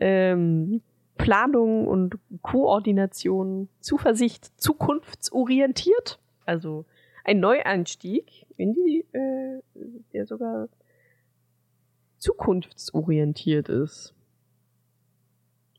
[0.00, 0.80] ähm,
[1.18, 6.18] Planung und Koordination, Zuversicht, zukunftsorientiert.
[6.46, 6.86] Also
[7.24, 9.60] ein Neueinstieg in die, äh,
[10.12, 10.68] der sogar
[12.18, 14.14] zukunftsorientiert ist.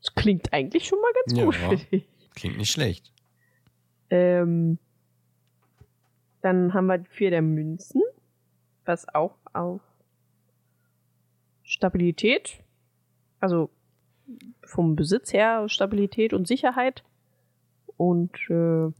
[0.02, 1.44] Das klingt eigentlich schon mal ganz Ja.
[1.44, 2.06] gut, finde ich.
[2.34, 3.12] Klingt nicht schlecht.
[4.10, 4.78] Ähm,
[6.42, 8.02] dann haben wir die vier der Münzen,
[8.84, 9.80] was auch auf
[11.62, 12.60] Stabilität,
[13.40, 13.70] also
[14.62, 17.02] vom Besitz her Stabilität und Sicherheit
[17.96, 18.90] und äh,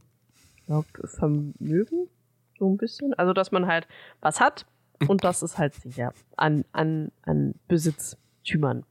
[1.03, 2.07] Vermögen
[2.57, 3.13] so ein bisschen.
[3.13, 3.87] Also dass man halt
[4.21, 4.65] was hat
[5.07, 8.85] und das ist halt sicher an, an, an Besitztümern.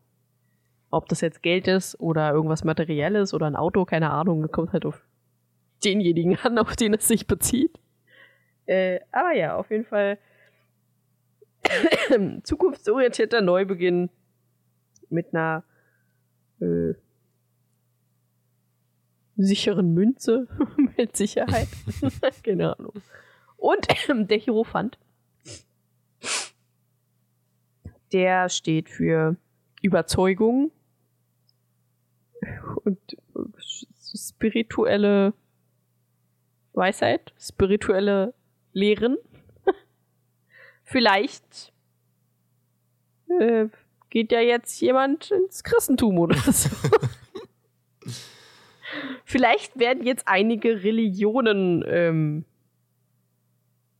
[0.91, 4.87] Ob das jetzt Geld ist oder irgendwas Materielles oder ein Auto, keine Ahnung, kommt halt
[4.87, 5.03] auf
[5.85, 7.79] denjenigen an, auf den es sich bezieht.
[8.67, 10.19] Äh, aber ja, auf jeden Fall
[12.43, 14.11] zukunftsorientierter Neubeginn
[15.11, 15.65] mit einer
[16.61, 16.95] äh,
[19.37, 20.47] sicheren Münze
[20.97, 21.69] mit Sicherheit.
[22.43, 22.95] Keine Ahnung.
[23.65, 23.89] Und
[24.31, 24.99] der Hierophant.
[28.13, 29.39] Der steht für
[29.81, 30.71] Überzeugung
[32.85, 32.99] und
[34.15, 35.33] spirituelle
[36.75, 38.35] Weisheit, spirituelle
[38.75, 39.17] Lehren.
[40.85, 41.73] Vielleicht
[43.41, 43.69] äh,
[44.11, 46.69] geht ja jetzt jemand ins Christentum oder so.
[49.25, 52.45] Vielleicht werden jetzt einige Religionen, ähm,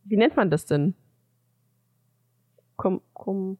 [0.05, 0.95] wie nennt man das denn?
[2.77, 3.57] Kom Kom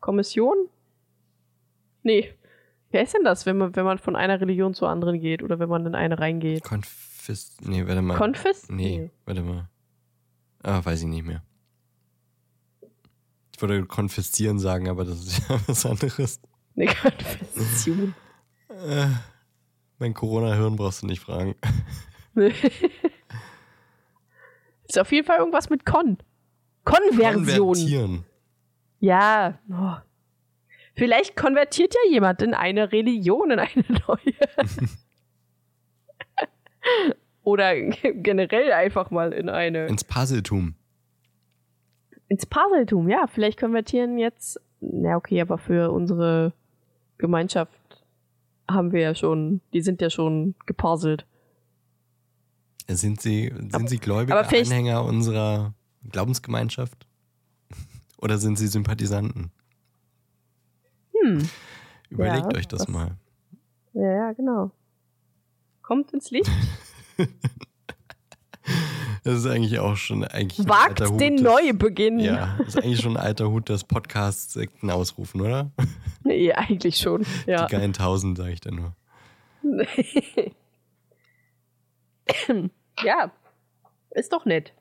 [0.00, 0.68] Kommission?
[2.02, 2.32] Nee.
[2.90, 5.58] Wer ist denn das, wenn man, wenn man von einer Religion zur anderen geht oder
[5.58, 6.64] wenn man in eine reingeht?
[6.64, 7.56] Konfis.
[7.60, 8.16] Nee, warte mal.
[8.16, 8.68] Konfis?
[8.70, 9.68] Nee, nee, warte mal.
[10.62, 11.42] Ah, weiß ich nicht mehr.
[13.54, 16.40] Ich würde konfiszieren sagen, aber das ist ja was anderes.
[16.76, 18.14] Eine Konfession.
[18.68, 19.08] Äh,
[19.98, 21.56] mein Corona-Hirn brauchst du nicht fragen.
[24.88, 26.18] ist auf jeden Fall irgendwas mit Kon.
[26.84, 27.44] Konversion.
[27.44, 28.24] Konvertieren.
[29.00, 29.58] Ja.
[29.70, 29.96] Oh.
[30.94, 34.34] Vielleicht konvertiert ja jemand in eine Religion, in eine neue.
[37.42, 39.86] Oder generell einfach mal in eine.
[39.86, 40.74] Ins Puzzletum.
[42.28, 43.26] Ins Puzzletum, ja.
[43.26, 44.60] Vielleicht konvertieren jetzt.
[44.80, 46.52] Na, okay, aber für unsere
[47.16, 47.72] Gemeinschaft
[48.70, 51.26] haben wir ja schon, die sind ja schon gepuzzelt.
[52.90, 55.74] Sind sie, sind sie gläubige Anhänger unserer
[56.10, 57.06] Glaubensgemeinschaft?
[58.18, 59.50] Oder sind sie Sympathisanten?
[61.12, 61.48] Hm.
[62.08, 63.16] Überlegt ja, euch das, das mal.
[63.92, 64.70] Ja, ja, genau.
[65.82, 66.50] Kommt ins Licht.
[69.24, 72.18] Das ist eigentlich auch schon eigentlich Wagt den Hut, Neubeginn.
[72.18, 75.70] Ja, das ist eigentlich schon ein alter Hut des Podcasts-Sekten ausrufen, oder?
[76.24, 77.26] Nee, eigentlich schon.
[77.46, 77.66] Ja.
[77.66, 78.94] Die geilen Tausend, sage ich da nur.
[83.04, 83.30] Ja,
[84.10, 84.72] ist doch nett.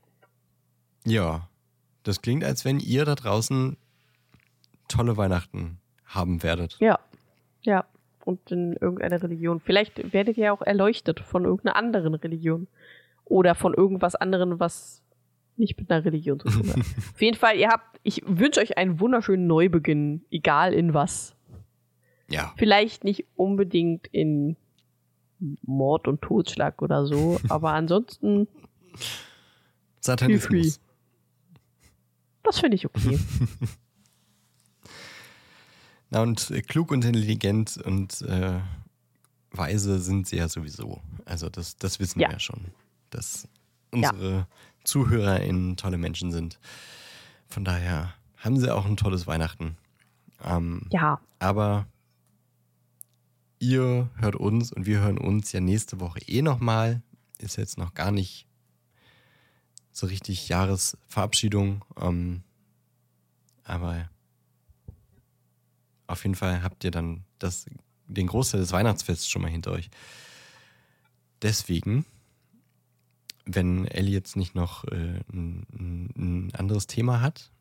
[1.05, 1.49] Ja,
[2.03, 3.77] das klingt, als wenn ihr da draußen
[4.87, 6.77] tolle Weihnachten haben werdet.
[6.79, 6.99] Ja,
[7.61, 7.85] ja.
[8.23, 9.61] Und in irgendeiner Religion.
[9.61, 12.67] Vielleicht werdet ihr auch erleuchtet von irgendeiner anderen Religion
[13.23, 15.01] oder von irgendwas anderem, was
[15.55, 16.77] nicht mit einer Religion zu tun hat.
[17.13, 21.35] Auf jeden Fall, ihr habt, ich wünsche euch einen wunderschönen Neubeginn, egal in was.
[22.29, 22.53] Ja.
[22.57, 24.57] Vielleicht nicht unbedingt in
[25.39, 28.47] Mord und Totschlag oder so, aber ansonsten.
[30.01, 30.79] Satanismus.
[32.43, 33.19] Das finde ich okay.
[36.09, 38.59] Na und äh, klug und intelligent und äh,
[39.51, 41.01] weise sind sie ja sowieso.
[41.25, 42.29] Also das, das wissen ja.
[42.29, 42.61] wir ja schon
[43.09, 43.47] dass
[43.91, 44.47] unsere ja.
[44.83, 46.59] ZuhörerInnen tolle Menschen sind.
[47.47, 49.77] Von daher haben sie auch ein tolles Weihnachten.
[50.43, 51.19] Ähm, ja.
[51.39, 51.87] Aber
[53.59, 57.01] ihr hört uns und wir hören uns ja nächste Woche eh nochmal.
[57.39, 58.47] Ist jetzt noch gar nicht
[59.91, 61.83] so richtig Jahresverabschiedung.
[61.99, 62.43] Ähm,
[63.63, 64.09] aber
[66.07, 67.65] auf jeden Fall habt ihr dann das,
[68.07, 69.89] den Großteil des Weihnachtsfests schon mal hinter euch.
[71.41, 72.05] Deswegen
[73.47, 75.65] wenn Ellie jetzt nicht noch äh, ein,
[76.15, 77.51] ein, anderes Thema hat?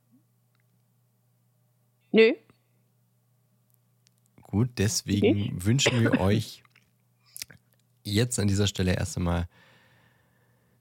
[2.12, 2.32] Nö.
[4.57, 5.53] Gut, deswegen okay.
[5.59, 6.62] wünschen wir euch
[8.05, 9.49] jetzt an dieser Stelle erst einmal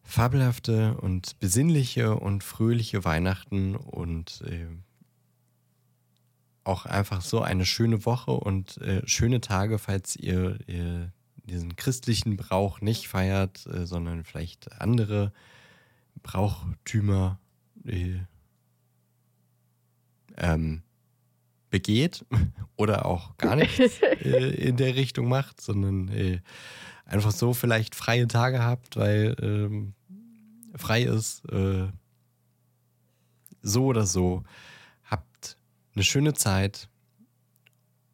[0.02, 4.68] fabelhafte und besinnliche und fröhliche Weihnachten und äh,
[6.64, 11.12] auch einfach so eine schöne Woche und äh, schöne Tage, falls ihr, ihr
[11.44, 15.34] diesen christlichen Brauch nicht feiert, äh, sondern vielleicht andere
[16.24, 17.40] Brauchtümer
[17.84, 18.20] äh,
[20.38, 20.82] ähm,
[21.76, 22.26] begeht
[22.78, 26.40] oder auch gar nichts äh, in der Richtung macht, sondern äh,
[27.04, 29.94] einfach so vielleicht freie Tage habt, weil ähm,
[30.74, 31.44] frei ist.
[31.52, 31.90] Äh,
[33.62, 34.44] so oder so.
[35.04, 35.58] Habt
[35.96, 36.88] eine schöne Zeit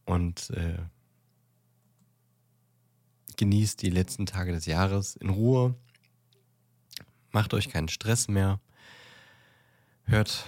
[0.06, 0.52] und
[3.36, 5.76] genießt die letzten Tage des Jahres in Ruhe.
[7.32, 8.62] Macht euch keinen Stress mehr.
[10.06, 10.46] Hört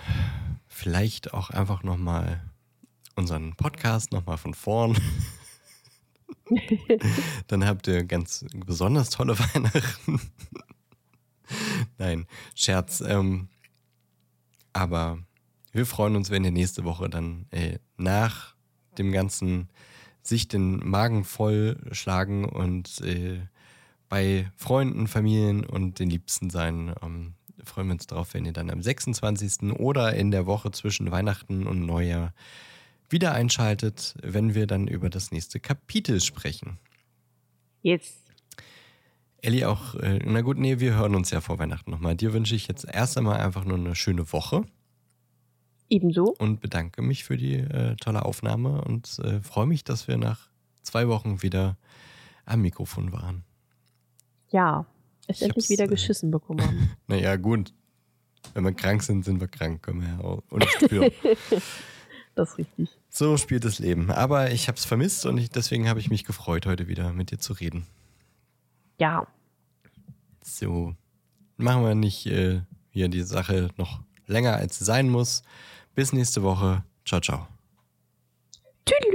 [0.68, 2.42] vielleicht auch einfach nochmal
[3.16, 4.98] unseren Podcast nochmal von vorn.
[7.48, 10.20] Dann habt ihr ganz besonders tolle Weihnachten.
[11.98, 12.26] Nein,
[12.56, 13.02] Scherz.
[13.02, 13.48] Ähm,
[14.74, 15.20] aber
[15.72, 18.56] wir freuen uns, wenn ihr nächste Woche dann äh, nach
[18.98, 19.70] dem ganzen
[20.22, 23.42] sich den Magen voll schlagen und äh,
[24.10, 27.34] bei Freunden, Familien und den Liebsten sein ähm,
[27.64, 29.74] freuen wir uns drauf, wenn ihr dann am 26.
[29.78, 32.34] oder in der Woche zwischen Weihnachten und Neujahr
[33.14, 36.78] wieder einschaltet, wenn wir dann über das nächste Kapitel sprechen.
[37.82, 38.18] Jetzt.
[39.42, 42.16] Elli auch, äh, na gut, nee, wir hören uns ja vor Weihnachten nochmal.
[42.16, 44.66] Dir wünsche ich jetzt erst einmal einfach nur eine schöne Woche.
[45.90, 46.34] Ebenso.
[46.40, 50.50] Und bedanke mich für die äh, tolle Aufnahme und äh, freue mich, dass wir nach
[50.82, 51.78] zwei Wochen wieder
[52.46, 53.44] am Mikrofon waren.
[54.50, 54.86] Ja,
[55.28, 56.92] es endlich wieder äh, geschissen bekommen haben.
[57.08, 57.74] naja, gut.
[58.54, 60.42] Wenn wir krank sind, sind wir krank, können wir ja auch.
[62.36, 62.90] das ist richtig.
[63.10, 64.12] So spielt das Leben.
[64.12, 67.32] Aber ich habe es vermisst und ich, deswegen habe ich mich gefreut, heute wieder mit
[67.32, 67.86] dir zu reden.
[69.00, 69.28] Ja.
[70.42, 70.96] So.
[71.58, 75.44] Machen wir nicht äh, hier die Sache noch länger, als sie sein muss.
[75.94, 76.84] Bis nächste Woche.
[77.06, 77.48] Ciao, ciao.
[78.86, 79.13] Tschüss.